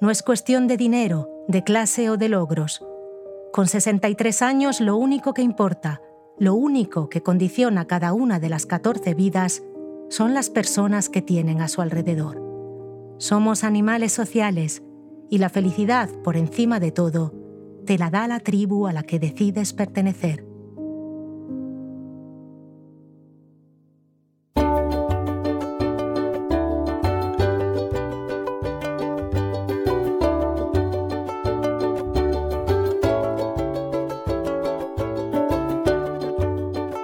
No 0.00 0.10
es 0.10 0.22
cuestión 0.22 0.66
de 0.66 0.78
dinero, 0.78 1.28
de 1.46 1.62
clase 1.62 2.08
o 2.08 2.16
de 2.16 2.30
logros. 2.30 2.82
Con 3.52 3.66
63 3.66 4.40
años 4.40 4.80
lo 4.80 4.96
único 4.96 5.34
que 5.34 5.42
importa, 5.42 6.00
lo 6.38 6.54
único 6.54 7.10
que 7.10 7.22
condiciona 7.22 7.86
cada 7.86 8.14
una 8.14 8.40
de 8.40 8.48
las 8.48 8.64
14 8.64 9.12
vidas, 9.12 9.62
son 10.08 10.32
las 10.32 10.48
personas 10.48 11.10
que 11.10 11.20
tienen 11.20 11.60
a 11.60 11.68
su 11.68 11.82
alrededor. 11.82 12.42
Somos 13.18 13.62
animales 13.62 14.12
sociales 14.12 14.82
y 15.28 15.36
la 15.36 15.50
felicidad, 15.50 16.08
por 16.24 16.38
encima 16.38 16.80
de 16.80 16.92
todo, 16.92 17.34
te 17.84 17.98
la 17.98 18.08
da 18.08 18.26
la 18.26 18.40
tribu 18.40 18.86
a 18.86 18.94
la 18.94 19.02
que 19.02 19.18
decides 19.18 19.74
pertenecer. 19.74 20.49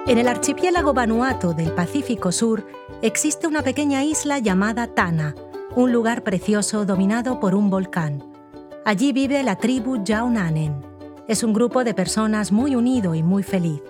En 0.07 0.17
el 0.17 0.29
archipiélago 0.29 0.93
Vanuatu 0.93 1.53
del 1.53 1.73
Pacífico 1.73 2.31
Sur 2.31 2.65
existe 3.01 3.45
una 3.45 3.61
pequeña 3.61 4.05
isla 4.05 4.39
llamada 4.39 4.87
Tana, 4.87 5.35
un 5.75 5.91
lugar 5.91 6.23
precioso 6.23 6.85
dominado 6.85 7.41
por 7.41 7.53
un 7.53 7.69
volcán. 7.69 8.23
Allí 8.85 9.11
vive 9.11 9.43
la 9.43 9.57
tribu 9.57 10.01
Yaunanen. 10.05 10.81
Es 11.27 11.43
un 11.43 11.51
grupo 11.51 11.83
de 11.83 11.93
personas 11.93 12.53
muy 12.53 12.73
unido 12.73 13.15
y 13.15 13.21
muy 13.21 13.43
feliz. 13.43 13.81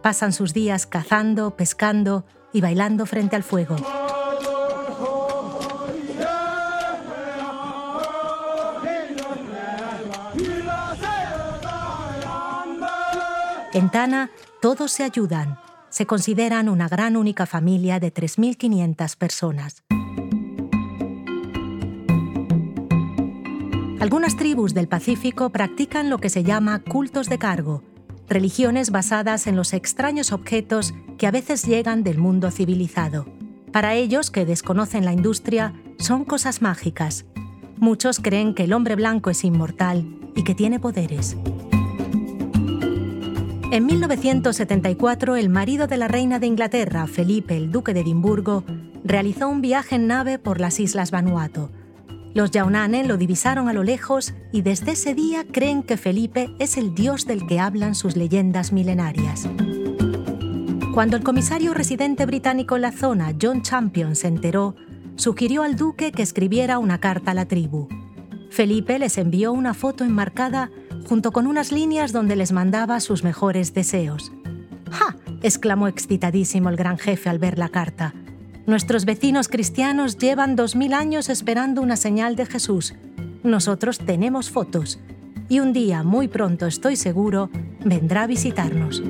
Pasan 0.00 0.32
sus 0.32 0.54
días 0.54 0.86
cazando, 0.86 1.56
pescando 1.56 2.24
y 2.54 2.62
bailando 2.62 3.04
frente 3.04 3.36
al 3.36 3.42
fuego. 3.42 3.76
En 13.74 13.90
Tana 13.90 14.30
todos 14.62 14.90
se 14.90 15.04
ayudan. 15.04 15.65
Se 15.90 16.06
consideran 16.06 16.68
una 16.68 16.88
gran 16.88 17.16
única 17.16 17.46
familia 17.46 18.00
de 18.00 18.12
3.500 18.12 19.16
personas. 19.16 19.82
Algunas 24.00 24.36
tribus 24.36 24.74
del 24.74 24.88
Pacífico 24.88 25.50
practican 25.50 26.10
lo 26.10 26.18
que 26.18 26.28
se 26.28 26.44
llama 26.44 26.80
cultos 26.80 27.28
de 27.28 27.38
cargo, 27.38 27.82
religiones 28.28 28.90
basadas 28.90 29.46
en 29.46 29.56
los 29.56 29.72
extraños 29.72 30.32
objetos 30.32 30.94
que 31.18 31.26
a 31.26 31.30
veces 31.30 31.64
llegan 31.64 32.02
del 32.02 32.18
mundo 32.18 32.50
civilizado. 32.50 33.26
Para 33.72 33.94
ellos, 33.94 34.30
que 34.30 34.44
desconocen 34.44 35.04
la 35.04 35.12
industria, 35.12 35.74
son 35.98 36.24
cosas 36.24 36.62
mágicas. 36.62 37.24
Muchos 37.78 38.20
creen 38.20 38.54
que 38.54 38.64
el 38.64 38.72
hombre 38.72 38.96
blanco 38.96 39.30
es 39.30 39.44
inmortal 39.44 40.06
y 40.34 40.44
que 40.44 40.54
tiene 40.54 40.78
poderes. 40.78 41.36
En 43.72 43.84
1974, 43.84 45.34
el 45.34 45.48
marido 45.48 45.88
de 45.88 45.96
la 45.96 46.06
reina 46.06 46.38
de 46.38 46.46
Inglaterra, 46.46 47.08
Felipe, 47.08 47.56
el 47.56 47.72
duque 47.72 47.94
de 47.94 48.00
Edimburgo, 48.00 48.62
realizó 49.02 49.48
un 49.48 49.60
viaje 49.60 49.96
en 49.96 50.06
nave 50.06 50.38
por 50.38 50.60
las 50.60 50.78
islas 50.78 51.10
Vanuatu. 51.10 51.70
Los 52.32 52.52
Yaunanen 52.52 53.08
lo 53.08 53.16
divisaron 53.16 53.68
a 53.68 53.72
lo 53.72 53.82
lejos 53.82 54.34
y 54.52 54.62
desde 54.62 54.92
ese 54.92 55.14
día 55.14 55.44
creen 55.50 55.82
que 55.82 55.96
Felipe 55.96 56.48
es 56.60 56.76
el 56.76 56.94
dios 56.94 57.26
del 57.26 57.44
que 57.48 57.58
hablan 57.58 57.96
sus 57.96 58.14
leyendas 58.14 58.72
milenarias. 58.72 59.48
Cuando 60.94 61.16
el 61.16 61.24
comisario 61.24 61.74
residente 61.74 62.24
británico 62.24 62.76
en 62.76 62.82
la 62.82 62.92
zona, 62.92 63.34
John 63.40 63.62
Champion, 63.62 64.14
se 64.14 64.28
enteró, 64.28 64.76
sugirió 65.16 65.64
al 65.64 65.74
duque 65.74 66.12
que 66.12 66.22
escribiera 66.22 66.78
una 66.78 66.98
carta 66.98 67.32
a 67.32 67.34
la 67.34 67.46
tribu. 67.46 67.88
Felipe 68.48 68.98
les 69.00 69.18
envió 69.18 69.52
una 69.52 69.74
foto 69.74 70.04
enmarcada 70.04 70.70
junto 71.06 71.32
con 71.32 71.46
unas 71.46 71.72
líneas 71.72 72.12
donde 72.12 72.36
les 72.36 72.52
mandaba 72.52 73.00
sus 73.00 73.24
mejores 73.24 73.72
deseos. 73.74 74.32
¡Ja! 74.90 75.16
exclamó 75.42 75.88
excitadísimo 75.88 76.68
el 76.68 76.76
gran 76.76 76.98
jefe 76.98 77.28
al 77.28 77.38
ver 77.38 77.58
la 77.58 77.68
carta. 77.68 78.14
Nuestros 78.66 79.04
vecinos 79.04 79.48
cristianos 79.48 80.18
llevan 80.18 80.56
dos 80.56 80.74
mil 80.74 80.92
años 80.92 81.28
esperando 81.28 81.82
una 81.82 81.96
señal 81.96 82.34
de 82.34 82.46
Jesús. 82.46 82.94
Nosotros 83.44 83.98
tenemos 83.98 84.50
fotos. 84.50 84.98
Y 85.48 85.60
un 85.60 85.72
día, 85.72 86.02
muy 86.02 86.26
pronto 86.26 86.66
estoy 86.66 86.96
seguro, 86.96 87.48
vendrá 87.84 88.24
a 88.24 88.26
visitarnos. 88.26 89.02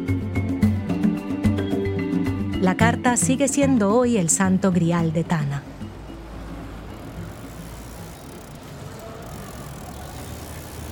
La 2.60 2.76
carta 2.76 3.16
sigue 3.16 3.48
siendo 3.48 3.94
hoy 3.94 4.18
el 4.18 4.28
santo 4.28 4.72
grial 4.72 5.14
de 5.14 5.24
Tana. 5.24 5.62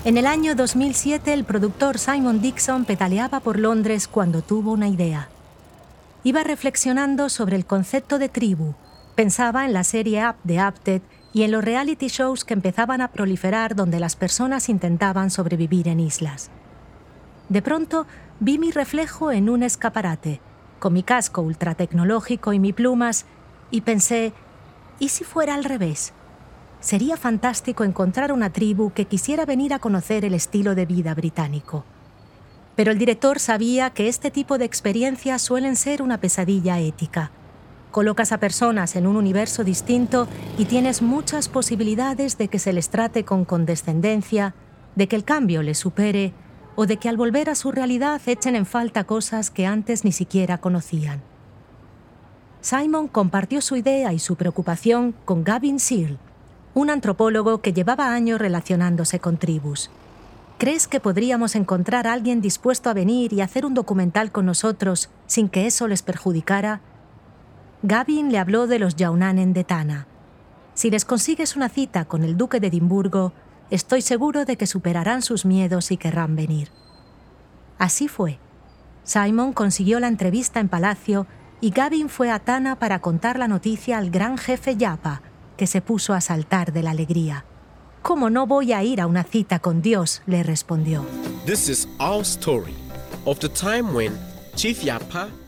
En 0.04 0.18
el 0.18 0.26
año 0.26 0.54
2007 0.54 1.32
el 1.32 1.44
productor 1.44 1.98
Simon 1.98 2.42
Dixon 2.42 2.84
pedaleaba 2.84 3.40
por 3.40 3.58
Londres 3.58 4.06
cuando 4.06 4.42
tuvo 4.42 4.72
una 4.72 4.86
idea. 4.86 5.30
Iba 6.24 6.42
reflexionando 6.42 7.30
sobre 7.30 7.56
el 7.56 7.64
concepto 7.64 8.18
de 8.18 8.28
tribu, 8.28 8.74
pensaba 9.14 9.64
en 9.64 9.72
la 9.72 9.82
serie 9.82 10.28
Up 10.28 10.34
de 10.44 10.58
Apted 10.58 11.00
y 11.32 11.44
en 11.44 11.52
los 11.52 11.64
reality 11.64 12.08
shows 12.08 12.44
que 12.44 12.52
empezaban 12.52 13.00
a 13.00 13.12
proliferar 13.12 13.74
donde 13.74 13.98
las 13.98 14.14
personas 14.14 14.68
intentaban 14.68 15.30
sobrevivir 15.30 15.88
en 15.88 16.00
islas. 16.00 16.50
De 17.48 17.62
pronto 17.62 18.06
vi 18.40 18.58
mi 18.58 18.72
reflejo 18.72 19.32
en 19.32 19.48
un 19.48 19.62
escaparate, 19.62 20.38
con 20.80 20.92
mi 20.92 21.02
casco 21.02 21.40
ultratecnológico 21.40 22.52
y 22.52 22.58
mi 22.58 22.74
plumas, 22.74 23.24
y 23.70 23.80
pensé, 23.80 24.34
¿y 24.98 25.08
si 25.08 25.24
fuera 25.24 25.54
al 25.54 25.64
revés? 25.64 26.12
Sería 26.84 27.16
fantástico 27.16 27.82
encontrar 27.82 28.30
una 28.30 28.50
tribu 28.50 28.92
que 28.92 29.06
quisiera 29.06 29.46
venir 29.46 29.72
a 29.72 29.78
conocer 29.78 30.22
el 30.26 30.34
estilo 30.34 30.74
de 30.74 30.84
vida 30.84 31.14
británico. 31.14 31.82
Pero 32.76 32.92
el 32.92 32.98
director 32.98 33.38
sabía 33.38 33.88
que 33.88 34.06
este 34.06 34.30
tipo 34.30 34.58
de 34.58 34.66
experiencias 34.66 35.40
suelen 35.40 35.76
ser 35.76 36.02
una 36.02 36.20
pesadilla 36.20 36.78
ética. 36.80 37.30
Colocas 37.90 38.32
a 38.32 38.38
personas 38.38 38.96
en 38.96 39.06
un 39.06 39.16
universo 39.16 39.64
distinto 39.64 40.28
y 40.58 40.66
tienes 40.66 41.00
muchas 41.00 41.48
posibilidades 41.48 42.36
de 42.36 42.48
que 42.48 42.58
se 42.58 42.74
les 42.74 42.90
trate 42.90 43.24
con 43.24 43.46
condescendencia, 43.46 44.54
de 44.94 45.08
que 45.08 45.16
el 45.16 45.24
cambio 45.24 45.62
les 45.62 45.78
supere 45.78 46.34
o 46.76 46.84
de 46.84 46.98
que 46.98 47.08
al 47.08 47.16
volver 47.16 47.48
a 47.48 47.54
su 47.54 47.72
realidad 47.72 48.20
echen 48.26 48.56
en 48.56 48.66
falta 48.66 49.04
cosas 49.04 49.50
que 49.50 49.64
antes 49.64 50.04
ni 50.04 50.12
siquiera 50.12 50.58
conocían. 50.58 51.22
Simon 52.60 53.08
compartió 53.08 53.62
su 53.62 53.76
idea 53.76 54.12
y 54.12 54.18
su 54.18 54.36
preocupación 54.36 55.14
con 55.24 55.44
Gavin 55.44 55.80
Searle, 55.80 56.18
un 56.74 56.90
antropólogo 56.90 57.60
que 57.60 57.72
llevaba 57.72 58.12
años 58.12 58.40
relacionándose 58.40 59.20
con 59.20 59.36
tribus. 59.36 59.90
¿Crees 60.58 60.88
que 60.88 61.00
podríamos 61.00 61.54
encontrar 61.54 62.06
a 62.06 62.12
alguien 62.12 62.40
dispuesto 62.40 62.90
a 62.90 62.94
venir 62.94 63.32
y 63.32 63.40
hacer 63.40 63.64
un 63.64 63.74
documental 63.74 64.32
con 64.32 64.46
nosotros 64.46 65.08
sin 65.26 65.48
que 65.48 65.66
eso 65.66 65.88
les 65.88 66.02
perjudicara? 66.02 66.80
Gavin 67.82 68.32
le 68.32 68.38
habló 68.38 68.66
de 68.66 68.78
los 68.78 68.96
Yaunanen 68.96 69.52
de 69.52 69.64
Tana. 69.64 70.06
Si 70.74 70.90
les 70.90 71.04
consigues 71.04 71.54
una 71.54 71.68
cita 71.68 72.04
con 72.04 72.24
el 72.24 72.36
duque 72.36 72.58
de 72.58 72.68
Edimburgo, 72.68 73.32
estoy 73.70 74.02
seguro 74.02 74.44
de 74.44 74.56
que 74.56 74.66
superarán 74.66 75.22
sus 75.22 75.44
miedos 75.44 75.90
y 75.90 75.96
querrán 75.96 76.34
venir. 76.34 76.70
Así 77.78 78.08
fue. 78.08 78.38
Simon 79.04 79.52
consiguió 79.52 80.00
la 80.00 80.08
entrevista 80.08 80.60
en 80.60 80.68
Palacio 80.68 81.26
y 81.60 81.70
Gavin 81.70 82.08
fue 82.08 82.30
a 82.30 82.38
Tana 82.38 82.78
para 82.78 83.00
contar 83.00 83.38
la 83.38 83.48
noticia 83.48 83.98
al 83.98 84.10
gran 84.10 84.38
jefe 84.38 84.76
Yapa, 84.76 85.22
que 85.56 85.66
se 85.66 85.80
puso 85.80 86.14
a 86.14 86.20
saltar 86.20 86.72
de 86.72 86.82
la 86.82 86.90
alegría. 86.90 87.44
¿Cómo 88.02 88.28
no 88.28 88.46
voy 88.46 88.72
a 88.72 88.82
ir 88.82 89.00
a 89.00 89.06
una 89.06 89.24
cita 89.24 89.60
con 89.60 89.80
Dios? 89.80 90.22
le 90.26 90.42
respondió. 90.42 91.06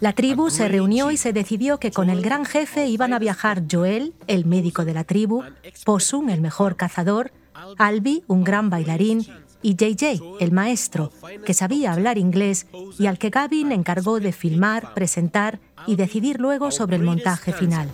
La 0.00 0.12
tribu 0.12 0.50
se 0.50 0.68
reunió 0.68 1.10
y 1.10 1.16
se 1.16 1.32
decidió 1.32 1.78
que 1.78 1.90
con 1.90 2.10
el 2.10 2.22
gran 2.22 2.44
jefe 2.44 2.86
iban 2.86 3.12
a 3.12 3.18
viajar 3.18 3.64
Joel, 3.70 4.14
el 4.26 4.46
médico 4.46 4.84
de 4.84 4.94
la 4.94 5.04
tribu, 5.04 5.44
Possum, 5.84 6.30
el 6.30 6.40
mejor 6.40 6.76
cazador, 6.76 7.30
Albi, 7.78 8.24
un 8.26 8.42
gran 8.42 8.70
bailarín, 8.70 9.26
y 9.62 9.74
JJ, 9.74 10.22
el 10.40 10.52
maestro, 10.52 11.12
que 11.44 11.54
sabía 11.54 11.92
hablar 11.92 12.18
inglés 12.18 12.66
y 12.98 13.06
al 13.06 13.18
que 13.18 13.30
Gavin 13.30 13.72
encargó 13.72 14.20
de 14.20 14.32
filmar, 14.32 14.94
presentar 14.94 15.60
y 15.86 15.96
decidir 15.96 16.40
luego 16.40 16.70
sobre 16.70 16.96
el 16.96 17.02
montaje 17.02 17.52
final 17.52 17.90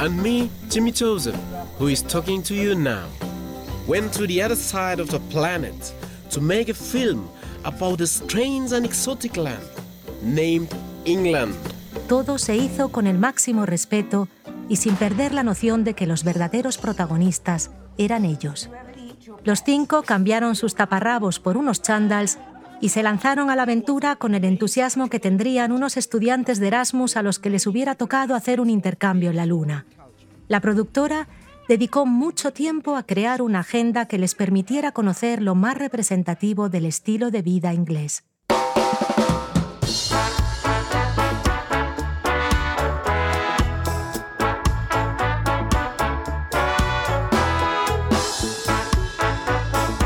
and 0.00 0.22
me, 0.22 0.50
Jimmy 0.70 0.92
Joseph, 0.92 1.36
who 1.78 1.88
is 1.88 2.02
talking 2.02 2.42
to 2.42 2.54
you 2.54 2.74
now, 2.74 3.06
went 3.86 4.12
to 4.14 4.26
the 4.26 4.42
other 4.42 4.56
side 4.56 4.98
of 5.00 5.10
the 5.10 5.20
planet 5.30 5.92
to 6.30 6.40
make 6.40 6.70
a 6.70 6.74
film 6.74 7.28
about 7.64 8.00
a 8.00 8.06
strange 8.06 8.72
and 8.72 8.86
exotic 8.86 9.36
land 9.36 9.62
named 10.22 10.68
England. 11.04 11.54
Todo 12.08 12.38
se 12.38 12.56
hizo 12.56 12.88
con 12.88 13.06
el 13.06 13.18
máximo 13.18 13.66
respeto 13.66 14.28
y 14.68 14.76
sin 14.76 14.96
perder 14.96 15.34
la 15.34 15.42
noción 15.42 15.84
de 15.84 15.94
que 15.94 16.06
los 16.06 16.24
verdaderos 16.24 16.78
protagonistas 16.78 17.70
eran 17.98 18.24
ellos. 18.24 18.70
Los 19.44 19.62
cinco 19.62 20.02
cambiaron 20.02 20.56
sus 20.56 20.74
taparrabos 20.74 21.40
por 21.40 21.56
unos 21.56 21.82
chandals 21.82 22.38
y 22.80 22.88
se 22.90 23.02
lanzaron 23.02 23.50
a 23.50 23.56
la 23.56 23.62
aventura 23.62 24.16
con 24.16 24.34
el 24.34 24.44
entusiasmo 24.44 25.08
que 25.08 25.20
tendrían 25.20 25.72
unos 25.72 25.96
estudiantes 25.96 26.60
de 26.60 26.68
Erasmus 26.68 27.16
a 27.16 27.22
los 27.22 27.38
que 27.38 27.50
les 27.50 27.66
hubiera 27.66 27.94
tocado 27.94 28.34
hacer 28.34 28.60
un 28.60 28.70
intercambio 28.70 29.30
en 29.30 29.36
la 29.36 29.46
Luna. 29.46 29.86
La 30.48 30.60
productora 30.60 31.28
dedicó 31.68 32.06
mucho 32.06 32.52
tiempo 32.52 32.96
a 32.96 33.04
crear 33.04 33.42
una 33.42 33.60
agenda 33.60 34.06
que 34.06 34.18
les 34.18 34.34
permitiera 34.34 34.92
conocer 34.92 35.42
lo 35.42 35.54
más 35.54 35.76
representativo 35.76 36.68
del 36.68 36.86
estilo 36.86 37.30
de 37.30 37.42
vida 37.42 37.72
inglés. 37.74 38.24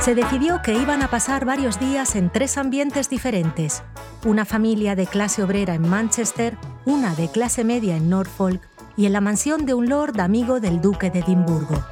Se 0.04 0.14
decidió 0.14 0.60
que 0.60 0.74
iban 0.74 1.00
a 1.00 1.08
pasar 1.08 1.46
varios 1.46 1.80
días 1.80 2.14
en 2.14 2.28
tres 2.28 2.58
ambientes 2.58 3.08
diferentes. 3.08 3.82
Una 4.26 4.44
familia 4.44 4.94
de 4.94 5.06
clase 5.06 5.42
obrera 5.42 5.74
en 5.74 5.88
Manchester, 5.88 6.58
una 6.84 7.14
de 7.14 7.28
clase 7.28 7.64
media 7.64 7.96
en 7.96 8.10
Norfolk 8.10 8.60
y 8.98 9.06
en 9.06 9.14
la 9.14 9.22
mansión 9.22 9.64
de 9.64 9.72
un 9.72 9.88
lord 9.88 10.20
amigo 10.20 10.60
del 10.60 10.82
duque 10.82 11.10
de 11.10 11.20
Edimburgo. 11.20 11.82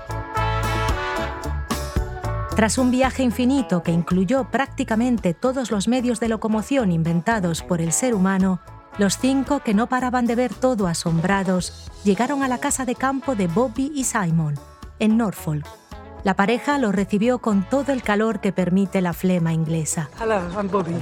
Tras 2.55 2.77
un 2.77 2.91
viaje 2.91 3.23
infinito 3.23 3.83
que 3.83 3.93
incluyó 3.93 4.51
prácticamente 4.51 5.33
todos 5.33 5.71
los 5.71 5.89
medios 5.89 6.21
de 6.21 6.29
locomoción 6.29 6.93
inventados 6.93 7.63
por 7.63 7.81
el 7.81 7.93
ser 7.93 8.15
humano, 8.15 8.61
Los 8.99 9.17
cinco, 9.17 9.61
que 9.61 9.73
no 9.73 9.87
paraban 9.87 10.27
de 10.27 10.35
ver 10.35 10.53
todo 10.53 10.87
asombrados, 10.87 11.91
llegaron 12.05 12.43
a 12.43 12.49
la 12.49 12.59
casa 12.59 12.85
de 12.85 12.95
campo 12.95 13.35
de 13.35 13.47
Bobby 13.47 13.91
y 13.95 14.05
Simon, 14.05 14.57
en 14.99 15.17
Norfolk. 15.17 15.82
La 16.25 16.35
pareja 16.35 16.79
los 16.79 16.95
recibió 16.95 17.39
con 17.39 17.69
todo 17.69 17.93
el 17.93 18.03
calor 18.03 18.41
que 18.41 18.53
permite 18.53 19.01
la 19.01 19.13
flema 19.13 19.53
inglesa. 19.53 20.09
Hello, 20.21 20.41
I'm 20.57 20.69
Bobby. 20.69 20.95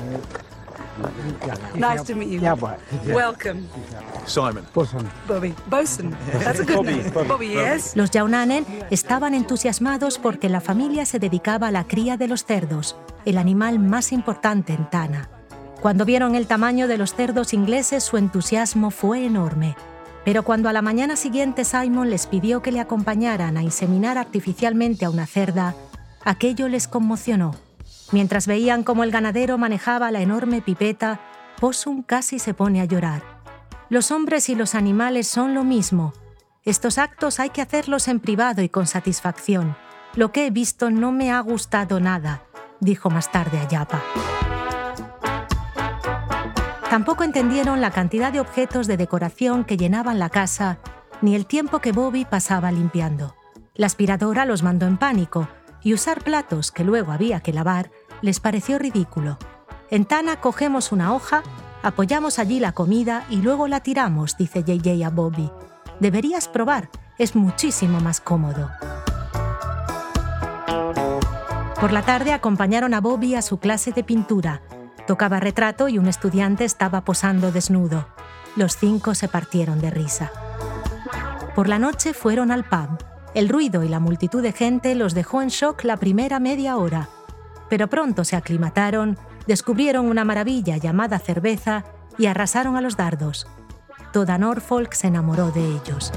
Nice 1.74 2.04
to 2.04 2.16
meet 2.16 2.30
you. 2.30 2.40
Welcome. 3.12 3.66
Simon. 4.26 4.64
Bobby. 5.28 5.54
Bosun. 5.66 6.14
That's 6.42 6.60
a 6.60 6.64
good 6.64 6.86
name. 6.86 7.10
Bobby, 7.10 7.48
yes. 7.48 7.96
Los 7.96 8.10
Yaunanen 8.10 8.66
estaban 8.90 9.34
entusiasmados 9.34 10.18
porque 10.18 10.48
la 10.48 10.60
familia 10.60 11.04
se 11.04 11.18
dedicaba 11.18 11.68
a 11.68 11.70
la 11.70 11.84
cría 11.84 12.16
de 12.16 12.28
los 12.28 12.44
cerdos, 12.44 12.96
el 13.24 13.38
animal 13.38 13.78
más 13.78 14.12
importante 14.12 14.72
en 14.72 14.88
Tana. 14.88 15.28
Cuando 15.80 16.04
vieron 16.04 16.34
el 16.34 16.46
tamaño 16.46 16.88
de 16.88 16.98
los 16.98 17.14
cerdos 17.14 17.54
ingleses, 17.54 18.04
su 18.04 18.18
entusiasmo 18.18 18.90
fue 18.90 19.24
enorme. 19.24 19.76
Pero 20.24 20.42
cuando 20.42 20.68
a 20.68 20.72
la 20.72 20.82
mañana 20.82 21.16
siguiente 21.16 21.64
Simon 21.64 22.10
les 22.10 22.26
pidió 22.26 22.62
que 22.62 22.72
le 22.72 22.80
acompañaran 22.80 23.56
a 23.56 23.62
inseminar 23.62 24.18
artificialmente 24.18 25.04
a 25.04 25.10
una 25.10 25.26
cerda, 25.26 25.74
aquello 26.24 26.68
les 26.68 26.88
conmocionó. 26.88 27.54
Mientras 28.12 28.46
veían 28.46 28.82
cómo 28.82 29.04
el 29.04 29.10
ganadero 29.10 29.56
manejaba 29.56 30.10
la 30.10 30.20
enorme 30.20 30.60
pipeta, 30.60 31.20
Possum 31.58 32.02
casi 32.02 32.38
se 32.38 32.54
pone 32.54 32.80
a 32.80 32.84
llorar. 32.84 33.22
Los 33.88 34.10
hombres 34.10 34.48
y 34.48 34.54
los 34.54 34.74
animales 34.74 35.26
son 35.26 35.54
lo 35.54 35.64
mismo. 35.64 36.12
Estos 36.64 36.98
actos 36.98 37.40
hay 37.40 37.50
que 37.50 37.62
hacerlos 37.62 38.08
en 38.08 38.20
privado 38.20 38.62
y 38.62 38.68
con 38.68 38.86
satisfacción. 38.86 39.76
Lo 40.14 40.32
que 40.32 40.46
he 40.46 40.50
visto 40.50 40.90
no 40.90 41.12
me 41.12 41.30
ha 41.30 41.40
gustado 41.40 42.00
nada, 42.00 42.42
dijo 42.80 43.10
más 43.10 43.30
tarde 43.32 43.58
a 43.58 43.68
Yapa. 43.68 44.02
Tampoco 46.90 47.22
entendieron 47.22 47.80
la 47.80 47.92
cantidad 47.92 48.32
de 48.32 48.40
objetos 48.40 48.88
de 48.88 48.96
decoración 48.96 49.62
que 49.62 49.76
llenaban 49.76 50.18
la 50.18 50.28
casa, 50.28 50.80
ni 51.22 51.36
el 51.36 51.46
tiempo 51.46 51.78
que 51.78 51.92
Bobby 51.92 52.24
pasaba 52.24 52.72
limpiando. 52.72 53.36
La 53.76 53.86
aspiradora 53.86 54.44
los 54.44 54.64
mandó 54.64 54.88
en 54.88 54.98
pánico, 54.98 55.46
y 55.84 55.94
usar 55.94 56.24
platos 56.24 56.72
que 56.72 56.82
luego 56.82 57.12
había 57.12 57.38
que 57.38 57.52
lavar 57.52 57.92
les 58.22 58.40
pareció 58.40 58.76
ridículo. 58.76 59.38
En 59.88 60.04
Tana 60.04 60.40
cogemos 60.40 60.90
una 60.90 61.14
hoja, 61.14 61.44
apoyamos 61.84 62.40
allí 62.40 62.58
la 62.58 62.72
comida 62.72 63.24
y 63.30 63.36
luego 63.36 63.68
la 63.68 63.78
tiramos, 63.78 64.36
dice 64.36 64.64
JJ 64.64 65.04
a 65.04 65.10
Bobby. 65.10 65.48
Deberías 66.00 66.48
probar, 66.48 66.90
es 67.18 67.36
muchísimo 67.36 68.00
más 68.00 68.20
cómodo. 68.20 68.68
Por 71.80 71.92
la 71.92 72.02
tarde 72.02 72.32
acompañaron 72.32 72.94
a 72.94 73.00
Bobby 73.00 73.36
a 73.36 73.42
su 73.42 73.60
clase 73.60 73.92
de 73.92 74.02
pintura. 74.02 74.60
Tocaba 75.10 75.40
retrato 75.40 75.88
y 75.88 75.98
un 75.98 76.06
estudiante 76.06 76.64
estaba 76.64 77.00
posando 77.00 77.50
desnudo. 77.50 78.06
Los 78.54 78.76
cinco 78.76 79.16
se 79.16 79.26
partieron 79.26 79.80
de 79.80 79.90
risa. 79.90 80.30
Por 81.56 81.68
la 81.68 81.80
noche 81.80 82.14
fueron 82.14 82.52
al 82.52 82.62
pub. 82.62 82.96
El 83.34 83.48
ruido 83.48 83.82
y 83.82 83.88
la 83.88 83.98
multitud 83.98 84.40
de 84.40 84.52
gente 84.52 84.94
los 84.94 85.12
dejó 85.12 85.42
en 85.42 85.48
shock 85.48 85.82
la 85.82 85.96
primera 85.96 86.38
media 86.38 86.76
hora 86.76 87.08
pero 87.70 87.88
pronto 87.88 88.24
se 88.24 88.36
aclimataron, 88.36 89.16
descubrieron 89.46 90.06
una 90.06 90.24
maravilla 90.24 90.76
llamada 90.76 91.18
cerveza 91.20 91.84
y 92.18 92.26
arrasaron 92.26 92.76
a 92.76 92.82
los 92.82 92.96
dardos. 92.96 93.46
Toda 94.12 94.36
Norfolk 94.36 94.92
se 94.92 95.06
enamoró 95.06 95.52
de 95.52 95.64
ellos. 95.64 96.12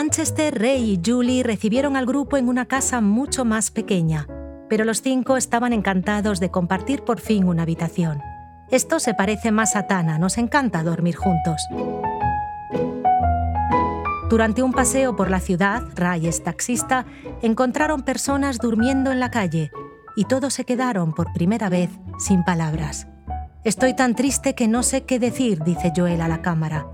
Manchester, 0.00 0.56
Ray 0.56 0.92
y 0.92 1.00
Julie 1.04 1.42
recibieron 1.42 1.96
al 1.96 2.06
grupo 2.06 2.36
en 2.36 2.48
una 2.48 2.66
casa 2.66 3.00
mucho 3.00 3.44
más 3.44 3.72
pequeña, 3.72 4.28
pero 4.68 4.84
los 4.84 5.02
cinco 5.02 5.36
estaban 5.36 5.72
encantados 5.72 6.38
de 6.38 6.52
compartir 6.52 7.02
por 7.02 7.18
fin 7.18 7.48
una 7.48 7.62
habitación. 7.62 8.22
Esto 8.70 9.00
se 9.00 9.14
parece 9.14 9.50
más 9.50 9.74
a 9.74 9.88
Tana, 9.88 10.16
nos 10.20 10.38
encanta 10.38 10.84
dormir 10.84 11.16
juntos. 11.16 11.60
Durante 14.30 14.62
un 14.62 14.72
paseo 14.72 15.16
por 15.16 15.30
la 15.30 15.40
ciudad, 15.40 15.82
Ray 15.96 16.28
es 16.28 16.44
taxista, 16.44 17.04
encontraron 17.42 18.04
personas 18.04 18.58
durmiendo 18.58 19.10
en 19.10 19.18
la 19.18 19.32
calle 19.32 19.72
y 20.14 20.26
todos 20.26 20.54
se 20.54 20.64
quedaron 20.64 21.12
por 21.12 21.32
primera 21.32 21.68
vez 21.68 21.90
sin 22.20 22.44
palabras. 22.44 23.08
Estoy 23.64 23.96
tan 23.96 24.14
triste 24.14 24.54
que 24.54 24.68
no 24.68 24.84
sé 24.84 25.02
qué 25.02 25.18
decir, 25.18 25.64
dice 25.64 25.92
Joel 25.96 26.20
a 26.20 26.28
la 26.28 26.40
cámara. 26.40 26.86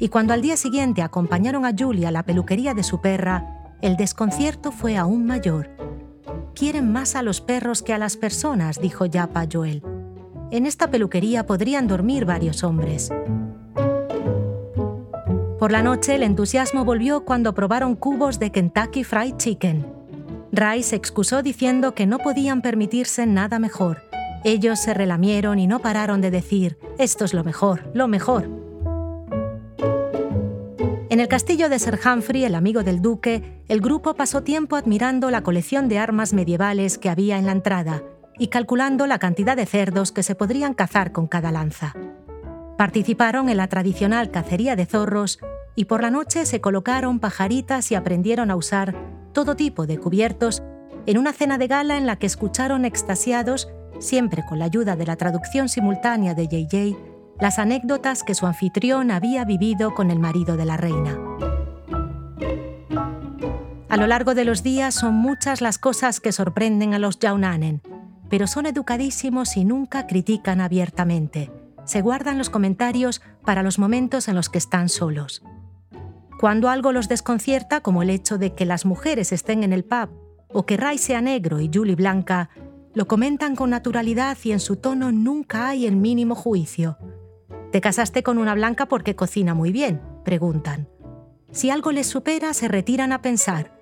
Y 0.00 0.08
cuando 0.08 0.34
al 0.34 0.42
día 0.42 0.56
siguiente 0.56 1.02
acompañaron 1.02 1.64
a 1.64 1.72
Julie 1.78 2.06
a 2.06 2.10
la 2.10 2.24
peluquería 2.24 2.74
de 2.74 2.82
su 2.82 3.00
perra, 3.00 3.76
el 3.80 3.96
desconcierto 3.96 4.72
fue 4.72 4.96
aún 4.96 5.24
mayor. 5.24 5.70
Quieren 6.54 6.90
más 6.90 7.14
a 7.14 7.22
los 7.22 7.40
perros 7.40 7.82
que 7.82 7.92
a 7.92 7.98
las 7.98 8.16
personas, 8.16 8.80
dijo 8.80 9.06
Yapa 9.06 9.46
Joel 9.50 9.82
en 10.50 10.66
esta 10.66 10.90
peluquería 10.90 11.46
podrían 11.46 11.86
dormir 11.86 12.24
varios 12.24 12.64
hombres. 12.64 13.10
Por 15.58 15.72
la 15.72 15.82
noche 15.82 16.14
el 16.14 16.22
entusiasmo 16.22 16.84
volvió 16.84 17.24
cuando 17.24 17.54
probaron 17.54 17.94
cubos 17.94 18.38
de 18.38 18.50
Kentucky 18.50 19.04
Fried 19.04 19.36
Chicken. 19.36 19.86
Ray 20.52 20.82
se 20.82 20.96
excusó 20.96 21.42
diciendo 21.42 21.94
que 21.94 22.06
no 22.06 22.18
podían 22.18 22.62
permitirse 22.62 23.26
nada 23.26 23.58
mejor. 23.58 24.02
Ellos 24.42 24.80
se 24.80 24.94
relamieron 24.94 25.58
y 25.58 25.66
no 25.66 25.80
pararon 25.80 26.20
de 26.20 26.30
decir, 26.30 26.78
esto 26.98 27.24
es 27.24 27.34
lo 27.34 27.44
mejor, 27.44 27.90
lo 27.94 28.08
mejor. 28.08 28.59
En 31.20 31.24
el 31.24 31.28
castillo 31.28 31.68
de 31.68 31.78
Sir 31.78 32.00
Humphrey, 32.02 32.44
el 32.44 32.54
amigo 32.54 32.82
del 32.82 33.02
duque, 33.02 33.62
el 33.68 33.82
grupo 33.82 34.14
pasó 34.14 34.42
tiempo 34.42 34.76
admirando 34.76 35.30
la 35.30 35.42
colección 35.42 35.86
de 35.86 35.98
armas 35.98 36.32
medievales 36.32 36.96
que 36.96 37.10
había 37.10 37.36
en 37.36 37.44
la 37.44 37.52
entrada 37.52 38.02
y 38.38 38.46
calculando 38.46 39.06
la 39.06 39.18
cantidad 39.18 39.54
de 39.54 39.66
cerdos 39.66 40.12
que 40.12 40.22
se 40.22 40.34
podrían 40.34 40.72
cazar 40.72 41.12
con 41.12 41.26
cada 41.26 41.52
lanza. 41.52 41.94
Participaron 42.78 43.50
en 43.50 43.58
la 43.58 43.68
tradicional 43.68 44.30
cacería 44.30 44.76
de 44.76 44.86
zorros 44.86 45.40
y 45.76 45.84
por 45.84 46.00
la 46.00 46.10
noche 46.10 46.46
se 46.46 46.62
colocaron 46.62 47.20
pajaritas 47.20 47.92
y 47.92 47.96
aprendieron 47.96 48.50
a 48.50 48.56
usar 48.56 48.96
todo 49.34 49.56
tipo 49.56 49.86
de 49.86 49.98
cubiertos 49.98 50.62
en 51.04 51.18
una 51.18 51.34
cena 51.34 51.58
de 51.58 51.66
gala 51.66 51.98
en 51.98 52.06
la 52.06 52.16
que 52.16 52.24
escucharon 52.24 52.86
extasiados, 52.86 53.68
siempre 53.98 54.42
con 54.48 54.58
la 54.58 54.64
ayuda 54.64 54.96
de 54.96 55.04
la 55.04 55.16
traducción 55.16 55.68
simultánea 55.68 56.32
de 56.32 56.46
JJ, 56.46 57.09
las 57.40 57.58
anécdotas 57.58 58.22
que 58.22 58.34
su 58.34 58.46
anfitrión 58.46 59.10
había 59.10 59.44
vivido 59.44 59.94
con 59.94 60.10
el 60.10 60.18
marido 60.18 60.56
de 60.56 60.64
la 60.66 60.76
reina. 60.76 61.18
A 63.88 63.96
lo 63.96 64.06
largo 64.06 64.34
de 64.34 64.44
los 64.44 64.62
días 64.62 64.94
son 64.94 65.14
muchas 65.14 65.60
las 65.60 65.78
cosas 65.78 66.20
que 66.20 66.32
sorprenden 66.32 66.94
a 66.94 66.98
los 66.98 67.18
Yaunanen, 67.18 67.82
pero 68.28 68.46
son 68.46 68.66
educadísimos 68.66 69.56
y 69.56 69.64
nunca 69.64 70.06
critican 70.06 70.60
abiertamente. 70.60 71.50
Se 71.84 72.02
guardan 72.02 72.38
los 72.38 72.50
comentarios 72.50 73.20
para 73.44 73.62
los 73.62 73.78
momentos 73.78 74.28
en 74.28 74.36
los 74.36 74.48
que 74.48 74.58
están 74.58 74.88
solos. 74.88 75.42
Cuando 76.38 76.68
algo 76.68 76.92
los 76.92 77.08
desconcierta, 77.08 77.80
como 77.80 78.02
el 78.02 78.10
hecho 78.10 78.38
de 78.38 78.54
que 78.54 78.64
las 78.64 78.86
mujeres 78.86 79.32
estén 79.32 79.64
en 79.64 79.72
el 79.72 79.84
pub 79.84 80.10
o 80.52 80.66
que 80.66 80.76
Ray 80.76 80.98
sea 80.98 81.20
negro 81.20 81.60
y 81.60 81.70
Julie 81.72 81.96
blanca, 81.96 82.50
lo 82.94 83.06
comentan 83.08 83.56
con 83.56 83.70
naturalidad 83.70 84.38
y 84.44 84.52
en 84.52 84.60
su 84.60 84.76
tono 84.76 85.10
nunca 85.10 85.68
hay 85.68 85.86
el 85.86 85.96
mínimo 85.96 86.34
juicio. 86.34 86.96
¿Te 87.72 87.80
casaste 87.80 88.22
con 88.22 88.38
una 88.38 88.54
blanca 88.54 88.86
porque 88.86 89.16
cocina 89.16 89.54
muy 89.54 89.72
bien? 89.72 90.00
preguntan. 90.24 90.88
Si 91.52 91.70
algo 91.70 91.92
les 91.92 92.06
supera, 92.06 92.54
se 92.54 92.68
retiran 92.68 93.12
a 93.12 93.22
pensar. 93.22 93.78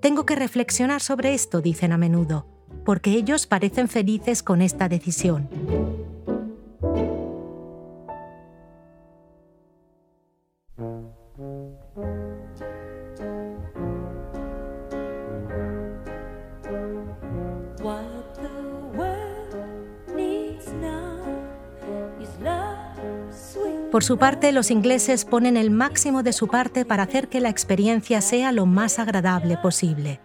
Tengo 0.00 0.26
que 0.26 0.34
reflexionar 0.34 1.00
sobre 1.00 1.34
esto, 1.34 1.60
dicen 1.60 1.92
a 1.92 1.98
menudo 1.98 2.54
porque 2.84 3.12
ellos 3.12 3.46
parecen 3.46 3.88
felices 3.88 4.42
con 4.42 4.62
esta 4.62 4.88
decisión. 4.88 5.48
Por 23.94 24.02
su 24.02 24.18
parte, 24.18 24.50
los 24.50 24.72
ingleses 24.72 25.24
ponen 25.24 25.56
el 25.56 25.70
máximo 25.70 26.24
de 26.24 26.32
su 26.32 26.48
parte 26.48 26.84
para 26.84 27.04
hacer 27.04 27.28
que 27.28 27.38
la 27.38 27.48
experiencia 27.48 28.20
sea 28.22 28.50
lo 28.50 28.66
más 28.66 28.98
agradable 28.98 29.56
posible. 29.56 30.18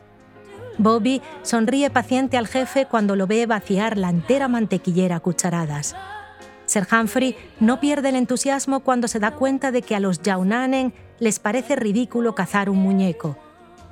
Bobby 0.79 1.21
sonríe 1.43 1.91
paciente 1.91 2.35
al 2.35 2.47
jefe 2.47 2.87
cuando 2.87 3.15
lo 3.15 3.27
ve 3.27 3.45
vaciar 3.45 3.95
la 3.95 4.09
entera 4.09 4.47
mantequillera 4.47 5.17
a 5.17 5.19
cucharadas. 5.19 5.95
Sir 6.65 6.87
Humphrey 6.91 7.35
no 7.59 7.79
pierde 7.79 8.09
el 8.09 8.15
entusiasmo 8.15 8.79
cuando 8.79 9.07
se 9.07 9.19
da 9.19 9.35
cuenta 9.35 9.71
de 9.71 9.83
que 9.83 9.95
a 9.95 9.99
los 9.99 10.23
Yaunanen 10.23 10.91
les 11.19 11.37
parece 11.37 11.75
ridículo 11.75 12.33
cazar 12.33 12.71
un 12.71 12.79
muñeco. 12.79 13.37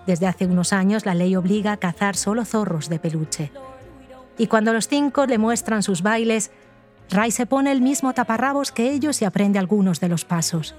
Desde 0.08 0.26
hace 0.26 0.48
unos 0.48 0.74
años 0.74 1.06
la 1.06 1.14
ley 1.14 1.36
obliga 1.36 1.74
a 1.74 1.78
cazar 1.78 2.16
solo 2.16 2.46
zorros 2.46 2.90
de 2.90 2.98
peluche. 2.98 3.52
Y 4.40 4.48
cuando 4.48 4.74
los 4.74 4.88
cinco 4.88 5.28
le 5.28 5.38
muestran 5.38 5.84
sus 5.84 6.02
bailes, 6.02 6.50
Ray 7.10 7.32
se 7.32 7.46
pone 7.46 7.72
el 7.72 7.82
mismo 7.82 8.14
taparrabos 8.14 8.72
que 8.72 8.92
ellos 8.92 9.22
y 9.22 9.26
aprende 9.26 9.60
algunos 9.60 10.00
de 10.00 10.10
los 10.10 10.26
pasos. 10.26 10.76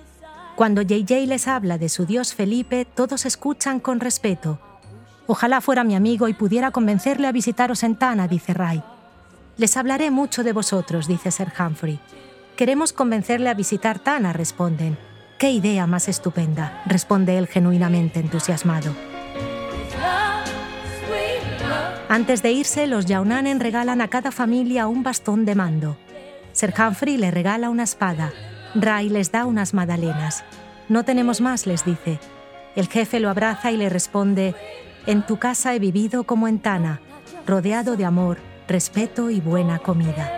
Cuando 0.56 0.82
JJ 0.82 1.26
les 1.26 1.48
habla 1.48 1.78
de 1.78 1.88
su 1.88 2.04
dios 2.04 2.34
Felipe, 2.34 2.84
todos 2.84 3.26
escuchan 3.26 3.80
con 3.80 4.00
respeto. 4.00 4.58
Ojalá 5.26 5.60
fuera 5.60 5.84
mi 5.84 5.94
amigo 5.94 6.28
y 6.28 6.34
pudiera 6.34 6.70
convencerle 6.70 7.28
a 7.28 7.32
visitaros 7.32 7.82
en 7.82 7.96
Tana, 7.96 8.28
dice 8.28 8.54
Ray. 8.54 8.82
Les 9.56 9.76
hablaré 9.76 10.10
mucho 10.10 10.42
de 10.42 10.52
vosotros, 10.52 11.06
dice 11.06 11.30
Sir 11.30 11.52
Humphrey. 11.58 12.00
Queremos 12.56 12.92
convencerle 12.92 13.48
a 13.48 13.54
visitar 13.54 13.98
Tana, 13.98 14.32
responden. 14.32 14.98
Qué 15.38 15.50
idea 15.50 15.86
más 15.86 16.08
estupenda, 16.08 16.82
responde 16.86 17.38
él 17.38 17.46
genuinamente 17.46 18.20
entusiasmado. 18.20 18.92
Antes 22.08 22.42
de 22.42 22.52
irse, 22.52 22.86
los 22.86 23.06
Yaunanen 23.06 23.60
regalan 23.60 24.00
a 24.00 24.08
cada 24.08 24.32
familia 24.32 24.88
un 24.88 25.02
bastón 25.02 25.44
de 25.44 25.54
mando. 25.54 25.96
Sir 26.58 26.74
Humphrey 26.76 27.16
le 27.16 27.30
regala 27.30 27.70
una 27.70 27.84
espada, 27.84 28.32
Ray 28.74 29.10
les 29.10 29.30
da 29.30 29.46
unas 29.46 29.74
magdalenas. 29.74 30.42
No 30.88 31.04
tenemos 31.04 31.40
más, 31.40 31.68
les 31.68 31.84
dice. 31.84 32.18
El 32.74 32.88
jefe 32.88 33.20
lo 33.20 33.30
abraza 33.30 33.70
y 33.70 33.76
le 33.76 33.88
responde, 33.88 34.56
En 35.06 35.24
tu 35.24 35.36
casa 35.38 35.76
he 35.76 35.78
vivido 35.78 36.24
como 36.24 36.48
en 36.48 36.58
Tana, 36.58 37.00
rodeado 37.46 37.96
de 37.96 38.04
amor, 38.04 38.38
respeto 38.66 39.30
y 39.30 39.40
buena 39.40 39.78
comida. 39.78 40.32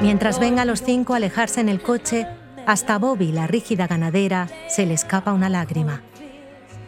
Mientras 0.00 0.40
ven 0.40 0.58
a 0.58 0.64
los 0.64 0.82
cinco 0.82 1.14
alejarse 1.14 1.60
en 1.60 1.68
el 1.68 1.80
coche, 1.80 2.26
hasta 2.66 2.98
Bobby, 2.98 3.30
la 3.30 3.46
rígida 3.46 3.86
ganadera, 3.86 4.48
se 4.68 4.84
le 4.84 4.94
escapa 4.94 5.32
una 5.32 5.48
lágrima. 5.48 6.02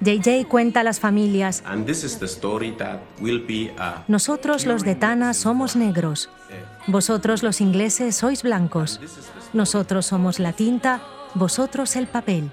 JJ 0.04 0.46
cuenta 0.48 0.80
a 0.80 0.82
las 0.82 0.98
familias, 0.98 1.62
nosotros 4.08 4.66
los 4.66 4.82
de 4.82 4.94
Tana 4.96 5.32
somos 5.32 5.76
negros, 5.76 6.28
vosotros 6.88 7.44
los 7.44 7.60
ingleses 7.60 8.16
sois 8.16 8.42
blancos, 8.42 9.00
nosotros 9.52 10.06
somos 10.06 10.40
la 10.40 10.52
tinta, 10.52 11.00
vosotros 11.34 11.94
el 11.94 12.08
papel. 12.08 12.50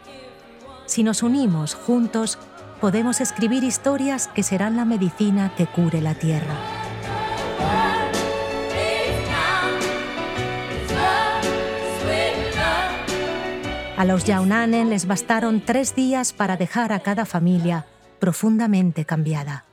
Si 0.85 1.01
nos 1.03 1.23
unimos 1.23 1.73
juntos, 1.73 2.37
podemos 2.79 3.19
escribir 3.19 3.63
historias 3.63 4.27
que 4.27 4.43
serán 4.43 4.75
la 4.75 4.85
medicina 4.85 5.51
que 5.57 5.65
cure 5.65 6.01
la 6.01 6.13
tierra. 6.13 6.53
A 13.99 14.05
los 14.05 14.23
Yaunanen 14.23 14.89
les 14.89 15.07
bastaron 15.07 15.59
tres 15.59 15.93
días 15.93 16.31
para 16.31 16.55
dejar 16.55 16.93
a 16.93 17.01
cada 17.01 17.25
familia 17.25 17.85
profundamente 18.19 19.03
cambiada. 19.03 19.65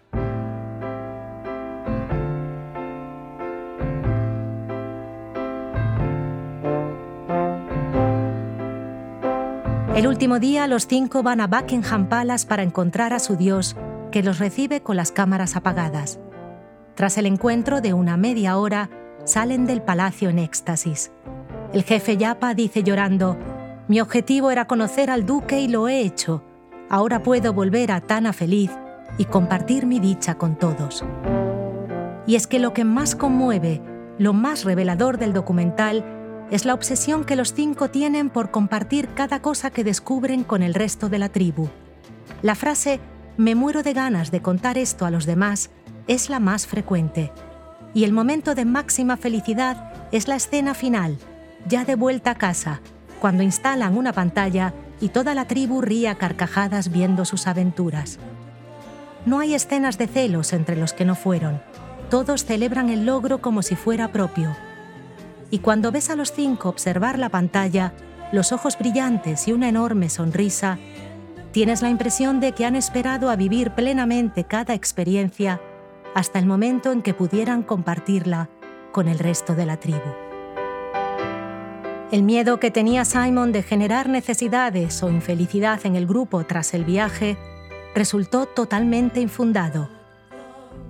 El 9.95 10.09
último 10.09 10.41
día 10.41 10.66
los 10.66 10.89
cinco 10.89 11.22
van 11.22 11.41
a 11.41 11.47
Buckingham 11.47 12.09
Palace 12.09 12.49
para 12.49 12.64
encontrar 12.64 13.12
a 13.12 13.20
su 13.20 13.37
dios, 13.37 13.77
que 14.11 14.24
los 14.24 14.41
recibe 14.41 14.81
con 14.81 14.97
las 14.97 15.12
cámaras 15.12 15.55
apagadas. 15.55 16.18
Tras 16.97 17.16
el 17.16 17.27
encuentro 17.27 17.81
de 17.81 17.93
una 17.93 18.16
media 18.16 18.59
hora, 18.59 18.91
salen 19.22 19.66
del 19.66 19.83
palacio 19.83 20.31
en 20.31 20.41
éxtasis. 20.41 21.12
El 21.72 21.85
jefe 21.85 22.16
Yapa 22.16 22.55
dice 22.55 22.83
llorando, 22.83 23.39
mi 23.89 24.01
objetivo 24.01 24.51
era 24.51 24.66
conocer 24.66 25.11
al 25.11 25.26
duque 25.26 25.61
y 25.61 25.68
lo 25.68 25.89
he 25.89 26.01
hecho. 26.01 26.43
Ahora 26.91 27.22
puedo 27.22 27.53
volver 27.53 27.93
a 27.93 28.01
Tana 28.01 28.32
feliz 28.32 28.70
y 29.18 29.26
compartir 29.26 29.87
mi 29.87 30.01
dicha 30.01 30.37
con 30.37 30.57
todos. 30.57 31.05
Y 32.26 32.34
es 32.34 32.47
que 32.47 32.59
lo 32.59 32.72
que 32.72 32.84
más 32.84 33.14
conmueve, 33.14 33.80
lo 34.18 34.32
más 34.32 34.64
revelador 34.64 35.18
del 35.18 35.32
documental, 35.32 36.05
es 36.51 36.64
la 36.64 36.74
obsesión 36.74 37.24
que 37.24 37.37
los 37.37 37.55
cinco 37.55 37.91
tienen 37.91 38.30
por 38.30 38.51
compartir 38.51 39.09
cada 39.14 39.41
cosa 39.41 39.70
que 39.70 39.84
descubren 39.84 40.45
con 40.45 40.62
el 40.62 40.74
resto 40.74 41.09
de 41.09 41.18
la 41.18 41.28
tribu. 41.28 41.68
La 42.43 42.55
frase 42.55 43.01
me 43.37 43.55
muero 43.55 43.82
de 43.82 43.93
ganas 43.93 44.30
de 44.30 44.43
contar 44.43 44.78
esto 44.78 45.07
a 45.07 45.11
los 45.11 45.26
demás 45.26 45.70
es 46.09 46.30
la 46.30 46.41
más 46.41 46.66
frecuente. 46.66 47.32
Y 47.95 48.05
el 48.05 48.12
momento 48.12 48.55
de 48.55 48.64
máxima 48.64 49.16
felicidad 49.16 49.93
es 50.12 50.28
la 50.28 50.37
escena 50.37 50.74
final, 50.74 51.18
ya 51.66 51.84
de 51.84 51.95
vuelta 51.95 52.32
a 52.32 52.34
casa, 52.37 52.80
cuando 53.21 53.43
instalan 53.43 53.97
una 53.97 54.12
pantalla 54.12 54.73
y 55.01 55.09
toda 55.09 55.35
la 55.35 55.47
tribu 55.47 55.81
ría 55.81 56.14
carcajadas 56.17 56.91
viendo 56.91 57.25
sus 57.25 57.47
aventuras. 57.47 58.19
No 59.25 59.41
hay 59.41 59.55
escenas 59.55 59.99
de 59.99 60.07
celos 60.07 60.53
entre 60.53 60.77
los 60.77 60.93
que 60.93 61.05
no 61.05 61.14
fueron. 61.14 61.61
Todos 62.11 62.45
celebran 62.45 62.91
el 62.91 63.07
logro 63.07 63.41
como 63.41 63.62
si 63.62 63.75
fuera 63.75 64.12
propio. 64.12 64.57
Y 65.51 65.59
cuando 65.59 65.93
ves 65.93 66.11
a 66.11 66.17
los 66.17 66.33
cinco 66.33 66.69
observar 66.69 67.19
la 67.19 67.29
pantalla, 67.29 67.93
los 68.33 68.53
ojos 68.53 68.79
brillantes 68.79 69.49
y 69.49 69.53
una 69.53 69.69
enorme 69.69 70.09
sonrisa, 70.09 70.79
tienes 71.53 71.83
la 71.83 71.91
impresión 71.91 72.41
de 72.41 72.53
que 72.53 72.64
han 72.64 72.77
esperado 72.77 73.31
a 73.31 73.37
vivir 73.37 73.73
plenamente 73.73 74.45
cada 74.45 74.75
experiencia 74.75 75.61
hasta 76.14 76.39
el 76.39 76.47
momento 76.47 76.93
en 76.93 77.03
que 77.03 77.14
pudieran 77.14 77.62
compartirla 77.62 78.49
con 78.93 79.09
el 79.09 79.19
resto 79.19 79.55
de 79.55 79.67
la 79.67 79.77
tribu. 79.77 80.26
El 82.12 82.22
miedo 82.22 82.61
que 82.61 82.70
tenía 82.70 83.04
Simon 83.04 83.50
de 83.50 83.64
generar 83.64 84.09
necesidades 84.09 85.02
o 85.02 85.11
infelicidad 85.11 85.84
en 85.84 85.96
el 85.96 86.07
grupo 86.07 86.44
tras 86.44 86.72
el 86.72 86.84
viaje 86.84 87.36
resultó 87.96 88.46
totalmente 88.46 89.20
infundado. 89.20 89.90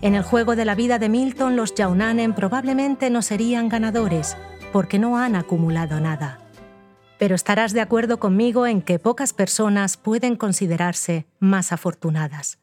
En 0.02 0.14
el 0.14 0.22
juego 0.22 0.56
de 0.56 0.66
la 0.66 0.74
vida 0.74 0.98
de 0.98 1.08
Milton, 1.08 1.56
los 1.56 1.74
Yaunanen 1.74 2.34
probablemente 2.34 3.08
no 3.08 3.22
serían 3.22 3.70
ganadores, 3.70 4.36
porque 4.74 4.98
no 4.98 5.16
han 5.16 5.36
acumulado 5.36 6.00
nada. 6.00 6.38
Pero 7.18 7.34
estarás 7.34 7.72
de 7.72 7.80
acuerdo 7.80 8.20
conmigo 8.20 8.66
en 8.66 8.82
que 8.82 8.98
pocas 8.98 9.32
personas 9.32 9.96
pueden 9.96 10.36
considerarse 10.36 11.24
más 11.38 11.72
afortunadas. 11.72 12.58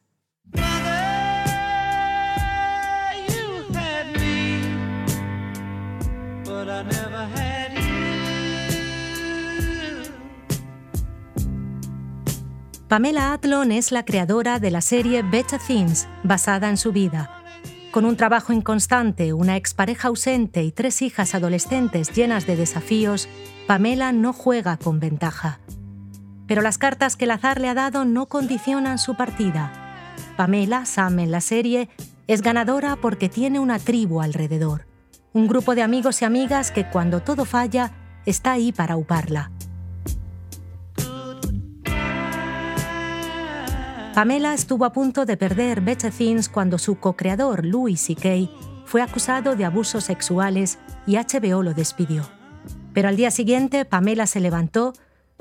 Pamela 12.94 13.32
Atlon 13.32 13.72
es 13.72 13.90
la 13.90 14.04
creadora 14.04 14.60
de 14.60 14.70
la 14.70 14.80
serie 14.80 15.22
Better 15.22 15.58
Things, 15.58 16.06
basada 16.22 16.68
en 16.68 16.76
su 16.76 16.92
vida. 16.92 17.42
Con 17.90 18.04
un 18.04 18.16
trabajo 18.16 18.52
inconstante, 18.52 19.32
una 19.32 19.56
expareja 19.56 20.06
ausente 20.06 20.62
y 20.62 20.70
tres 20.70 21.02
hijas 21.02 21.34
adolescentes 21.34 22.12
llenas 22.12 22.46
de 22.46 22.54
desafíos, 22.54 23.28
Pamela 23.66 24.12
no 24.12 24.32
juega 24.32 24.76
con 24.76 25.00
ventaja. 25.00 25.58
Pero 26.46 26.62
las 26.62 26.78
cartas 26.78 27.16
que 27.16 27.24
el 27.24 27.32
azar 27.32 27.60
le 27.60 27.68
ha 27.68 27.74
dado 27.74 28.04
no 28.04 28.26
condicionan 28.26 28.98
su 28.98 29.16
partida. 29.16 29.72
Pamela, 30.36 30.86
Sam 30.86 31.18
en 31.18 31.32
la 31.32 31.40
serie, 31.40 31.88
es 32.28 32.42
ganadora 32.42 32.94
porque 32.94 33.28
tiene 33.28 33.58
una 33.58 33.80
tribu 33.80 34.20
alrededor. 34.20 34.86
Un 35.32 35.48
grupo 35.48 35.74
de 35.74 35.82
amigos 35.82 36.22
y 36.22 36.26
amigas 36.26 36.70
que 36.70 36.88
cuando 36.88 37.22
todo 37.22 37.44
falla, 37.44 37.90
está 38.24 38.52
ahí 38.52 38.70
para 38.70 38.96
uparla. 38.96 39.50
Pamela 44.14 44.54
estuvo 44.54 44.84
a 44.84 44.92
punto 44.92 45.26
de 45.26 45.36
perder 45.36 45.80
Better 45.80 46.12
Things 46.12 46.48
cuando 46.48 46.78
su 46.78 47.00
co-creador 47.00 47.64
Louis 47.64 48.00
C.K. 48.00 48.48
fue 48.84 49.02
acusado 49.02 49.56
de 49.56 49.64
abusos 49.64 50.04
sexuales 50.04 50.78
y 51.04 51.16
HBO 51.16 51.64
lo 51.64 51.74
despidió. 51.74 52.22
Pero 52.92 53.08
al 53.08 53.16
día 53.16 53.32
siguiente 53.32 53.84
Pamela 53.84 54.28
se 54.28 54.38
levantó, 54.38 54.92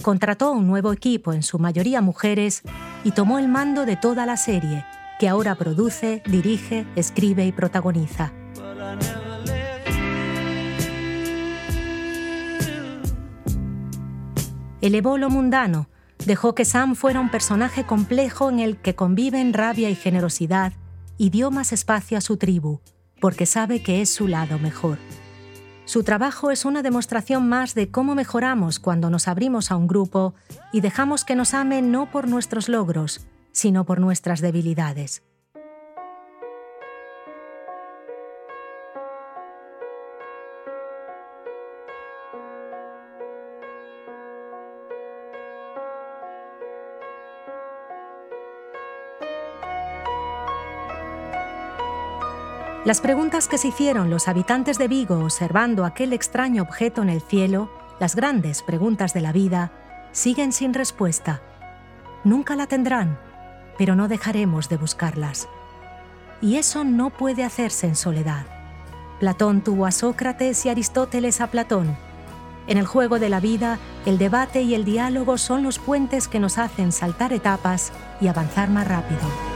contrató 0.02 0.54
un 0.54 0.66
nuevo 0.66 0.92
equipo, 0.92 1.34
en 1.34 1.44
su 1.44 1.60
mayoría 1.60 2.02
mujeres, 2.02 2.64
y 3.04 3.12
tomó 3.12 3.38
el 3.38 3.48
mando 3.48 3.86
de 3.86 3.96
toda 3.96 4.26
la 4.26 4.38
serie, 4.38 4.84
que 5.20 5.30
ahora 5.30 5.54
produce, 5.54 6.24
dirige, 6.26 6.88
escribe 6.96 7.46
y 7.46 7.52
protagoniza. 7.52 8.34
Elevó 14.82 15.20
lo 15.20 15.30
mundano, 15.30 15.88
Dejó 16.26 16.56
que 16.56 16.64
Sam 16.64 16.96
fuera 16.96 17.20
un 17.20 17.30
personaje 17.30 17.84
complejo 17.84 18.50
en 18.50 18.60
el 18.60 18.78
que 18.78 18.96
conviven 18.96 19.52
rabia 19.52 19.90
y 19.90 19.96
generosidad 19.96 20.72
y 21.18 21.32
dio 21.32 21.52
más 21.52 21.74
espacio 21.74 22.18
a 22.18 22.22
su 22.22 22.38
tribu, 22.38 22.80
porque 23.20 23.46
sabe 23.46 23.84
que 23.84 24.02
es 24.02 24.14
su 24.14 24.30
lado 24.30 24.58
mejor. 24.58 25.00
Su 25.84 26.04
trabajo 26.04 26.50
es 26.50 26.64
una 26.64 26.82
demostración 26.82 27.50
más 27.50 27.76
de 27.76 27.92
cómo 27.92 28.16
mejoramos 28.16 28.80
cuando 28.80 29.10
nos 29.10 29.28
abrimos 29.28 29.70
a 29.70 29.76
un 29.76 29.88
grupo 29.88 30.34
y 30.72 30.80
dejamos 30.80 31.26
que 31.26 31.36
nos 31.36 31.54
amen 31.54 31.92
no 31.92 32.10
por 32.10 32.30
nuestros 32.30 32.70
logros, 32.70 33.28
sino 33.52 33.86
por 33.86 34.00
nuestras 34.00 34.40
debilidades. 34.40 35.24
Las 52.86 53.00
preguntas 53.00 53.48
que 53.48 53.58
se 53.58 53.70
hicieron 53.70 54.10
los 54.10 54.28
habitantes 54.28 54.78
de 54.78 54.90
Vigo 54.90 55.24
observando 55.24 55.86
aquel 55.86 56.12
extraño 56.12 56.64
objeto 56.64 57.02
en 57.02 57.10
el 57.10 57.22
cielo 57.22 57.70
las 57.98 58.14
grandes 58.14 58.62
preguntas 58.62 59.14
de 59.14 59.22
la 59.22 59.32
vida, 59.32 59.72
siguen 60.12 60.52
sin 60.52 60.74
respuesta. 60.74 61.42
Nunca 62.26 62.58
la 62.58 62.68
tendrán, 62.68 63.18
pero 63.78 63.96
no 63.96 64.10
dejaremos 64.10 64.68
de 64.68 64.76
buscarlas. 64.76 65.48
Y 66.42 66.58
eso 66.58 66.84
no 66.84 67.10
puede 67.10 67.46
hacerse 67.46 67.88
en 67.88 67.96
soledad. 67.96 68.46
Platón 69.22 69.62
tuvo 69.62 69.86
a 69.86 69.92
Sócrates 69.92 70.66
y 70.66 70.70
Aristóteles 70.70 71.40
a 71.40 71.48
Platón. 71.48 71.96
En 72.68 72.78
el 72.78 72.86
juego 72.86 73.18
de 73.18 73.30
la 73.30 73.40
vida, 73.40 73.80
el 74.06 74.18
debate 74.18 74.62
y 74.62 74.76
el 74.76 74.84
diálogo 74.84 75.38
son 75.38 75.64
los 75.64 75.80
puentes 75.80 76.28
que 76.28 76.42
nos 76.42 76.58
hacen 76.58 76.92
saltar 76.92 77.32
etapas 77.32 77.94
y 78.20 78.28
avanzar 78.28 78.70
más 78.70 78.86
rápido. 78.86 79.53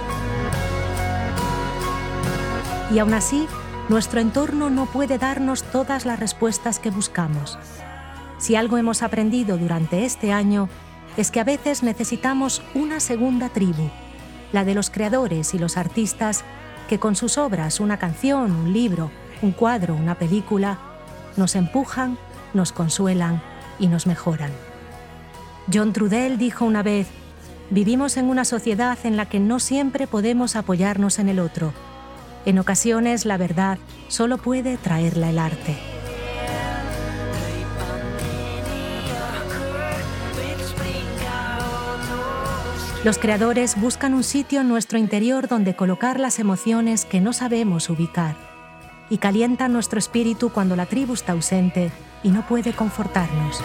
Y 2.91 2.99
aún 2.99 3.13
así, 3.13 3.47
nuestro 3.89 4.19
entorno 4.19 4.69
no 4.69 4.85
puede 4.85 5.17
darnos 5.17 5.63
todas 5.63 6.05
las 6.05 6.19
respuestas 6.19 6.79
que 6.79 6.89
buscamos. 6.89 7.57
Si 8.37 8.55
algo 8.55 8.77
hemos 8.77 9.01
aprendido 9.03 9.57
durante 9.57 10.05
este 10.05 10.31
año 10.31 10.69
es 11.17 11.31
que 11.31 11.39
a 11.39 11.43
veces 11.43 11.83
necesitamos 11.83 12.61
una 12.75 12.99
segunda 12.99 13.49
tribu, 13.49 13.89
la 14.53 14.63
de 14.63 14.75
los 14.75 14.89
creadores 14.89 15.53
y 15.53 15.59
los 15.59 15.75
artistas 15.75 16.43
que 16.87 16.99
con 16.99 17.15
sus 17.15 17.37
obras, 17.37 17.79
una 17.79 17.97
canción, 17.97 18.51
un 18.51 18.71
libro, 18.71 19.11
un 19.41 19.51
cuadro, 19.51 19.95
una 19.95 20.15
película, 20.15 20.77
nos 21.35 21.55
empujan, 21.55 22.17
nos 22.53 22.71
consuelan 22.71 23.41
y 23.79 23.87
nos 23.87 24.07
mejoran. 24.07 24.51
John 25.73 25.91
Trudell 25.91 26.37
dijo 26.37 26.63
una 26.63 26.83
vez, 26.83 27.07
vivimos 27.69 28.15
en 28.15 28.25
una 28.25 28.45
sociedad 28.45 28.97
en 29.03 29.17
la 29.17 29.25
que 29.25 29.39
no 29.39 29.59
siempre 29.59 30.07
podemos 30.07 30.55
apoyarnos 30.55 31.19
en 31.19 31.29
el 31.29 31.39
otro. 31.39 31.73
En 32.47 32.59
ocasiones 32.59 33.25
la 33.25 33.35
verdad 33.35 33.77
solo 34.07 34.37
puede 34.37 34.77
traerla 34.77 35.29
el 35.29 35.37
arte. 35.37 35.75
Los 43.03 43.17
creadores 43.17 43.77
buscan 43.81 44.13
un 44.13 44.23
sitio 44.23 44.61
en 44.61 44.69
nuestro 44.69 44.97
interior 44.97 45.49
donde 45.49 45.75
colocar 45.75 46.21
las 46.21 46.39
emociones 46.39 47.03
que 47.03 47.19
no 47.19 47.33
sabemos 47.33 47.89
ubicar 47.89 48.37
y 49.09 49.17
calientan 49.17 49.73
nuestro 49.73 49.99
espíritu 49.99 50.49
cuando 50.49 50.77
la 50.77 50.85
tribu 50.85 51.15
está 51.15 51.33
ausente 51.33 51.91
y 52.23 52.29
no 52.29 52.47
puede 52.47 52.71
confortarnos. 52.71 53.61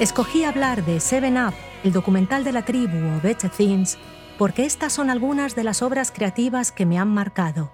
Escogí 0.00 0.42
hablar 0.42 0.84
de 0.84 0.98
Seven 0.98 1.38
Up, 1.38 1.54
el 1.84 1.92
documental 1.92 2.42
de 2.42 2.50
la 2.50 2.62
tribu 2.62 2.96
o 2.96 3.20
Better 3.20 3.48
Things, 3.48 3.96
porque 4.38 4.64
estas 4.64 4.92
son 4.92 5.10
algunas 5.10 5.54
de 5.54 5.64
las 5.64 5.82
obras 5.82 6.10
creativas 6.10 6.72
que 6.72 6.86
me 6.86 6.98
han 6.98 7.08
marcado. 7.08 7.72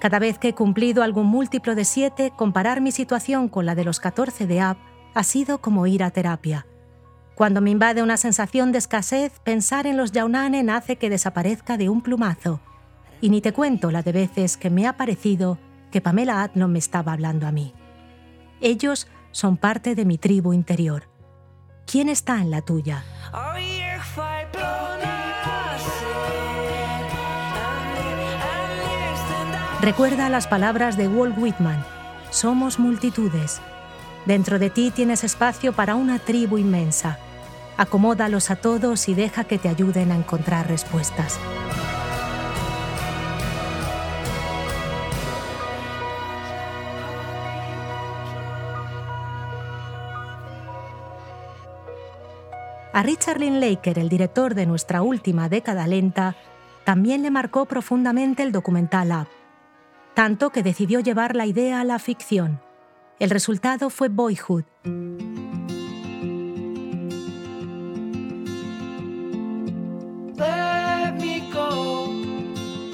Cada 0.00 0.18
vez 0.18 0.38
que 0.38 0.48
he 0.48 0.54
cumplido 0.54 1.02
algún 1.02 1.26
múltiplo 1.26 1.74
de 1.74 1.84
siete, 1.84 2.32
comparar 2.36 2.80
mi 2.80 2.92
situación 2.92 3.48
con 3.48 3.66
la 3.66 3.74
de 3.74 3.84
los 3.84 4.00
14 4.00 4.46
de 4.46 4.64
Up 4.64 4.76
ha 5.14 5.22
sido 5.22 5.58
como 5.58 5.86
ir 5.86 6.02
a 6.02 6.10
terapia. 6.10 6.66
Cuando 7.34 7.60
me 7.60 7.70
invade 7.70 8.02
una 8.02 8.16
sensación 8.16 8.72
de 8.72 8.78
escasez, 8.78 9.40
pensar 9.40 9.86
en 9.86 9.96
los 9.96 10.12
Yaunanen 10.12 10.70
hace 10.70 10.96
que 10.96 11.10
desaparezca 11.10 11.76
de 11.76 11.88
un 11.88 12.02
plumazo. 12.02 12.60
Y 13.20 13.30
ni 13.30 13.40
te 13.40 13.52
cuento 13.52 13.90
la 13.90 14.02
de 14.02 14.12
veces 14.12 14.56
que 14.56 14.70
me 14.70 14.86
ha 14.86 14.96
parecido 14.96 15.58
que 15.90 16.00
Pamela 16.00 16.42
Adlon 16.42 16.72
me 16.72 16.78
estaba 16.78 17.12
hablando 17.12 17.46
a 17.46 17.52
mí. 17.52 17.74
Ellos 18.60 19.06
son 19.32 19.56
parte 19.56 19.94
de 19.94 20.04
mi 20.04 20.18
tribu 20.18 20.52
interior. 20.52 21.08
¿Quién 21.86 22.08
está 22.08 22.40
en 22.40 22.50
la 22.50 22.62
tuya? 22.62 23.04
Recuerda 29.86 30.28
las 30.28 30.48
palabras 30.48 30.96
de 30.96 31.06
Walt 31.06 31.38
Whitman. 31.38 31.80
Somos 32.30 32.80
multitudes. 32.80 33.60
Dentro 34.24 34.58
de 34.58 34.68
ti 34.68 34.90
tienes 34.90 35.22
espacio 35.22 35.72
para 35.74 35.94
una 35.94 36.18
tribu 36.18 36.58
inmensa. 36.58 37.20
Acomódalos 37.76 38.50
a 38.50 38.56
todos 38.56 39.08
y 39.08 39.14
deja 39.14 39.44
que 39.44 39.58
te 39.58 39.68
ayuden 39.68 40.10
a 40.10 40.16
encontrar 40.16 40.66
respuestas. 40.66 41.38
A 52.92 53.02
Richard 53.04 53.38
Linklater, 53.38 54.00
el 54.00 54.08
director 54.08 54.56
de 54.56 54.66
nuestra 54.66 55.02
última 55.02 55.48
década 55.48 55.86
lenta, 55.86 56.34
también 56.82 57.22
le 57.22 57.30
marcó 57.30 57.66
profundamente 57.66 58.42
el 58.42 58.50
documental 58.50 59.12
Up, 59.12 59.45
tanto 60.16 60.48
que 60.48 60.62
decidió 60.62 61.00
llevar 61.00 61.36
la 61.36 61.44
idea 61.44 61.78
a 61.78 61.84
la 61.84 61.98
ficción. 61.98 62.58
El 63.18 63.28
resultado 63.28 63.90
fue 63.90 64.08
Boyhood. 64.08 64.64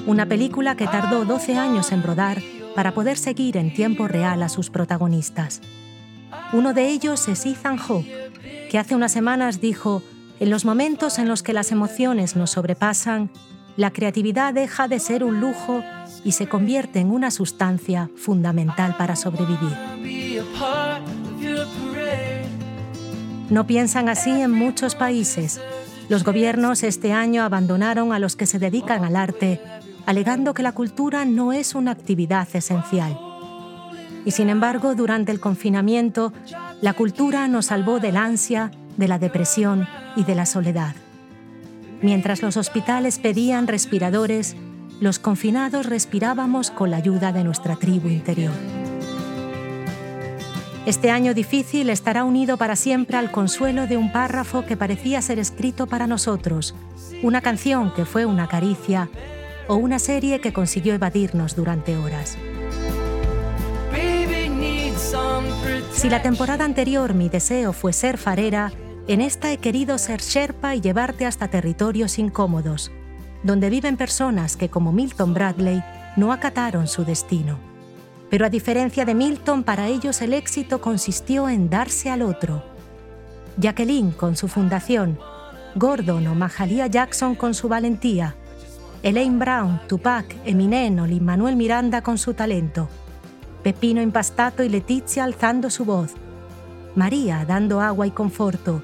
Una 0.05 0.25
película 0.27 0.75
que 0.75 0.85
tardó 0.85 1.23
12 1.23 1.57
años 1.57 1.93
en 1.93 2.03
rodar 2.03 2.41
para 2.75 2.93
poder 2.93 3.17
seguir 3.17 3.55
en 3.55 3.73
tiempo 3.73 4.09
real 4.09 4.43
a 4.43 4.49
sus 4.49 4.69
protagonistas. 4.69 5.61
Uno 6.51 6.73
de 6.73 6.89
ellos 6.89 7.29
es 7.29 7.45
Ethan 7.45 7.77
Hawke, 7.77 8.69
que 8.69 8.77
hace 8.77 8.95
unas 8.95 9.13
semanas 9.13 9.61
dijo, 9.61 10.03
en 10.41 10.49
los 10.49 10.65
momentos 10.65 11.17
en 11.19 11.29
los 11.29 11.41
que 11.41 11.53
las 11.53 11.71
emociones 11.71 12.35
nos 12.35 12.51
sobrepasan, 12.51 13.31
la 13.77 13.91
creatividad 13.91 14.53
deja 14.53 14.89
de 14.89 14.99
ser 14.99 15.23
un 15.23 15.39
lujo 15.39 15.81
y 16.23 16.33
se 16.33 16.47
convierte 16.47 16.99
en 16.99 17.11
una 17.11 17.31
sustancia 17.31 18.09
fundamental 18.15 18.95
para 18.97 19.15
sobrevivir. 19.15 19.77
No 23.49 23.67
piensan 23.67 24.09
así 24.09 24.31
en 24.31 24.51
muchos 24.51 24.95
países. 24.95 25.61
Los 26.09 26.23
gobiernos 26.23 26.83
este 26.83 27.13
año 27.13 27.43
abandonaron 27.43 28.13
a 28.13 28.19
los 28.19 28.35
que 28.35 28.45
se 28.45 28.59
dedican 28.59 29.03
al 29.03 29.15
arte, 29.15 29.61
alegando 30.05 30.53
que 30.53 30.63
la 30.63 30.71
cultura 30.71 31.25
no 31.25 31.53
es 31.53 31.75
una 31.75 31.91
actividad 31.91 32.47
esencial. 32.53 33.17
Y 34.25 34.31
sin 34.31 34.49
embargo, 34.49 34.95
durante 34.95 35.31
el 35.31 35.39
confinamiento, 35.39 36.33
la 36.81 36.93
cultura 36.93 37.47
nos 37.47 37.67
salvó 37.67 37.99
del 37.99 38.17
ansia, 38.17 38.71
de 38.97 39.07
la 39.07 39.19
depresión 39.19 39.87
y 40.15 40.23
de 40.23 40.35
la 40.35 40.45
soledad. 40.45 40.95
Mientras 42.01 42.41
los 42.41 42.57
hospitales 42.57 43.19
pedían 43.19 43.67
respiradores, 43.67 44.55
los 44.99 45.19
confinados 45.19 45.85
respirábamos 45.85 46.71
con 46.71 46.91
la 46.91 46.97
ayuda 46.97 47.31
de 47.31 47.43
nuestra 47.43 47.75
tribu 47.75 48.09
interior. 48.09 48.53
Este 50.85 51.11
año 51.11 51.33
difícil 51.33 51.89
estará 51.89 52.25
unido 52.25 52.57
para 52.57 52.75
siempre 52.75 53.15
al 53.15 53.31
consuelo 53.31 53.87
de 53.87 53.95
un 53.95 54.11
párrafo 54.11 54.65
que 54.65 54.75
parecía 54.75 55.21
ser 55.21 55.39
escrito 55.39 55.87
para 55.87 56.07
nosotros, 56.07 56.75
una 57.21 57.39
canción 57.39 57.93
que 57.93 58.05
fue 58.05 58.25
una 58.25 58.49
caricia 58.49 59.09
o 59.69 59.75
una 59.75 59.97
serie 59.97 60.41
que 60.41 60.51
consiguió 60.51 60.93
evadirnos 60.93 61.55
durante 61.55 61.95
horas. 61.95 62.37
Si 65.93 66.09
la 66.09 66.21
temporada 66.21 66.65
anterior 66.65 67.13
mi 67.13 67.29
deseo 67.29 67.71
fue 67.71 67.93
ser 67.93 68.17
farera, 68.17 68.73
en 69.07 69.21
esta 69.21 69.53
he 69.53 69.57
querido 69.57 69.97
ser 69.97 70.21
sherpa 70.21 70.75
y 70.75 70.81
llevarte 70.81 71.25
hasta 71.25 71.47
territorios 71.47 72.19
incómodos, 72.19 72.91
donde 73.43 73.69
viven 73.69 73.97
personas 73.97 74.57
que, 74.57 74.69
como 74.69 74.91
Milton 74.91 75.33
Bradley, 75.33 75.83
no 76.15 76.31
acataron 76.31 76.87
su 76.87 77.05
destino. 77.05 77.57
Pero 78.29 78.45
a 78.45 78.49
diferencia 78.49 79.05
de 79.05 79.13
Milton, 79.13 79.63
para 79.63 79.87
ellos 79.87 80.21
el 80.21 80.33
éxito 80.33 80.81
consistió 80.81 81.49
en 81.49 81.69
darse 81.69 82.09
al 82.09 82.21
otro. 82.21 82.63
Jacqueline 83.57 84.11
con 84.11 84.35
su 84.35 84.47
fundación, 84.47 85.19
Gordon 85.75 86.25
o 86.27 86.35
Mahalia 86.35 86.87
Jackson 86.87 87.35
con 87.35 87.53
su 87.53 87.67
valentía, 87.67 88.35
Elaine 89.03 89.37
Brown, 89.37 89.81
Tupac, 89.87 90.35
Eminem 90.45 90.99
o 90.99 91.05
Lin 91.05 91.25
Manuel 91.25 91.55
Miranda 91.55 92.01
con 92.01 92.17
su 92.17 92.33
talento, 92.33 92.87
Pepino 93.61 94.01
Impastato 94.01 94.63
y 94.63 94.69
Letizia 94.69 95.25
alzando 95.25 95.69
su 95.69 95.85
voz, 95.85 96.13
María 96.95 97.45
dando 97.45 97.81
agua 97.81 98.07
y 98.07 98.11
conforto, 98.11 98.81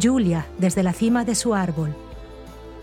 Julia 0.00 0.46
desde 0.58 0.82
la 0.82 0.92
cima 0.92 1.24
de 1.24 1.34
su 1.34 1.54
árbol. 1.54 1.94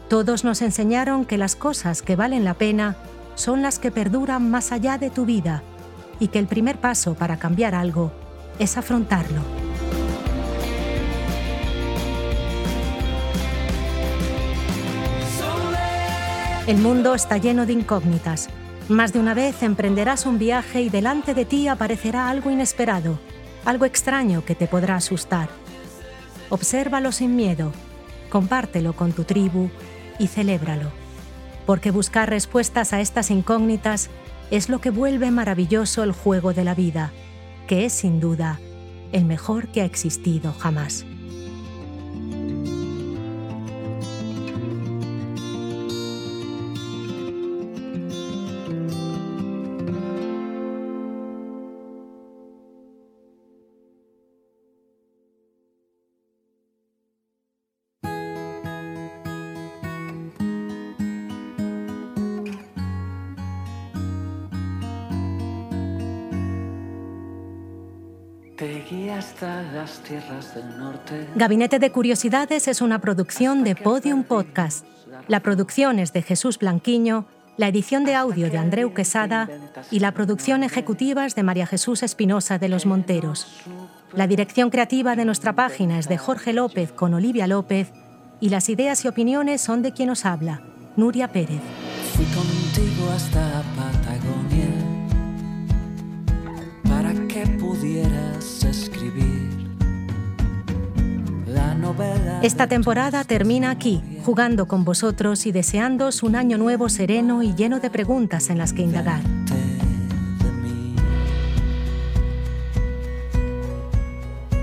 Todos 0.09 0.45
nos 0.45 0.61
enseñaron 0.61 1.25
que 1.25 1.37
las 1.37 1.57
cosas 1.57 2.01
que 2.01 2.15
valen 2.15 2.45
la 2.45 2.53
pena 2.53 2.95
son 3.35 3.61
las 3.61 3.77
que 3.77 3.91
perduran 3.91 4.49
más 4.49 4.71
allá 4.71 4.97
de 4.97 5.09
tu 5.09 5.25
vida 5.25 5.63
y 6.17 6.29
que 6.29 6.39
el 6.39 6.47
primer 6.47 6.77
paso 6.77 7.13
para 7.13 7.37
cambiar 7.37 7.75
algo 7.75 8.13
es 8.57 8.77
afrontarlo. 8.77 9.41
El 16.67 16.77
mundo 16.77 17.13
está 17.13 17.37
lleno 17.37 17.65
de 17.65 17.73
incógnitas. 17.73 18.47
Más 18.87 19.11
de 19.11 19.19
una 19.19 19.33
vez 19.33 19.61
emprenderás 19.61 20.25
un 20.25 20.37
viaje 20.39 20.81
y 20.81 20.89
delante 20.89 21.33
de 21.33 21.43
ti 21.43 21.67
aparecerá 21.67 22.29
algo 22.29 22.49
inesperado, 22.49 23.19
algo 23.65 23.83
extraño 23.83 24.45
que 24.45 24.55
te 24.55 24.67
podrá 24.67 24.95
asustar. 24.95 25.49
Obsérvalo 26.49 27.11
sin 27.11 27.35
miedo, 27.35 27.73
compártelo 28.29 28.93
con 28.93 29.11
tu 29.11 29.25
tribu 29.25 29.69
y 30.19 30.27
celébralo, 30.27 30.91
porque 31.65 31.91
buscar 31.91 32.29
respuestas 32.29 32.93
a 32.93 33.01
estas 33.01 33.31
incógnitas 33.31 34.09
es 34.51 34.69
lo 34.69 34.79
que 34.79 34.89
vuelve 34.89 35.31
maravilloso 35.31 36.03
el 36.03 36.11
juego 36.11 36.53
de 36.53 36.63
la 36.63 36.75
vida, 36.75 37.11
que 37.67 37.85
es 37.85 37.93
sin 37.93 38.19
duda 38.19 38.59
el 39.11 39.25
mejor 39.25 39.67
que 39.69 39.81
ha 39.81 39.85
existido 39.85 40.53
jamás. 40.53 41.05
Gabinete 71.35 71.79
de 71.79 71.91
Curiosidades 71.91 72.67
es 72.67 72.81
una 72.81 72.99
producción 72.99 73.63
de 73.63 73.75
Podium 73.75 74.23
Podcast. 74.23 74.85
La 75.27 75.41
producción 75.41 75.99
es 75.99 76.13
de 76.13 76.21
Jesús 76.21 76.59
Blanquiño, 76.59 77.25
la 77.57 77.67
edición 77.67 78.05
de 78.05 78.13
audio 78.13 78.49
de 78.49 78.57
Andreu 78.57 78.93
Quesada 78.93 79.49
y 79.89 79.99
la 79.99 80.11
producción 80.11 80.63
ejecutiva 80.63 81.25
es 81.25 81.35
de 81.35 81.43
María 81.43 81.65
Jesús 81.65 82.03
Espinosa 82.03 82.59
de 82.59 82.69
los 82.69 82.85
Monteros. 82.85 83.47
La 84.13 84.27
dirección 84.27 84.69
creativa 84.69 85.15
de 85.15 85.25
nuestra 85.25 85.53
página 85.53 85.97
es 85.97 86.07
de 86.07 86.17
Jorge 86.17 86.53
López 86.53 86.91
con 86.91 87.13
Olivia 87.13 87.47
López 87.47 87.91
y 88.39 88.49
las 88.49 88.69
ideas 88.69 89.03
y 89.05 89.07
opiniones 89.07 89.61
son 89.61 89.81
de 89.81 89.91
quien 89.91 90.09
nos 90.09 90.25
habla, 90.25 90.61
Nuria 90.95 91.29
Pérez. 91.29 91.61
Fui 92.15 92.25
contigo 92.25 93.09
hasta 93.11 93.63
Esta 102.41 102.67
temporada 102.67 103.23
termina 103.23 103.71
aquí, 103.71 104.03
jugando 104.23 104.67
con 104.67 104.85
vosotros 104.85 105.45
y 105.45 105.51
deseándoos 105.51 106.23
un 106.23 106.35
año 106.35 106.57
nuevo 106.57 106.89
sereno 106.89 107.43
y 107.43 107.55
lleno 107.55 107.79
de 107.79 107.89
preguntas 107.89 108.49
en 108.49 108.57
las 108.57 108.73
que 108.73 108.83
indagar. 108.83 109.21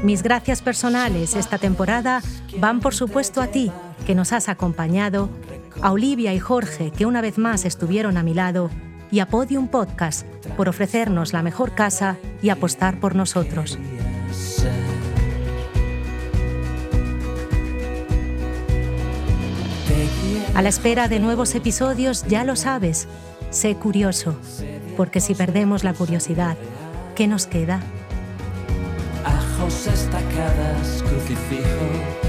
Mis 0.05 0.23
gracias 0.23 0.61
personales 0.61 1.35
esta 1.35 1.59
temporada 1.59 2.23
van 2.59 2.81
por 2.81 2.95
supuesto 2.95 3.41
a 3.41 3.47
ti, 3.47 3.73
que 4.07 4.15
nos 4.15 4.33
has 4.33 4.51
acompañado, 4.51 5.31
a 5.81 5.93
Olivia 5.93 6.35
y 6.35 6.39
Jorge, 6.39 6.91
que 6.91 7.07
una 7.07 7.23
vez 7.23 7.39
más 7.39 7.65
estuvieron 7.65 8.19
a 8.19 8.23
mi 8.23 8.35
lado, 8.35 8.71
y 9.11 9.21
a 9.21 9.29
Podium 9.29 9.69
Podcast, 9.69 10.27
por 10.57 10.69
ofrecernos 10.69 11.33
la 11.33 11.43
mejor 11.43 11.75
casa 11.75 12.17
y 12.43 12.51
apostar 12.51 13.01
por 13.01 13.15
nosotros. 13.15 13.79
A 20.55 20.63
la 20.63 20.69
espera 20.69 21.09
de 21.09 21.19
nuevos 21.19 21.55
episodios, 21.57 22.25
ya 22.29 22.45
lo 22.45 22.55
sabes, 22.55 23.09
sé 23.51 23.75
curioso, 23.75 24.37
porque 24.97 25.21
si 25.21 25.35
perdemos 25.35 25.83
la 25.83 25.95
curiosidad, 25.95 26.57
¿qué 27.17 27.27
nos 27.27 27.47
queda? 27.47 27.81
Ajos 29.25 29.89
estacadas, 29.89 31.03
crucifijos. 31.03 32.25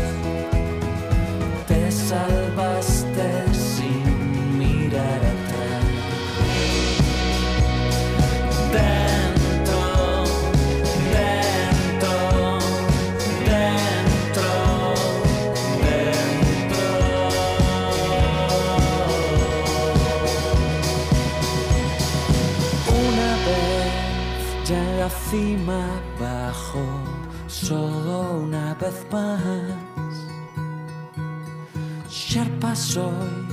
Cima 25.29 26.01
bajo, 26.19 26.85
solo 27.47 28.39
una 28.43 28.73
vez 28.75 29.05
más. 29.11 29.41
Sherpa 32.09 32.75
soy, 32.75 33.47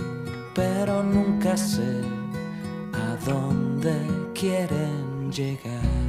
pero 0.55 1.03
nunca 1.03 1.57
sé 1.57 2.03
a 2.93 3.16
dónde 3.25 3.95
quieren 4.35 5.31
llegar. 5.31 6.01